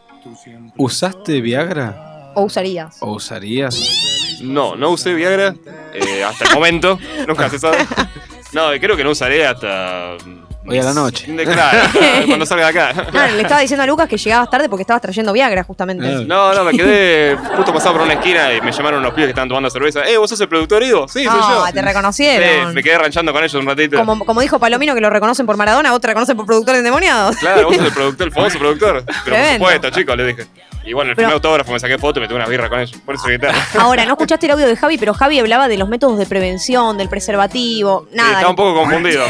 ¿usaste 0.76 1.40
Viagra? 1.40 2.30
¿O 2.36 2.42
usarías? 2.42 2.96
¿O 3.00 3.14
usarías? 3.14 3.74
No, 4.42 4.76
no 4.76 4.90
usé 4.90 5.14
Viagra 5.14 5.54
eh, 5.94 6.24
hasta 6.24 6.46
el 6.46 6.54
momento. 6.54 6.98
Nunca 7.26 7.48
se 7.48 7.58
sabe. 7.58 7.78
No, 8.52 8.68
creo 8.80 8.96
que 8.96 9.04
no 9.04 9.10
usaré 9.10 9.46
hasta. 9.46 10.16
Hoy 10.64 10.78
a 10.78 10.82
la 10.84 10.94
noche. 10.94 11.30
De- 11.32 11.44
Claro, 11.44 11.78
cuando 12.26 12.46
salga 12.46 12.70
de 12.70 12.78
acá. 12.80 13.06
No, 13.12 13.26
le 13.36 13.42
estaba 13.42 13.60
diciendo 13.60 13.82
a 13.82 13.86
Lucas 13.86 14.08
que 14.08 14.16
llegabas 14.16 14.48
tarde 14.48 14.68
porque 14.68 14.82
estabas 14.82 15.02
trayendo 15.02 15.32
Viagra, 15.32 15.64
justamente. 15.64 16.06
No, 16.24 16.54
no, 16.54 16.64
me 16.64 16.72
quedé 16.72 17.36
justo 17.56 17.72
pasado 17.74 17.94
por 17.94 18.02
una 18.02 18.14
esquina 18.14 18.52
y 18.54 18.60
me 18.60 18.70
llamaron 18.70 19.00
unos 19.00 19.12
pibes 19.12 19.26
que 19.26 19.30
estaban 19.30 19.48
tomando 19.48 19.68
cerveza. 19.70 20.04
Eh, 20.08 20.16
¿vos 20.18 20.30
sos 20.30 20.40
el 20.40 20.48
productor, 20.48 20.82
Ivo? 20.82 21.08
Sí, 21.08 21.24
soy 21.24 21.38
Ah, 21.40 21.64
yo. 21.66 21.72
te 21.72 21.82
reconocieron. 21.82 22.68
Sí, 22.68 22.74
me 22.74 22.82
quedé 22.82 22.98
ranchando 22.98 23.32
con 23.32 23.42
ellos 23.42 23.54
un 23.54 23.66
ratito. 23.66 23.96
Como, 23.98 24.24
como 24.24 24.40
dijo 24.40 24.58
Palomino 24.60 24.94
que 24.94 25.00
lo 25.00 25.10
reconocen 25.10 25.46
por 25.46 25.56
Maradona, 25.56 25.90
vos 25.90 26.00
te 26.00 26.06
reconocen 26.08 26.36
por 26.36 26.46
productor 26.46 26.74
de 26.74 26.78
endemoniados. 26.78 27.36
Claro, 27.36 27.64
vos 27.66 27.76
sos 27.76 27.86
el 27.86 27.92
productor, 27.94 28.26
el 28.28 28.32
famoso 28.32 28.58
productor. 28.58 29.04
Pero 29.24 29.36
por 29.36 29.52
supuesto, 29.54 29.90
chicos, 29.90 30.16
le 30.16 30.26
dije. 30.26 30.46
Y 30.84 30.94
bueno, 30.94 31.10
el 31.10 31.16
Pero- 31.16 31.28
primer 31.28 31.34
autógrafo 31.34 31.70
me 31.72 31.78
saqué 31.78 31.96
foto 31.96 32.18
y 32.18 32.22
me 32.22 32.26
tuve 32.28 32.38
una 32.38 32.46
birra 32.46 32.68
con 32.68 32.80
ellos. 32.80 32.98
Por 33.04 33.14
eso 33.14 33.24
grité. 33.28 33.48
Ahora, 33.78 34.04
no 34.04 34.12
escuchaste 34.12 34.46
el 34.46 34.52
audio 34.52 34.66
de 34.66 34.76
Javi, 34.76 34.98
pero 34.98 35.14
Javi 35.14 35.38
hablaba 35.38 35.68
de 35.68 35.78
los 35.78 35.88
métodos 35.88 36.18
de 36.18 36.26
prevención, 36.26 36.98
del 36.98 37.08
preservativo, 37.08 38.06
Sí, 38.10 38.16
nada. 38.16 38.30
estaba 38.32 38.50
un 38.50 38.56
poco 38.56 38.80
confundido. 38.80 39.24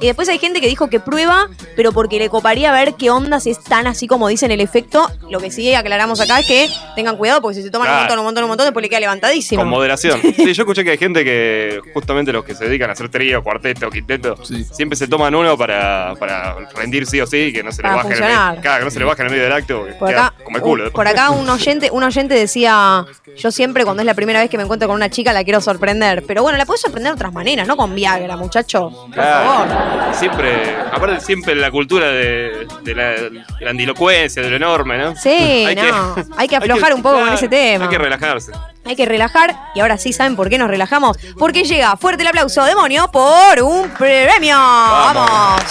y 0.00 0.06
después 0.06 0.28
hay 0.34 0.38
gente 0.38 0.60
que 0.60 0.66
dijo 0.68 0.88
que 0.88 1.00
prueba, 1.00 1.48
pero 1.76 1.92
porque 1.92 2.18
le 2.18 2.28
coparía 2.28 2.70
ver 2.72 2.94
qué 2.94 3.10
onda 3.10 3.40
si 3.40 3.50
es 3.50 3.62
tan 3.62 3.86
así 3.86 4.06
como 4.06 4.28
dicen 4.28 4.50
el 4.50 4.60
efecto. 4.60 5.10
Lo 5.30 5.40
que 5.40 5.50
sí 5.50 5.74
aclaramos 5.74 6.20
acá 6.20 6.40
es 6.40 6.46
que 6.46 6.68
tengan 6.94 7.16
cuidado 7.16 7.40
porque 7.40 7.56
si 7.56 7.62
se 7.62 7.70
toman 7.70 7.88
un 7.88 7.92
Claro. 7.94 8.02
montón, 8.04 8.18
un 8.18 8.24
montón, 8.26 8.44
un 8.44 8.48
montón, 8.50 8.66
después 8.66 8.82
le 8.82 8.88
queda 8.88 9.00
levantadísimo. 9.00 9.60
Con 9.62 9.68
moderación. 9.70 10.20
Sí, 10.36 10.52
yo 10.52 10.62
escuché 10.62 10.84
que 10.84 10.90
hay 10.90 10.98
gente 10.98 11.24
que, 11.24 11.80
justamente 11.94 12.32
los 12.32 12.44
que 12.44 12.54
se 12.54 12.64
dedican 12.66 12.90
a 12.90 12.92
hacer 12.92 13.08
trío, 13.08 13.42
cuarteto, 13.42 13.88
quinteto, 13.90 14.36
siempre 14.44 14.96
se 14.96 15.08
toman 15.08 15.34
uno 15.34 15.56
para, 15.56 16.14
para 16.18 16.56
rendir 16.74 17.06
sí 17.06 17.20
o 17.20 17.26
sí, 17.26 17.52
que 17.52 17.62
no 17.62 17.70
se 17.72 17.78
le 17.78 17.88
Para 17.88 17.96
baje 17.96 18.06
en 18.08 18.12
el, 18.14 18.18
funcionar. 18.18 18.48
medio- 18.50 18.62
claro, 18.62 18.78
que 18.80 18.84
no 18.84 18.90
se 18.90 18.98
le 18.98 19.04
baje 19.04 19.22
en 19.22 19.26
el 19.26 19.30
medio 19.32 19.44
del 19.44 19.52
acto, 19.52 19.78
porque 19.78 19.94
Por 19.94 20.08
queda 20.08 20.26
acá, 20.26 20.34
como 20.44 20.56
el 20.58 20.62
culo. 20.62 20.84
un- 20.86 20.90
por 20.92 21.08
acá 21.08 21.30
un 21.30 21.48
oyente, 21.48 21.90
un 21.90 22.02
oyente 22.02 22.34
decía, 22.34 23.04
yo 23.36 23.50
siempre 23.50 23.84
cuando 23.84 24.02
es 24.02 24.06
la 24.06 24.14
primera 24.14 24.40
vez 24.40 24.50
que 24.50 24.56
me 24.56 24.64
encuentro 24.64 24.88
con 24.88 24.96
una 24.96 25.08
chica 25.10 25.32
la 25.32 25.44
quiero 25.44 25.60
sorprender. 25.60 26.24
Pero 26.26 26.42
bueno, 26.42 26.58
la 26.58 26.66
puedes 26.66 26.80
sorprender 26.80 27.12
de 27.12 27.14
otras 27.16 27.32
maneras, 27.32 27.66
no 27.68 27.76
con 27.76 27.94
Viagra, 27.94 28.36
muchacho. 28.36 28.90
Por 28.90 29.14
favor. 29.14 29.66
Claro. 29.66 30.14
Siempre, 30.24 30.76
aparte 30.92 31.20
siempre 31.20 31.54
la 31.54 31.70
cultura 31.70 32.08
de, 32.08 32.66
de 32.82 32.94
la 32.94 33.14
grandilocuencia, 33.60 34.42
de 34.42 34.50
lo 34.50 34.56
enorme, 34.56 34.96
¿no? 34.98 35.14
Sí, 35.16 35.28
Hay 35.66 35.74
no. 35.76 36.14
que- 36.14 36.24
hay 36.36 36.48
que 36.48 36.56
aflojar 36.56 36.94
un 36.94 37.02
poco 37.02 37.20
con 37.20 37.32
ese 37.32 37.48
tema. 37.48 37.84
Hay 37.84 37.90
que 37.90 37.98
relajarse. 37.98 38.52
Hay 38.86 38.96
que 38.96 39.04
relajar. 39.06 39.54
Y 39.74 39.80
ahora 39.80 39.98
sí, 39.98 40.12
¿saben 40.12 40.34
por 40.36 40.48
qué 40.48 40.56
nos 40.58 40.68
relajamos? 40.68 41.18
Porque 41.38 41.64
llega 41.64 41.96
fuerte 41.96 42.22
el 42.22 42.28
aplauso, 42.28 42.64
demonio, 42.64 43.10
por 43.10 43.60
un 43.62 43.90
premio. 43.90 44.56
¡Vamos! 44.56 45.62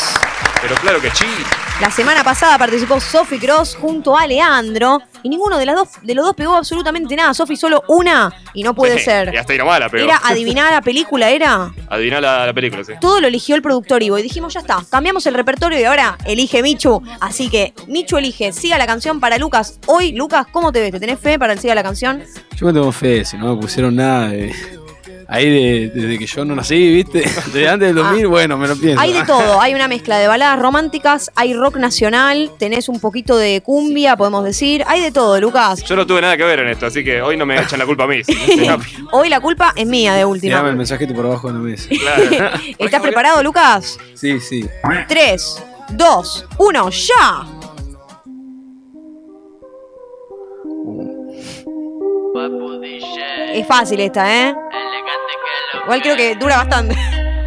Pero 0.61 0.75
claro 0.75 1.01
que 1.01 1.09
sí. 1.11 1.25
La 1.81 1.91
semana 1.91 2.23
pasada 2.23 2.57
participó 2.57 2.99
Sophie 3.01 3.39
Cross 3.39 3.75
junto 3.75 4.17
a 4.17 4.25
Leandro. 4.25 5.01
Y 5.21 5.29
ninguno 5.29 5.57
de, 5.57 5.65
las 5.65 5.75
dos, 5.75 5.87
de 6.01 6.13
los 6.13 6.23
dos 6.25 6.35
pegó 6.35 6.55
absolutamente 6.55 7.15
nada. 7.15 7.33
Sophie 7.33 7.57
solo 7.57 7.83
una. 7.87 8.31
Y 8.53 8.63
no 8.63 8.73
puede 8.73 8.99
Sí, 8.99 9.05
ser. 9.05 9.33
Y 9.33 9.37
hasta 9.37 9.53
ahí 9.53 9.59
nomás 9.59 9.79
la 9.79 9.89
pegó. 9.89 10.05
Era 10.05 10.21
adivinar 10.23 10.71
la 10.71 10.81
película, 10.81 11.29
era. 11.29 11.73
Adiviná 11.89 12.21
la, 12.21 12.45
la 12.45 12.53
película, 12.53 12.83
sí. 12.83 12.93
Todo 13.01 13.19
lo 13.19 13.27
eligió 13.27 13.55
el 13.55 13.61
productor 13.61 14.01
Ivo. 14.03 14.17
Y 14.17 14.21
dijimos, 14.21 14.53
ya 14.53 14.61
está, 14.61 14.83
cambiamos 14.89 15.25
el 15.25 15.33
repertorio 15.33 15.79
y 15.79 15.83
ahora 15.83 16.17
elige 16.25 16.61
Michu. 16.61 17.01
Así 17.19 17.49
que 17.49 17.73
Michu 17.87 18.17
elige, 18.17 18.53
siga 18.53 18.77
la 18.77 18.85
canción 18.85 19.19
para 19.19 19.37
Lucas. 19.37 19.79
Hoy, 19.87 20.13
Lucas, 20.13 20.45
¿cómo 20.51 20.71
te 20.71 20.79
ves? 20.79 20.91
¿Te 20.91 20.99
tenés 20.99 21.19
fe 21.19 21.37
para 21.39 21.53
el 21.53 21.59
siga 21.59 21.75
la 21.75 21.83
canción? 21.83 22.23
Yo 22.55 22.65
me 22.67 22.73
tengo 22.73 22.91
fe, 22.91 23.25
si 23.25 23.35
no 23.37 23.55
me 23.55 23.61
pusieron 23.61 23.95
nada 23.95 24.29
de. 24.29 24.53
Ahí 25.27 25.49
de- 25.49 25.91
desde 25.93 26.17
que 26.19 26.25
yo 26.25 26.45
no 26.45 26.55
nací, 26.55 26.93
¿viste? 26.93 27.19
Desde 27.47 27.67
antes 27.69 27.87
del 27.87 27.95
2000, 27.95 28.27
bueno, 28.27 28.57
me 28.57 28.67
lo 28.67 28.75
pienso. 28.75 28.99
Hay 29.01 29.13
de 29.13 29.23
todo, 29.27 29.61
hay 29.61 29.73
una 29.73 29.87
mezcla 29.87 30.17
de 30.17 30.27
baladas 30.27 30.59
románticas, 30.59 31.31
hay 31.35 31.53
rock 31.53 31.77
nacional, 31.77 32.51
tenés 32.59 32.89
un 32.89 32.99
poquito 32.99 33.37
de 33.37 33.61
cumbia, 33.61 34.15
podemos 34.17 34.43
decir, 34.43 34.83
hay 34.87 35.01
de 35.01 35.11
todo, 35.11 35.39
Lucas. 35.39 35.83
Yo 35.83 35.95
no 35.95 36.05
tuve 36.05 36.21
nada 36.21 36.37
que 36.37 36.43
ver 36.43 36.59
en 36.59 36.69
esto, 36.69 36.85
así 36.85 37.03
que 37.03 37.21
hoy 37.21 37.37
no 37.37 37.45
me 37.45 37.59
echan 37.61 37.79
la 37.79 37.85
culpa 37.85 38.03
a 38.03 38.07
mí. 38.07 38.21
Hoy 39.11 39.29
la 39.29 39.39
culpa 39.39 39.73
es 39.75 39.85
mía 39.85 40.13
de 40.15 40.25
última. 40.25 40.59
el 40.67 40.75
mensajito 40.75 41.13
por 41.13 41.25
abajo 41.25 41.47
de 41.47 41.53
la 41.53 41.59
mesa. 41.59 41.89
¿Estás 42.77 43.01
preparado, 43.01 43.41
Lucas? 43.43 43.97
Sí, 44.15 44.39
sí. 44.39 44.67
3, 45.07 45.63
2, 45.91 46.45
1, 46.57 46.89
ya. 46.89 47.45
Es 53.53 53.67
fácil 53.67 53.99
esta, 53.99 54.49
¿eh? 54.49 54.55
Igual 55.83 56.01
creo 56.01 56.15
que 56.15 56.35
dura 56.35 56.57
bastante. 56.57 56.95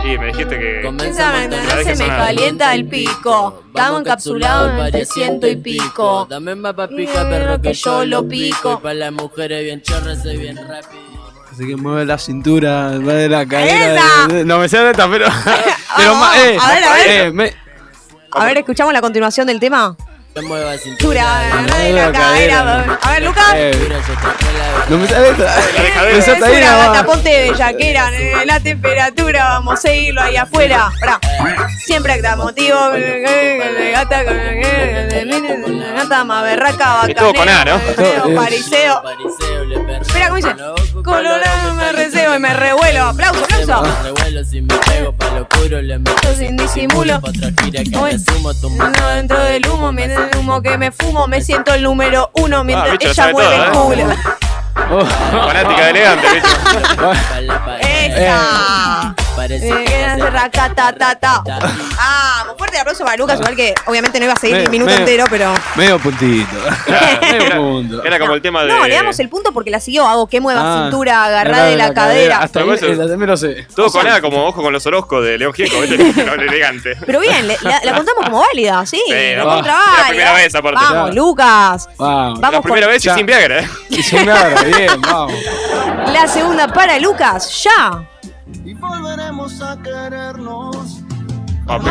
Sí, 0.03 0.18
me 0.18 0.26
dijiste 0.26 0.59
que. 0.59 0.82
La 0.84 1.82
se 1.82 1.97
me 1.97 2.07
calienta 2.09 2.74
el 2.74 2.87
pico. 2.87 3.62
Estamos 3.68 4.01
encapsulados 4.01 4.84
entre 4.84 5.05
ciento 5.07 5.47
y 5.49 5.57
pico. 5.57 6.26
Dame 6.28 6.55
más 6.55 6.74
pa' 6.74 6.89
pica, 6.89 7.28
perro, 7.28 7.61
que 7.61 7.72
yo 7.74 8.05
lo 8.05 8.26
pico. 8.28 8.74
Y 8.78 8.82
para 8.82 8.95
las 8.95 9.12
mujeres 9.12 9.64
bien 9.64 9.82
chorras, 9.82 10.22
soy 10.22 10.37
bien 10.37 10.57
rápido. 10.57 11.03
Así 11.51 11.66
que 11.66 11.76
mueve 11.76 12.05
la 12.05 12.18
cintura, 12.18 12.91
va 12.99 13.14
de 13.14 13.28
la 13.30 13.47
cadera. 13.47 14.03
De- 14.28 14.34
de- 14.34 14.45
no 14.45 14.59
me 14.59 14.68
sale 14.68 14.91
esta, 14.91 15.09
pero. 15.11 15.26
eh, 16.37 16.59
a 16.61 16.68
ver, 16.68 16.84
a 16.84 16.93
ver. 16.93 17.07
eh, 17.47 17.55
A 18.32 18.45
ver, 18.45 18.59
escuchamos 18.59 18.93
la 18.93 19.01
continuación 19.01 19.47
del 19.47 19.59
tema. 19.59 19.97
Mueva 20.43 20.76
Cintura, 20.76 21.24
cintura. 21.51 21.78
de 21.78 21.93
la 21.95 22.12
cadera. 22.12 22.99
A 23.03 23.11
ver, 23.12 23.22
Lucas. 23.22 23.45
eh, 23.55 23.89
no 24.91 24.99
me 24.99 25.09
sale 25.09 25.30
esta. 25.30 25.57
Me 26.05 26.20
salta 26.22 26.47
ahí, 26.47 26.61
nada 26.61 27.05
ponte 27.07 27.51
bellaquera, 27.51 28.11
nene, 28.11 28.45
la 28.45 28.61
temperatura, 28.61 29.45
vamos 29.45 29.74
a 29.74 29.76
seguirlo 29.78 30.20
ahí 30.20 30.37
afuera. 30.37 30.93
Pará. 31.01 31.18
Siempre 31.87 32.12
acta 32.12 32.37
motivo, 32.37 32.76
gata, 33.95 34.22
gata, 35.95 36.24
más 36.24 36.43
berraca, 36.45 37.07
Es 37.09 37.14
todo 37.16 37.32
con 37.32 37.49
A, 37.49 37.64
¿no? 37.64 37.78
bacaneo, 37.78 38.34
pariseo. 38.34 39.03
Espera, 40.03 40.26
¿cómo 40.28 40.37
dice? 40.37 40.55
Colorado 41.03 41.74
me 41.74 41.93
recebo 41.93 42.34
y 42.34 42.39
me 42.39 42.53
revuelo. 42.53 43.05
Aplauso, 43.05 43.43
aplauso. 43.45 43.82
Revuelo 44.03 44.45
si 44.45 44.61
me 44.61 44.74
pego 44.74 45.12
pa' 45.12 45.30
lo 45.30 45.49
puro, 45.49 45.80
le 45.80 45.99
meto 45.99 46.34
sin 46.37 46.57
disimulo. 46.57 47.16
Otra 47.16 47.51
gira 47.62 47.82
que 47.82 47.97
Uy. 47.97 48.12
me 48.12 48.18
sumo, 48.18 48.53
tumba. 48.55 48.91
No 48.91 49.09
dentro 49.09 49.39
del 49.45 49.66
humo, 49.68 49.93
mientras 49.93 50.26
el 50.31 50.39
humo 50.39 50.62
que 50.62 50.79
me 50.79 50.93
fumo, 50.93 51.27
me 51.27 51.41
siento 51.41 51.74
el 51.74 51.83
número 51.83 52.31
uno 52.35 52.64
mientras 52.64 52.93
bicho, 52.93 53.07
la 53.16 53.31
ella 53.31 53.33
mueve 53.33 53.57
el 53.57 53.70
culo. 53.70 54.07
Fanática 55.31 55.85
de 55.85 55.91
elegante, 55.91 56.27
bicho. 56.35 57.12
¡Esa! 57.81 59.14
Parece 59.37 59.68
Eh, 59.68 59.84
que 59.84 60.05
hace 60.05 60.30
racatatata. 60.30 61.43
Ah, 61.99 62.45
muy 62.47 62.57
fuerte 62.57 62.78
aplauso 62.78 63.05
para 63.05 63.16
Lucas, 63.16 63.39
igual 63.39 63.55
que 63.55 63.74
obviamente 63.87 64.18
no 64.18 64.24
iba 64.24 64.34
a 64.34 64.39
seguir 64.39 64.57
el 64.57 64.70
minuto 64.70 64.91
medio- 64.91 65.01
entero, 65.01 65.26
pero. 65.30 65.53
Medio 65.76 65.99
puntito. 65.99 66.57
medio 67.20 67.57
punto. 67.57 68.03
Era 68.05 68.18
como 68.18 68.32
el 68.34 68.43
tema 68.43 68.62
de. 68.64 68.68
No, 68.72 68.87
le 68.87 68.95
damos 68.95 69.18
el 69.20 69.28
punto 69.28 69.53
porque 69.53 69.70
la 69.70 69.78
siguió. 69.80 70.07
Hago 70.07 70.26
que 70.26 70.41
mueva 70.41 70.61
Ah, 70.62 70.82
cintura, 70.84 71.24
agarrá 71.26 71.64
de 71.64 71.76
la, 71.76 71.93
cadera. 71.93 72.39
Hasta 72.39 72.61
ahí, 72.61 72.70
eso- 72.70 72.87
lo 73.26 73.37
sé. 73.37 73.66
Todo 73.74 73.91
con 73.91 74.07
A, 74.09 74.20
como 74.20 74.47
ojo 74.47 74.62
con 74.62 74.72
los 74.72 74.87
Orozco 74.87 75.20
de 75.20 75.37
León 75.39 75.53
Gieco. 75.53 75.76
No, 75.76 76.32
elegante. 76.43 76.97
Pero 77.05 77.20
bien, 77.20 77.47
le- 77.47 77.59
la, 77.62 77.80
la 77.84 77.95
contamos 77.95 78.24
como 78.24 78.41
válida, 78.41 78.87
sí. 78.87 79.03
Sí, 79.07 79.12
la 79.37 79.45
no, 79.45 79.51
contra 79.51 79.72
es 79.72 79.78
la 79.78 79.91
válida. 79.93 80.09
primera 80.09 80.32
vez, 80.32 80.55
aparte. 80.55 80.80
Vamos, 80.82 80.93
Claro. 81.11 81.12
Lucas. 81.14 81.89
Vamos. 81.99 82.41
La 82.41 82.62
primera 82.62 82.87
con 82.87 82.93
vez 82.95 83.05
y 83.05 83.07
Ya. 83.07 83.14
sin 83.14 83.26
Viagra, 83.26 83.61
¿eh? 83.61 83.68
Y 83.91 84.03
sin 84.03 84.24
nada, 84.26 84.62
bien, 84.62 85.01
vamos. 85.03 85.32
la 86.12 86.26
segunda 86.28 86.68
para 86.68 86.99
Lucas, 86.99 87.62
ya. 87.64 88.03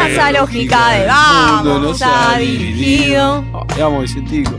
Esa 0.08 0.32
lógica 0.32 0.90
de 0.92 1.08
vamos 1.08 1.82
nos 1.82 2.02
a 2.02 2.32
ha 2.34 2.38
dirigido. 2.38 3.44
Vamos, 3.78 4.02
Vicentico. 4.04 4.58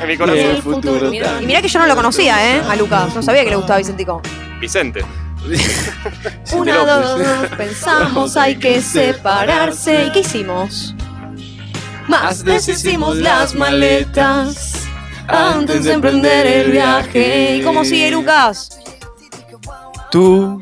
En 0.00 0.06
mi 0.06 0.12
Y 0.14 0.16
corazón. 0.16 0.38
el 0.38 0.62
futuro 0.62 1.10
Mirá- 1.10 1.42
Y 1.42 1.46
mirá 1.46 1.60
que 1.60 1.68
yo 1.68 1.80
no 1.80 1.86
lo 1.86 1.96
conocía, 1.96 2.56
¿eh? 2.56 2.62
A 2.68 2.76
Lucas. 2.76 3.14
No 3.14 3.22
sabía 3.22 3.42
que 3.44 3.50
le 3.50 3.56
gustaba 3.56 3.78
Vicentico. 3.78 4.22
Vicente. 4.60 5.04
Una, 6.52 6.84
dos, 6.84 7.18
dos, 7.18 7.48
pensamos, 7.56 8.36
hay 8.36 8.56
que 8.56 8.80
separarse. 8.80 10.04
¿Y 10.06 10.12
qué 10.12 10.20
hicimos? 10.20 10.94
Más 12.06 12.44
deshicimos 12.44 13.16
las 13.16 13.54
maletas 13.54 14.86
antes 15.26 15.84
de 15.84 15.92
emprender 15.94 16.46
el 16.46 16.70
viaje. 16.72 17.56
¿Y 17.56 17.62
cómo 17.62 17.84
sigue 17.84 18.10
Lucas? 18.10 18.78
Tú 20.10 20.60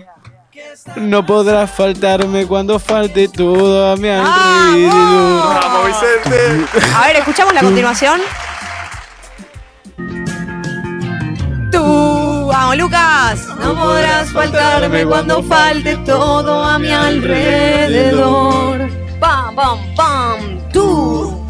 no 0.97 1.25
podrás 1.25 1.71
faltarme 1.71 2.47
cuando 2.47 2.79
falte 2.79 3.29
todo 3.29 3.93
a 3.93 3.97
mi 3.97 4.09
alrededor. 4.09 5.61
Vamos, 5.61 5.87
Vicente. 5.87 6.67
A 6.97 7.07
ver, 7.07 7.17
escuchamos 7.17 7.55
la 7.55 7.61
continuación. 7.61 8.21
Tú, 11.71 12.47
vamos 12.47 12.77
Lucas, 12.77 13.47
no 13.61 13.75
podrás 13.75 14.31
faltarme 14.31 15.05
cuando 15.05 15.43
falte 15.43 15.97
todo 15.99 16.65
a 16.65 16.79
mi 16.79 16.91
alrededor. 16.91 18.89
Pam, 19.21 19.55
pam, 19.55 19.79
pam, 19.95 20.59
tú. 20.73 21.47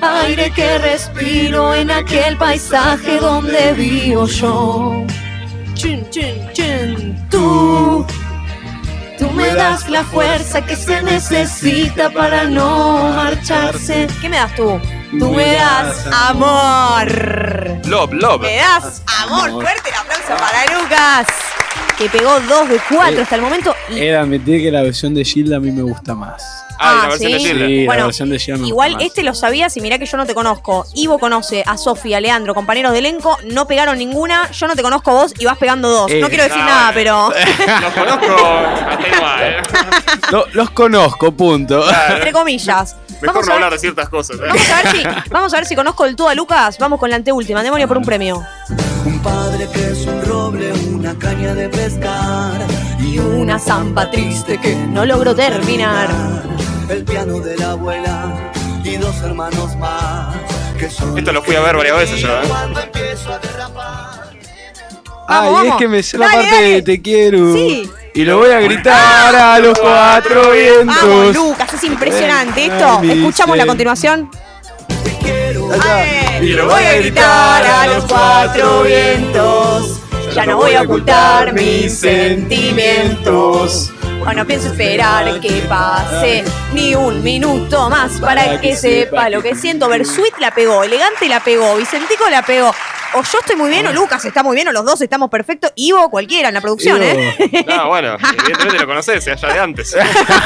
Aire 0.00 0.50
que 0.50 0.78
respiro 0.78 1.74
en 1.74 1.90
aquel 1.90 2.36
paisaje 2.36 3.18
donde 3.18 3.72
vivo 3.72 4.26
yo. 4.26 5.04
Chun, 5.74 6.06
chun, 6.10 6.52
chun, 6.52 7.28
tú. 7.30 8.06
Tú 9.18 9.30
me 9.30 9.54
das 9.54 9.88
la 9.88 10.04
fuerza 10.04 10.64
que 10.64 10.76
se 10.76 11.02
necesita 11.02 12.10
para 12.10 12.44
no 12.44 13.12
marcharse. 13.12 14.06
¿Qué 14.20 14.28
me 14.28 14.36
das 14.36 14.54
tú? 14.54 14.80
Tú 15.18 15.32
me 15.32 15.54
das 15.54 16.06
amor. 16.12 17.10
Love, 17.86 18.12
love. 18.12 18.42
Me 18.42 18.56
das 18.56 19.02
amor. 19.22 19.50
Fuerte 19.62 19.88
el 19.88 19.94
aplauso 19.94 20.36
para 20.36 20.80
Lucas. 20.80 21.26
Que 21.98 22.08
pegó 22.08 22.38
2 22.40 22.68
de 22.68 22.80
4 22.90 23.22
hasta 23.22 23.36
el 23.36 23.42
momento. 23.42 23.74
Y 23.90 23.98
He 23.98 24.04
de 24.10 24.16
admitir 24.16 24.60
que 24.62 24.70
la 24.70 24.82
versión 24.82 25.14
de 25.14 25.24
Gilda 25.24 25.56
a 25.56 25.60
mí 25.60 25.70
me 25.70 25.82
gusta 25.82 26.14
más. 26.14 26.42
Ah, 26.78 27.00
Ah, 27.00 27.00
la 27.04 27.08
versión 27.08 27.32
de. 27.32 27.38
Gilda. 27.38 27.66
Sí, 27.66 27.86
Bueno, 27.86 28.00
la 28.00 28.06
versión 28.06 28.28
de 28.30 28.38
Gilda 28.38 28.58
me 28.60 28.68
Igual 28.68 28.88
gusta 28.90 28.98
más. 29.02 29.06
este 29.08 29.22
lo 29.22 29.34
sabías 29.34 29.76
y 29.76 29.80
mirá 29.80 29.98
que 29.98 30.04
yo 30.06 30.16
no 30.18 30.26
te 30.26 30.34
conozco. 30.34 30.84
Ivo 30.94 31.18
conoce 31.18 31.64
a 31.66 31.78
Sofía, 31.78 32.20
Leandro, 32.20 32.54
compañeros 32.54 32.92
de 32.92 32.98
elenco, 32.98 33.38
no 33.50 33.66
pegaron 33.66 33.96
ninguna, 33.98 34.50
yo 34.50 34.66
no 34.68 34.76
te 34.76 34.82
conozco 34.82 35.10
vos 35.12 35.32
y 35.38 35.44
vas 35.46 35.56
pegando 35.56 35.88
dos. 35.88 36.10
Eh, 36.10 36.20
no 36.20 36.28
quiero 36.28 36.44
decir 36.44 36.60
ah, 36.60 36.66
nada, 36.66 36.90
pero 36.92 37.32
Los 37.80 37.92
conozco 37.94 38.46
hasta 38.46 39.16
nomás, 39.16 39.40
¿eh? 39.42 39.56
Lo- 40.32 40.46
los 40.52 40.70
conozco, 40.70 41.32
punto. 41.32 41.82
entre 42.14 42.32
comillas. 42.32 42.96
Mejor 43.20 43.34
Vamos 43.34 43.46
no 43.48 43.54
hablar 43.54 43.72
de 43.72 43.78
ciertas 43.78 44.08
cosas. 44.08 44.36
¿eh? 44.38 44.42
vamos 44.48 44.70
a 44.70 44.82
ver 44.82 44.92
si 44.92 45.30
vamos 45.30 45.54
a 45.54 45.56
ver 45.56 45.66
si 45.66 45.76
conozco 45.76 46.04
del 46.04 46.16
todo 46.16 46.28
a 46.28 46.34
Lucas. 46.34 46.78
Vamos 46.78 46.98
con 47.00 47.10
la 47.10 47.16
anteúltima, 47.16 47.62
demonio 47.62 47.88
por 47.88 47.98
un 47.98 48.04
premio. 48.04 48.42
Un 49.04 49.18
padre 49.20 49.68
que 49.72 49.90
es 49.92 50.06
un 50.06 50.22
roble, 50.24 50.72
una 50.72 51.16
caña 51.16 51.54
de 51.54 51.68
pescar 51.68 52.60
Y 52.98 53.18
una 53.18 53.58
zampa 53.58 54.10
triste 54.10 54.58
que 54.58 54.74
no 54.74 55.04
logró 55.06 55.34
terminar. 55.34 56.08
el 56.88 57.04
piano 57.04 57.38
de 57.40 57.56
la 57.56 57.70
abuela 57.72 58.52
y 58.84 58.96
dos 58.96 59.16
hermanos 59.22 59.76
más 59.76 60.34
que 60.78 60.90
son 60.90 61.16
Esto 61.18 61.32
lo 61.32 61.42
fui 61.42 61.56
a 61.56 61.60
ver 61.60 61.76
varias 61.76 61.96
veces 61.96 62.20
yo, 62.20 62.28
¿eh? 62.28 62.42
cuando 62.48 62.80
empiezo 62.80 63.32
a 63.32 63.38
derrapar. 63.38 64.30
Ay, 65.28 65.52
vamos. 65.52 65.72
es 65.72 65.74
que 65.78 65.88
me 65.88 66.02
sé 66.02 66.18
la 66.18 66.28
parte 66.28 66.62
de 66.62 66.82
te 66.82 67.02
quiero. 67.02 67.52
Sí. 67.54 67.90
Y 68.16 68.24
lo 68.24 68.38
voy 68.38 68.50
a 68.50 68.60
gritar 68.60 69.34
a 69.36 69.58
los 69.58 69.78
cuatro 69.78 70.40
Vamos, 70.40 70.54
vientos. 70.54 71.36
Lucas, 71.36 71.74
es 71.74 71.84
impresionante 71.84 72.64
esto. 72.64 73.02
Escuchamos 73.02 73.58
la 73.58 73.66
continuación. 73.66 74.30
Y 76.40 76.46
lo 76.54 76.66
Voy 76.66 76.82
a 76.82 76.96
gritar 76.96 77.66
a 77.66 77.86
los 77.88 78.06
cuatro 78.06 78.84
vientos. 78.84 80.00
Ya 80.34 80.46
no 80.46 80.56
voy 80.56 80.72
a 80.76 80.80
ocultar 80.80 81.52
mis 81.52 81.98
sentimientos. 81.98 83.92
O 84.28 84.32
no 84.32 84.44
pienso 84.46 84.68
esperar 84.68 85.40
que 85.40 85.62
pase 85.68 86.44
ni 86.72 86.94
un 86.94 87.22
minuto 87.22 87.88
más 87.88 88.20
para 88.20 88.60
que 88.60 88.74
sepa 88.76 89.28
lo 89.30 89.40
que 89.42 89.54
siento. 89.54 89.88
Versuit 89.88 90.34
la 90.40 90.50
pegó, 90.52 90.82
Elegante 90.82 91.28
la 91.28 91.40
pegó, 91.40 91.76
Vicentico 91.76 92.28
la 92.28 92.42
pegó. 92.42 92.74
O 93.14 93.22
yo 93.22 93.38
estoy 93.38 93.54
muy 93.56 93.70
bien, 93.70 93.86
o 93.86 93.92
Lucas 93.92 94.22
está 94.24 94.42
muy 94.42 94.56
bien, 94.56 94.66
o 94.68 94.72
los 94.72 94.84
dos 94.84 95.00
estamos 95.00 95.30
perfectos. 95.30 95.72
Ivo, 95.76 96.10
cualquiera 96.10 96.48
en 96.48 96.54
la 96.54 96.60
producción, 96.60 97.00
¿eh? 97.02 97.64
No, 97.66 97.88
bueno, 97.88 98.16
evidentemente 98.38 98.78
lo 98.80 98.86
conoces, 98.86 99.26
allá 99.28 99.48
de 99.54 99.60
antes. 99.60 99.96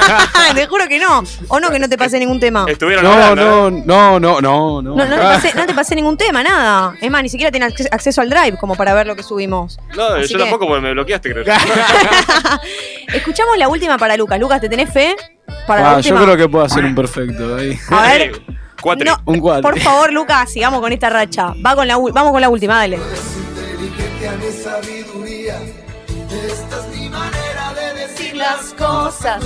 te 0.54 0.66
juro 0.66 0.86
que 0.86 0.98
no. 0.98 1.24
O 1.48 1.58
no, 1.58 1.70
que 1.70 1.78
no 1.78 1.88
te 1.88 1.96
pasé 1.96 2.18
ningún 2.18 2.38
tema. 2.38 2.66
Estuvieron 2.68 3.02
No, 3.02 3.12
hablando, 3.12 3.68
¿eh? 3.68 3.82
no, 3.86 4.20
no, 4.20 4.20
no, 4.20 4.40
no, 4.42 4.82
no. 4.82 4.94
No, 4.94 5.04
no, 5.06 5.16
te 5.16 5.22
pasé, 5.22 5.52
no 5.54 5.66
te 5.66 5.74
pasé 5.74 5.94
ningún 5.96 6.18
tema, 6.18 6.42
nada. 6.44 6.94
Es 7.00 7.10
más, 7.10 7.22
ni 7.22 7.30
siquiera 7.30 7.50
tenés 7.50 7.72
acce- 7.74 7.88
acceso 7.90 8.20
al 8.20 8.28
drive 8.28 8.56
como 8.58 8.76
para 8.76 8.92
ver 8.92 9.06
lo 9.06 9.16
que 9.16 9.22
subimos. 9.22 9.78
No, 9.96 10.04
Así 10.08 10.28
yo 10.34 10.38
que- 10.38 10.44
tampoco 10.44 10.66
porque 10.68 10.82
me 10.82 10.92
bloqueaste, 10.92 11.32
creo. 11.32 11.44
Escuchamos 13.08 13.56
la 13.58 13.68
última 13.68 13.98
para 13.98 14.16
Lucas. 14.16 14.38
Lucas, 14.38 14.60
¿te 14.60 14.68
tenés 14.68 14.90
fe? 14.92 15.16
Para 15.66 15.82
la 15.82 15.88
Ah, 15.90 15.92
yo 16.00 16.14
última. 16.14 16.22
creo 16.22 16.36
que 16.36 16.48
puedo 16.48 16.64
hacer 16.64 16.84
un 16.84 16.94
perfecto 16.94 17.56
ahí. 17.56 17.78
A 17.90 18.02
ver, 18.02 18.40
Cuatro. 18.80 19.04
no, 19.10 19.32
Un 19.32 19.40
cuatro. 19.40 19.62
por 19.62 19.78
favor, 19.80 20.12
Lucas, 20.12 20.50
sigamos 20.52 20.80
con 20.80 20.92
esta 20.92 21.10
racha. 21.10 21.54
Va 21.64 21.74
con 21.74 21.86
la, 21.86 21.96
vamos 21.96 22.32
con 22.32 22.40
la 22.40 22.48
última, 22.48 22.76
dale. 22.76 22.98
Decir 27.96 28.36
las 28.36 28.74
cosas. 28.74 29.42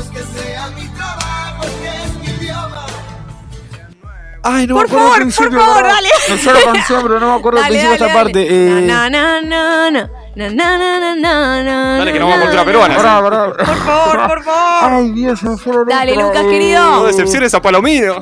Ay, 4.46 4.66
no 4.66 4.74
Por 4.74 4.84
me 4.84 4.88
acuerdo 4.90 5.06
favor, 5.08 5.20
principio, 5.20 5.50
por 5.52 5.60
favor, 5.60 5.82
dale. 5.84 6.08
No 6.28 6.36
sé 6.36 6.52
la 6.52 6.60
canción, 6.72 7.02
pero 7.02 7.20
no 7.20 7.32
me 7.32 7.38
acuerdo 7.38 7.58
al 7.60 7.64
Dale, 7.64 7.78
principio 7.78 8.06
dale, 8.06 8.18
parte. 8.18 8.44
dale. 8.44 8.78
Eh, 8.78 8.86
Na, 8.86 9.08
na, 9.10 9.40
na, 9.40 10.10
na, 10.36 10.50
na, 10.50 10.76
na, 10.78 10.98
na, 10.98 11.14
na, 11.14 11.62
na, 11.62 11.98
Dale, 11.98 12.12
que 12.12 12.18
no 12.18 12.28
na, 12.28 12.36
vamos 12.36 12.38
a 12.38 12.50
cultura 12.50 12.64
peruana. 12.64 12.96
pará, 12.96 13.22
pará. 13.22 13.52
Por 13.52 13.76
favor, 13.76 14.28
por 14.28 14.42
favor. 14.44 14.92
Ay, 14.92 15.10
Dios, 15.12 15.38
se 15.40 15.46
Dale. 15.86 16.16
Lucas, 16.16 16.42
querido. 16.42 16.82
No 16.90 17.04
decepciones 17.04 17.54
a 17.54 17.62
Palomino. 17.62 18.20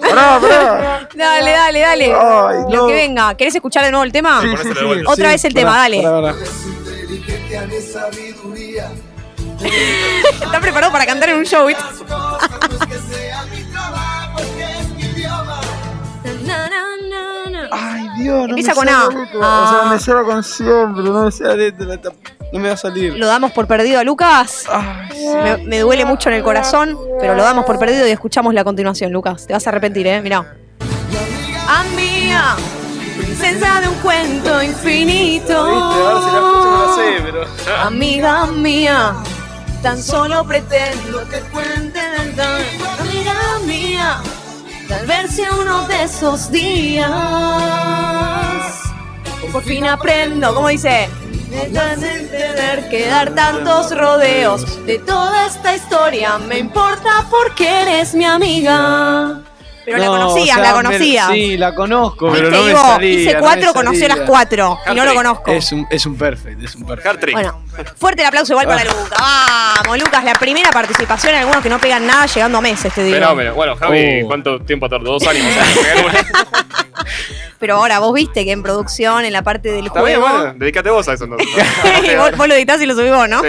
Dale, 1.14 1.50
dale, 1.50 1.80
dale. 1.80 2.14
Ay, 2.14 2.56
Lo 2.70 2.86
que 2.86 2.94
venga. 2.94 3.34
¿Querés 3.34 3.54
escuchar 3.54 3.84
de 3.84 3.90
nuevo 3.90 4.04
el 4.04 4.12
tema? 4.12 4.40
Sí, 4.42 4.48
sí, 4.62 4.68
de 4.68 4.74
sí. 4.74 5.02
Otra 5.06 5.26
Sí, 5.28 5.32
vez 5.32 5.44
el 5.46 5.54
tema, 5.54 5.76
dale. 5.76 6.02
Está 10.42 10.60
preparado 10.60 10.92
para 10.92 11.06
cantar 11.06 11.28
en 11.30 11.36
un 11.38 11.44
show, 11.46 11.66
¿viste? 11.66 11.82
Dios, 18.22 18.48
no 18.48 18.56
Empieza 18.56 18.70
me 18.70 18.74
con 18.76 18.88
A. 18.88 18.92
la 18.92 19.08
letra. 19.08 19.38
O 19.38 19.68
sea, 19.68 19.80
Ah. 19.82 19.90
me 19.90 19.98
la 20.14 20.24
canción, 20.28 20.94
pero 20.94 21.12
no 21.12 21.24
me 21.24 21.30
sé 21.32 21.44
la 21.44 21.54
letra. 21.56 21.86
No 22.52 22.58
me 22.58 22.68
va 22.68 22.74
a 22.74 22.76
salir. 22.76 23.14
Lo 23.16 23.26
damos 23.26 23.52
por 23.52 23.66
perdido 23.66 23.98
a 24.00 24.04
Lucas. 24.04 24.64
Me, 25.42 25.56
me 25.58 25.78
duele 25.80 26.04
mucho 26.04 26.28
en 26.28 26.34
el 26.36 26.42
corazón, 26.42 26.98
pero 27.20 27.34
lo 27.34 27.42
damos 27.42 27.64
por 27.64 27.78
perdido 27.78 28.06
y 28.06 28.10
escuchamos 28.10 28.52
la 28.54 28.64
continuación, 28.64 29.10
Lucas. 29.12 29.46
Te 29.46 29.52
vas 29.54 29.66
a 29.66 29.70
arrepentir, 29.70 30.06
¿eh? 30.06 30.20
Mirá. 30.20 30.54
Amiga, 31.68 32.56
princesa 33.18 33.80
de 33.80 33.88
un 33.88 33.94
cuento 33.96 34.62
infinito. 34.62 35.64
Amiga 37.84 38.46
mía, 38.46 39.14
tan 39.82 40.02
solo 40.02 40.44
pretendo 40.44 41.26
que 41.28 41.38
cuente 41.52 42.00
verdad. 42.18 42.58
Amiga 43.00 43.34
mía, 43.66 44.20
tal 44.92 45.06
vez 45.06 45.30
sea 45.30 45.52
uno 45.54 45.86
de 45.88 46.02
esos 46.02 46.50
días. 46.50 47.08
Por 49.50 49.62
fin 49.64 49.86
aprendo, 49.86 50.54
¿cómo 50.54 50.68
dice? 50.68 51.08
Detrás 51.50 52.00
de 52.00 52.20
tener 52.20 52.88
que 52.90 53.06
dar 53.06 53.34
tantos 53.34 53.96
rodeos 53.96 54.84
de 54.86 54.98
toda 54.98 55.46
esta 55.46 55.74
historia, 55.74 56.38
me 56.38 56.58
importa 56.58 57.26
porque 57.30 57.68
eres 57.82 58.14
mi 58.14 58.24
amiga. 58.24 59.40
Pero 59.84 59.98
la 59.98 60.04
No, 60.06 60.12
conocías, 60.12 60.56
o 60.56 60.60
sea, 60.60 60.70
la 60.70 60.72
conocías. 60.82 61.28
Sí, 61.32 61.56
la 61.56 61.74
conozco, 61.74 62.30
pero 62.32 62.50
no 62.50 62.62
me 62.62 62.70
Ivo, 62.70 62.80
salía. 62.80 63.10
hice 63.20 63.32
no 63.34 63.40
cuatro, 63.40 63.72
conoció 63.72 64.00
salía. 64.08 64.16
las 64.16 64.28
cuatro 64.28 64.78
y 64.90 64.94
no 64.94 65.04
lo 65.04 65.14
conozco. 65.14 65.50
Es 65.50 65.72
un, 65.72 65.86
es 65.90 66.06
un 66.06 66.16
perfect, 66.16 66.62
es 66.62 66.74
un 66.76 66.86
perfect. 66.86 67.32
Bueno, 67.32 67.62
fuerte 67.96 68.22
el 68.22 68.28
aplauso 68.28 68.52
igual 68.52 68.66
Ah. 68.68 68.76
para 68.76 68.84
Lucas. 68.84 69.18
Vamos, 69.84 69.98
Lucas, 69.98 70.24
la 70.24 70.34
primera 70.34 70.70
participación, 70.70 71.34
algunos 71.34 71.62
que 71.62 71.68
no 71.68 71.78
pegan 71.78 72.06
nada 72.06 72.26
llegando 72.26 72.58
a 72.58 72.60
meses, 72.60 72.92
te 72.94 73.02
digo. 73.02 73.16
Fenómeno. 73.16 73.54
Bueno, 73.54 73.74
Javi, 73.76 74.22
Oh. 74.22 74.26
¿cuánto 74.26 74.60
tiempo 74.60 74.88
tardó? 74.88 75.12
Dos 75.12 75.26
años. 75.26 75.44
Pero 77.62 77.76
ahora 77.76 78.00
vos 78.00 78.12
viste 78.12 78.44
que 78.44 78.50
en 78.50 78.60
producción, 78.60 79.24
en 79.24 79.32
la 79.32 79.42
parte 79.42 79.70
del 79.70 79.86
Está 79.86 80.02
bien, 80.02 80.20
juego. 80.20 80.36
bueno, 80.36 80.54
dedícate 80.58 80.90
vos 80.90 81.06
a 81.06 81.12
eso 81.12 81.24
entonces. 81.26 81.46
vos, 82.18 82.36
vos 82.36 82.48
lo 82.48 82.54
editás 82.54 82.82
y 82.82 82.86
lo 82.86 82.94
subís 82.96 83.12
vos, 83.12 83.28
¿no? 83.28 83.40
Sí. 83.40 83.48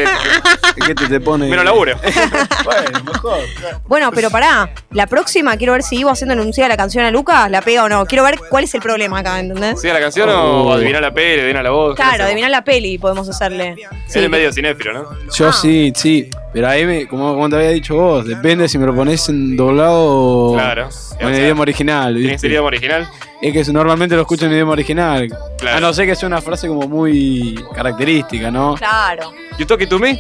¿Qué 0.86 0.93
te, 0.93 1.07
te 1.07 1.20
pone? 1.20 1.47
Menos 1.47 1.66
laburo. 1.66 1.95
bueno, 2.64 3.03
mejor. 3.11 3.39
Bueno, 3.88 4.11
pero 4.14 4.30
pará, 4.30 4.70
la 4.91 5.07
próxima 5.07 5.57
quiero 5.57 5.74
ver 5.74 5.82
si 5.82 5.97
Ivo 5.97 6.11
haciendo 6.11 6.34
anunciada 6.34 6.70
la 6.70 6.78
canción 6.78 7.03
a 7.05 7.09
Lucas, 7.09 7.49
la 7.49 7.61
pega 7.64 7.86
o 7.86 7.89
no. 7.89 8.05
Quiero 8.05 8.24
ver 8.24 8.39
cuál 8.51 8.66
es 8.66 8.76
el 8.76 8.82
problema 8.82 9.20
acá, 9.20 9.39
¿entendés? 9.39 9.82
¿Sigue 9.82 9.93
la 9.93 9.99
canción 9.99 10.30
Oh. 10.30 10.66
o 10.68 10.74
adivinar 10.74 11.01
la 11.01 11.11
peli, 11.11 11.39
adivinar 11.41 11.64
la 11.64 11.72
voz? 11.72 11.95
¿Qué 11.95 12.03
Claro, 12.03 12.26
adivinar 12.26 12.51
la 12.51 12.64
peli 12.64 12.99
podemos 12.99 13.28
hacerle. 13.28 13.76
Sí. 14.05 14.20
Él 14.20 14.26
es 14.26 14.30
medio 14.30 14.53
cinéfilo, 14.53 14.93
¿no? 14.93 15.07
Yo 15.36 15.49
Ah. 15.49 15.53
sí, 15.53 15.91
sí. 15.95 16.30
Pero 16.53 16.68
ahí, 16.70 16.86
me, 16.86 17.07
como, 17.07 17.34
como 17.34 17.49
te 17.49 17.55
había 17.55 17.70
dicho 17.70 17.95
vos, 17.95 18.26
depende 18.28 18.70
si 18.70 18.78
me 18.78 18.86
lo 18.86 18.93
pones 18.93 19.28
en 19.30 19.57
doblado 19.57 20.03
o 20.05 20.53
Claro. 20.53 20.84
o 20.86 21.28
en 21.28 21.34
sea, 21.36 21.43
idioma 21.45 21.61
original. 21.64 22.16
¿Tienes 22.16 22.43
el 22.43 22.51
idioma 22.51 22.68
original? 22.68 23.09
Es 23.44 23.68
que 23.68 23.74
normalmente 23.74 24.16
lo 24.16 24.22
escucho 24.22 24.46
en 24.46 24.54
idioma 24.54 24.72
original. 24.72 25.28
Claro. 25.58 25.78
A 25.78 25.80
no 25.82 25.94
ser 25.94 26.06
que 26.08 26.16
sea 26.16 26.28
una 26.28 26.41
frase 26.41 26.68
como 26.68 26.88
muy 26.88 27.62
característica, 27.76 28.50
¿no? 28.50 28.76
Claro. 28.76 29.34
You 29.60 29.66
talking 29.66 29.89
to 29.89 30.00
me? 30.00 30.20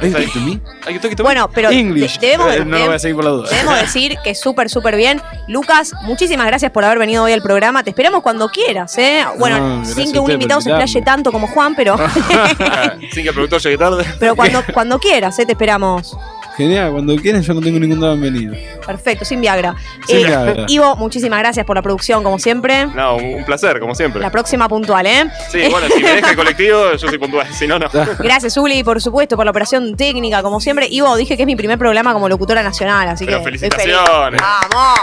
Ay, 0.00 0.10
to 0.32 0.40
me? 0.40 0.58
Are 0.84 0.92
you 0.92 0.98
talking 0.98 1.14
to 1.16 1.22
me? 1.22 1.28
Bueno, 1.28 1.48
pero 1.54 1.70
English. 1.70 2.18
de- 2.18 2.26
debemos, 2.28 2.52
Eh, 2.56 2.64
no 2.64 2.78
lo 2.78 2.86
voy 2.86 2.94
a 2.96 2.98
seguir 2.98 3.14
por 3.14 3.24
la 3.24 3.30
duda. 3.30 3.48
debemos 3.50 3.78
decir 3.80 4.16
que 4.24 4.34
súper, 4.34 4.68
súper 4.68 4.96
bien. 4.96 5.20
Lucas, 5.46 5.92
muchísimas 6.02 6.46
gracias 6.46 6.72
por 6.72 6.84
haber 6.84 6.98
venido 6.98 7.22
hoy 7.22 7.32
al 7.32 7.42
programa. 7.42 7.84
Te 7.84 7.90
esperamos 7.90 8.22
cuando 8.22 8.48
quieras, 8.48 8.96
¿eh? 8.98 9.24
Bueno, 9.38 9.58
No, 9.78 9.84
sin 9.84 10.10
que 10.12 10.18
un 10.18 10.30
invitado 10.30 10.60
se 10.60 10.70
explaye 10.70 11.02
tanto 11.02 11.30
como 11.30 11.46
Juan, 11.48 11.74
pero, 11.76 11.94
Ah, 12.60 12.94
Sin 13.12 13.22
que 13.22 13.28
el 13.28 13.34
productor 13.34 13.60
llegue 13.60 13.78
tarde. 13.78 14.04
pero 14.18 14.34
cuando, 14.34 14.62
cuando 14.72 14.98
quieras, 14.98 15.38
¿eh? 15.38 15.46
Te 15.46 15.52
esperamos. 15.52 16.16
Genial, 16.56 16.92
cuando 16.92 17.16
quieren 17.16 17.42
yo 17.42 17.52
no 17.54 17.60
tengo 17.60 17.78
ningún 17.80 17.98
drama 18.00 18.14
en 18.14 18.20
venir. 18.20 18.68
Perfecto, 18.86 19.24
sin 19.24 19.40
Viagra. 19.40 19.74
Sin 20.06 20.18
Eh, 20.18 20.24
Viagra. 20.26 20.64
Ivo, 20.68 20.94
muchísimas 20.96 21.40
gracias 21.40 21.66
por 21.66 21.74
la 21.76 21.82
producción, 21.82 22.22
como 22.22 22.38
siempre. 22.38 22.86
No, 22.86 23.16
un 23.16 23.34
un 23.34 23.44
placer, 23.44 23.80
como 23.80 23.94
siempre. 23.94 24.20
La 24.22 24.30
próxima 24.30 24.68
puntual, 24.68 25.04
¿eh? 25.06 25.28
Sí, 25.50 25.62
bueno, 25.70 25.88
si 25.94 26.02
me 26.02 26.12
deja 26.14 26.30
el 26.30 26.36
colectivo, 26.36 26.92
yo 26.92 27.08
soy 27.08 27.18
puntual. 27.18 27.46
Si 27.52 27.66
no, 27.66 27.78
no. 27.78 27.88
Gracias, 28.18 28.56
Uli, 28.56 28.84
por 28.84 29.00
supuesto, 29.02 29.36
por 29.36 29.44
la 29.44 29.50
operación 29.50 29.96
técnica, 29.96 30.42
como 30.42 30.60
siempre. 30.60 30.86
Ivo, 30.88 31.16
dije 31.16 31.36
que 31.36 31.42
es 31.42 31.46
mi 31.46 31.56
primer 31.56 31.78
programa 31.78 32.12
como 32.12 32.28
locutora 32.28 32.62
nacional, 32.62 33.08
así 33.08 33.24
Pero 33.26 33.38
que. 33.38 33.44
felicitaciones. 33.44 34.40
¡Vamos! 34.40 34.98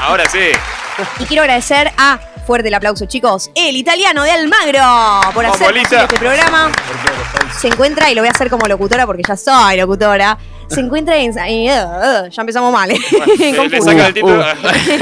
Ahora 0.00 0.28
sí. 0.28 0.38
Y 1.20 1.24
quiero 1.26 1.42
agradecer 1.42 1.92
a, 1.96 2.18
fuerte 2.48 2.68
el 2.68 2.74
aplauso, 2.74 3.04
chicos, 3.04 3.50
el 3.54 3.76
italiano 3.76 4.22
de 4.22 4.30
Almagro 4.30 4.80
por 5.34 5.44
hacer 5.44 5.76
este 5.76 6.16
programa. 6.18 6.72
Se 7.60 7.68
encuentra, 7.68 8.10
y 8.10 8.14
lo 8.14 8.22
voy 8.22 8.28
a 8.28 8.30
hacer 8.30 8.48
como 8.48 8.66
locutora 8.66 9.04
porque 9.04 9.22
ya 9.22 9.36
soy 9.36 9.76
locutora, 9.76 10.38
Se 10.68 10.80
encuentra 10.80 11.16
en. 11.16 11.36
eh, 11.38 11.66
eh, 11.68 12.28
ya 12.30 12.42
empezamos 12.42 12.72
mal. 12.72 12.90
eh. 12.90 12.98
Le, 13.38 13.68
le 13.68 13.80
saca 13.80 14.06
el 14.08 14.14
título. 14.14 14.42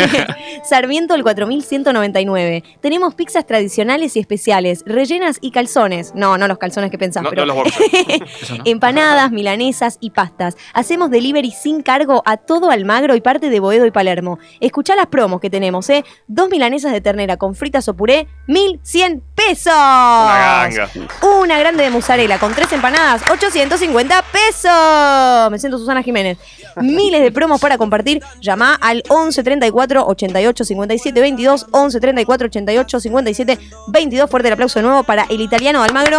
Sarmiento 0.65 1.15
el 1.15 1.23
4199. 1.23 2.63
Tenemos 2.81 3.15
pizzas 3.15 3.47
tradicionales 3.47 4.17
y 4.17 4.21
especiales, 4.21 4.83
rellenas 4.87 5.39
y 5.41 5.51
calzones. 5.51 6.13
No, 6.15 6.39
no 6.39 6.49
los 6.49 6.59
calzones 6.59 6.91
que 6.91 6.99
pensás, 6.99 7.23
No, 7.23 7.31
pero 7.31 7.47
no 7.47 7.55
los 7.55 7.65
boxers. 7.65 8.61
empanadas, 8.65 9.31
milanesas 9.31 9.99
y 10.01 10.11
pastas. 10.11 10.57
Hacemos 10.73 11.11
delivery 11.11 11.51
sin 11.51 11.83
cargo 11.83 12.23
a 12.27 12.37
todo 12.37 12.71
Almagro 12.71 13.15
y 13.17 13.21
parte 13.21 13.51
de 13.51 13.61
Boedo 13.61 13.87
y 13.87 13.91
Palermo. 13.91 14.39
Escuchá 14.61 14.95
las 14.97 15.07
promos 15.07 15.41
que 15.41 15.51
tenemos, 15.51 15.89
¿eh? 15.91 16.05
Dos 16.27 16.49
milanesas 16.49 16.93
de 16.93 17.01
ternera 17.01 17.37
con 17.37 17.55
fritas 17.55 17.89
o 17.89 17.95
puré, 17.95 18.27
1100 18.47 19.23
pesos. 19.35 19.73
Una 19.75 20.69
ganga. 20.69 20.91
Una 21.41 21.59
grande 21.59 21.85
de 21.85 21.91
mozzarella 21.91 22.39
con 22.39 22.53
tres 22.55 22.73
empanadas, 22.73 23.23
850 23.31 24.23
pesos. 24.33 25.56
Me 25.57 25.61
siento 25.61 25.79
Susana 25.79 26.03
Jiménez. 26.03 26.37
Miles 26.83 27.23
de 27.23 27.33
promos 27.33 27.59
para 27.59 27.79
compartir. 27.79 28.23
Llama 28.43 28.75
al 28.75 29.03
11 29.09 29.43
34 29.43 30.07
88 30.07 30.65
57 30.67 31.19
22. 31.19 31.67
11 31.71 31.99
34 31.99 32.47
88 32.49 33.01
57 33.01 33.59
22. 33.87 34.29
Fuerte 34.29 34.49
el 34.49 34.53
aplauso 34.53 34.81
de 34.81 34.83
nuevo 34.83 35.03
para 35.03 35.25
el 35.31 35.41
italiano 35.41 35.83
Almagro. 35.83 36.19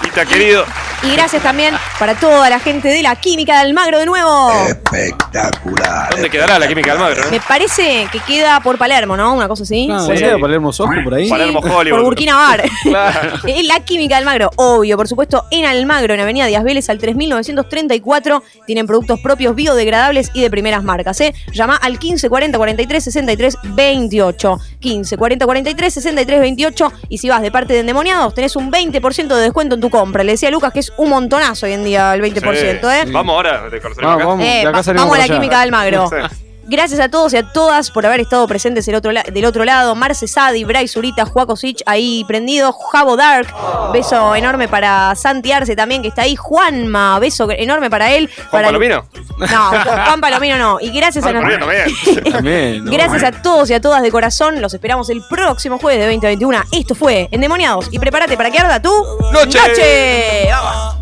Tita, 0.00 0.24
querido. 0.24 0.64
Y 1.04 1.12
gracias 1.12 1.42
también 1.42 1.74
para 1.98 2.14
toda 2.16 2.50
la 2.50 2.58
gente 2.58 2.88
de 2.88 3.02
la 3.02 3.14
Química 3.14 3.54
de 3.54 3.60
Almagro 3.60 4.00
de 4.00 4.06
nuevo. 4.06 4.50
Espectacular. 4.66 6.10
¿Dónde 6.10 6.28
quedará 6.28 6.58
la 6.58 6.66
química 6.66 6.92
del 6.92 7.00
Magro? 7.00 7.22
Me 7.30 7.40
parece 7.40 8.08
que 8.10 8.18
queda 8.20 8.60
por 8.60 8.78
Palermo, 8.78 9.16
¿no? 9.16 9.34
Una 9.34 9.46
cosa 9.46 9.62
así. 9.62 9.88
Ah, 9.90 10.02
¿Puede 10.04 10.18
¿sí? 10.18 10.40
Palermo 10.40 10.72
Sojo 10.72 10.94
por 11.04 11.14
ahí. 11.14 11.28
Palermo 11.28 11.60
Por 11.60 11.70
Hollywood. 11.70 12.02
Burkina 12.02 12.34
Bar. 12.34 12.64
Claro. 12.82 13.30
La 13.64 13.80
Química 13.80 14.16
de 14.16 14.18
Almagro, 14.18 14.50
obvio, 14.56 14.96
por 14.96 15.06
supuesto, 15.06 15.44
en 15.50 15.66
Almagro, 15.66 16.14
en 16.14 16.20
Avenida 16.20 16.46
Díaz 16.46 16.64
Vélez, 16.64 16.90
al 16.90 16.98
3934. 16.98 18.42
Tienen 18.66 18.86
productos 18.86 19.20
propios 19.20 19.54
biodegradables 19.54 20.30
y 20.34 20.42
de 20.42 20.50
primeras 20.50 20.82
marcas. 20.82 21.20
¿eh? 21.20 21.32
Llama 21.52 21.76
al 21.76 21.98
15 21.98 22.28
40 22.28 22.58
43 22.58 23.04
63 23.04 23.56
28. 23.62 24.60
15 24.80 25.16
40 25.16 25.44
43 25.46 25.94
63 25.94 26.40
28. 26.40 26.92
Y 27.08 27.18
si 27.18 27.28
vas 27.28 27.40
de 27.42 27.52
parte 27.52 27.74
de 27.74 27.80
endemoniados, 27.80 28.34
tenés 28.34 28.56
un 28.56 28.72
20% 28.72 29.28
de 29.28 29.42
descuento 29.42 29.76
en 29.76 29.80
tu 29.80 29.90
compra. 29.90 30.24
Le 30.24 30.32
decía 30.32 30.48
a 30.48 30.52
Lucas 30.52 30.72
que 30.72 30.80
es 30.80 30.87
un 30.96 31.10
montonazo 31.10 31.66
hoy 31.66 31.72
en 31.72 31.84
día 31.84 32.14
el 32.14 32.20
20%. 32.22 32.90
¿eh? 32.90 33.04
Vamos 33.12 33.34
ahora 33.34 33.68
de 33.68 33.80
Vamos, 33.80 34.24
vamos. 34.26 34.44
Eh, 34.46 34.48
de 34.48 34.60
acá 34.62 34.70
va- 34.78 34.82
salimos 34.82 35.04
vamos 35.06 35.16
a 35.16 35.18
la 35.18 35.24
allá. 35.24 35.34
química 35.34 35.56
de 35.58 35.62
Almagro. 35.62 36.08
Sí. 36.08 36.47
Gracias 36.68 37.00
a 37.00 37.08
todos 37.08 37.32
y 37.32 37.38
a 37.38 37.42
todas 37.52 37.90
por 37.90 38.04
haber 38.04 38.20
estado 38.20 38.46
presentes 38.46 38.84
del 38.86 38.94
otro, 38.96 39.10
la- 39.10 39.22
del 39.22 39.44
otro 39.46 39.64
lado. 39.64 39.94
Marce 39.94 40.28
Sadi, 40.28 40.64
Bray 40.64 40.86
Zurita, 40.86 41.24
Juaco 41.24 41.56
Sich, 41.56 41.82
ahí 41.86 42.24
prendido. 42.28 42.72
Javo 42.72 43.16
Dark, 43.16 43.48
beso 43.92 44.34
enorme 44.34 44.68
para 44.68 45.14
Santi 45.14 45.50
Arce 45.50 45.74
también, 45.74 46.02
que 46.02 46.08
está 46.08 46.22
ahí. 46.22 46.36
Juanma, 46.36 47.18
beso 47.18 47.48
enorme 47.50 47.88
para 47.88 48.12
él. 48.12 48.28
Juan 48.36 48.48
para 48.50 48.68
el- 48.68 48.74
Palomino. 48.74 49.06
No, 49.38 49.70
Juan 50.06 50.20
Palomino 50.20 50.58
no. 50.58 50.78
Y 50.80 50.90
gracias 50.90 51.24
a 51.24 51.30
Juan 51.30 51.42
Palomino 51.42 51.66
también. 51.66 52.22
También. 52.32 52.84
¿no? 52.84 52.90
Gracias 52.98 53.22
a 53.24 53.32
todos 53.42 53.70
y 53.70 53.74
a 53.74 53.80
todas 53.80 54.02
de 54.02 54.10
corazón. 54.10 54.60
Los 54.60 54.74
esperamos 54.74 55.08
el 55.10 55.22
próximo 55.28 55.78
jueves 55.78 56.00
de 56.00 56.06
2021. 56.12 56.62
Esto 56.72 56.94
fue 56.94 57.28
Endemoniados. 57.30 57.88
Y 57.92 57.98
prepárate 57.98 58.36
para 58.36 58.50
que 58.50 58.58
arda 58.58 58.80
tu 58.82 58.90
Noche. 59.32 59.58
noche. 59.58 60.48
Vamos. 60.50 60.96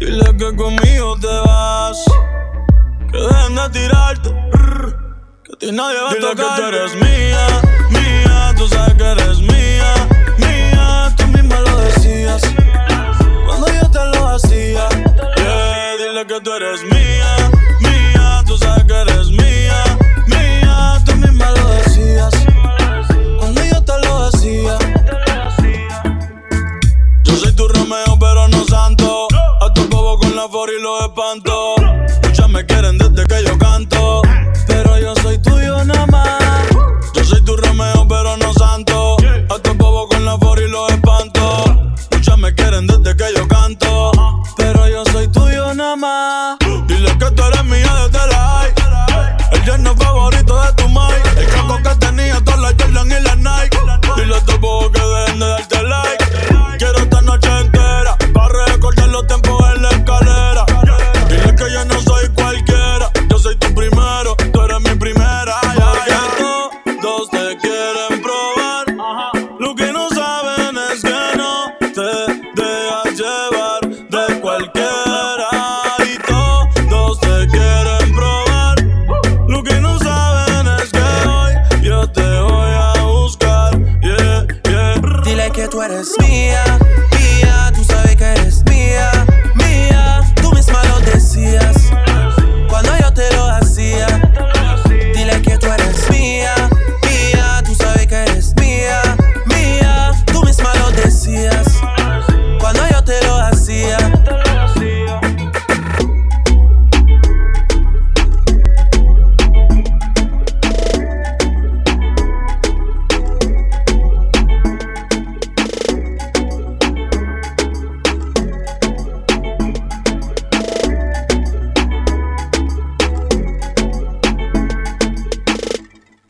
Dile 0.00 0.36
que 0.36 0.56
conmigo 0.56 1.16
te 1.20 1.26
vas. 1.26 2.04
Que 3.12 3.18
dejen 3.18 3.54
de 3.54 3.68
tirarte. 3.70 5.01
A 5.52 5.56
ti 5.56 5.72
nadie 5.72 6.00
va 6.00 6.10
a 6.10 6.14
que 6.14 6.20
tú 6.20 6.62
eres 6.66 6.94
mía, 6.94 7.46
mía. 7.90 8.54
Tú 8.56 8.68
sabes 8.68 8.94
que 8.94 9.11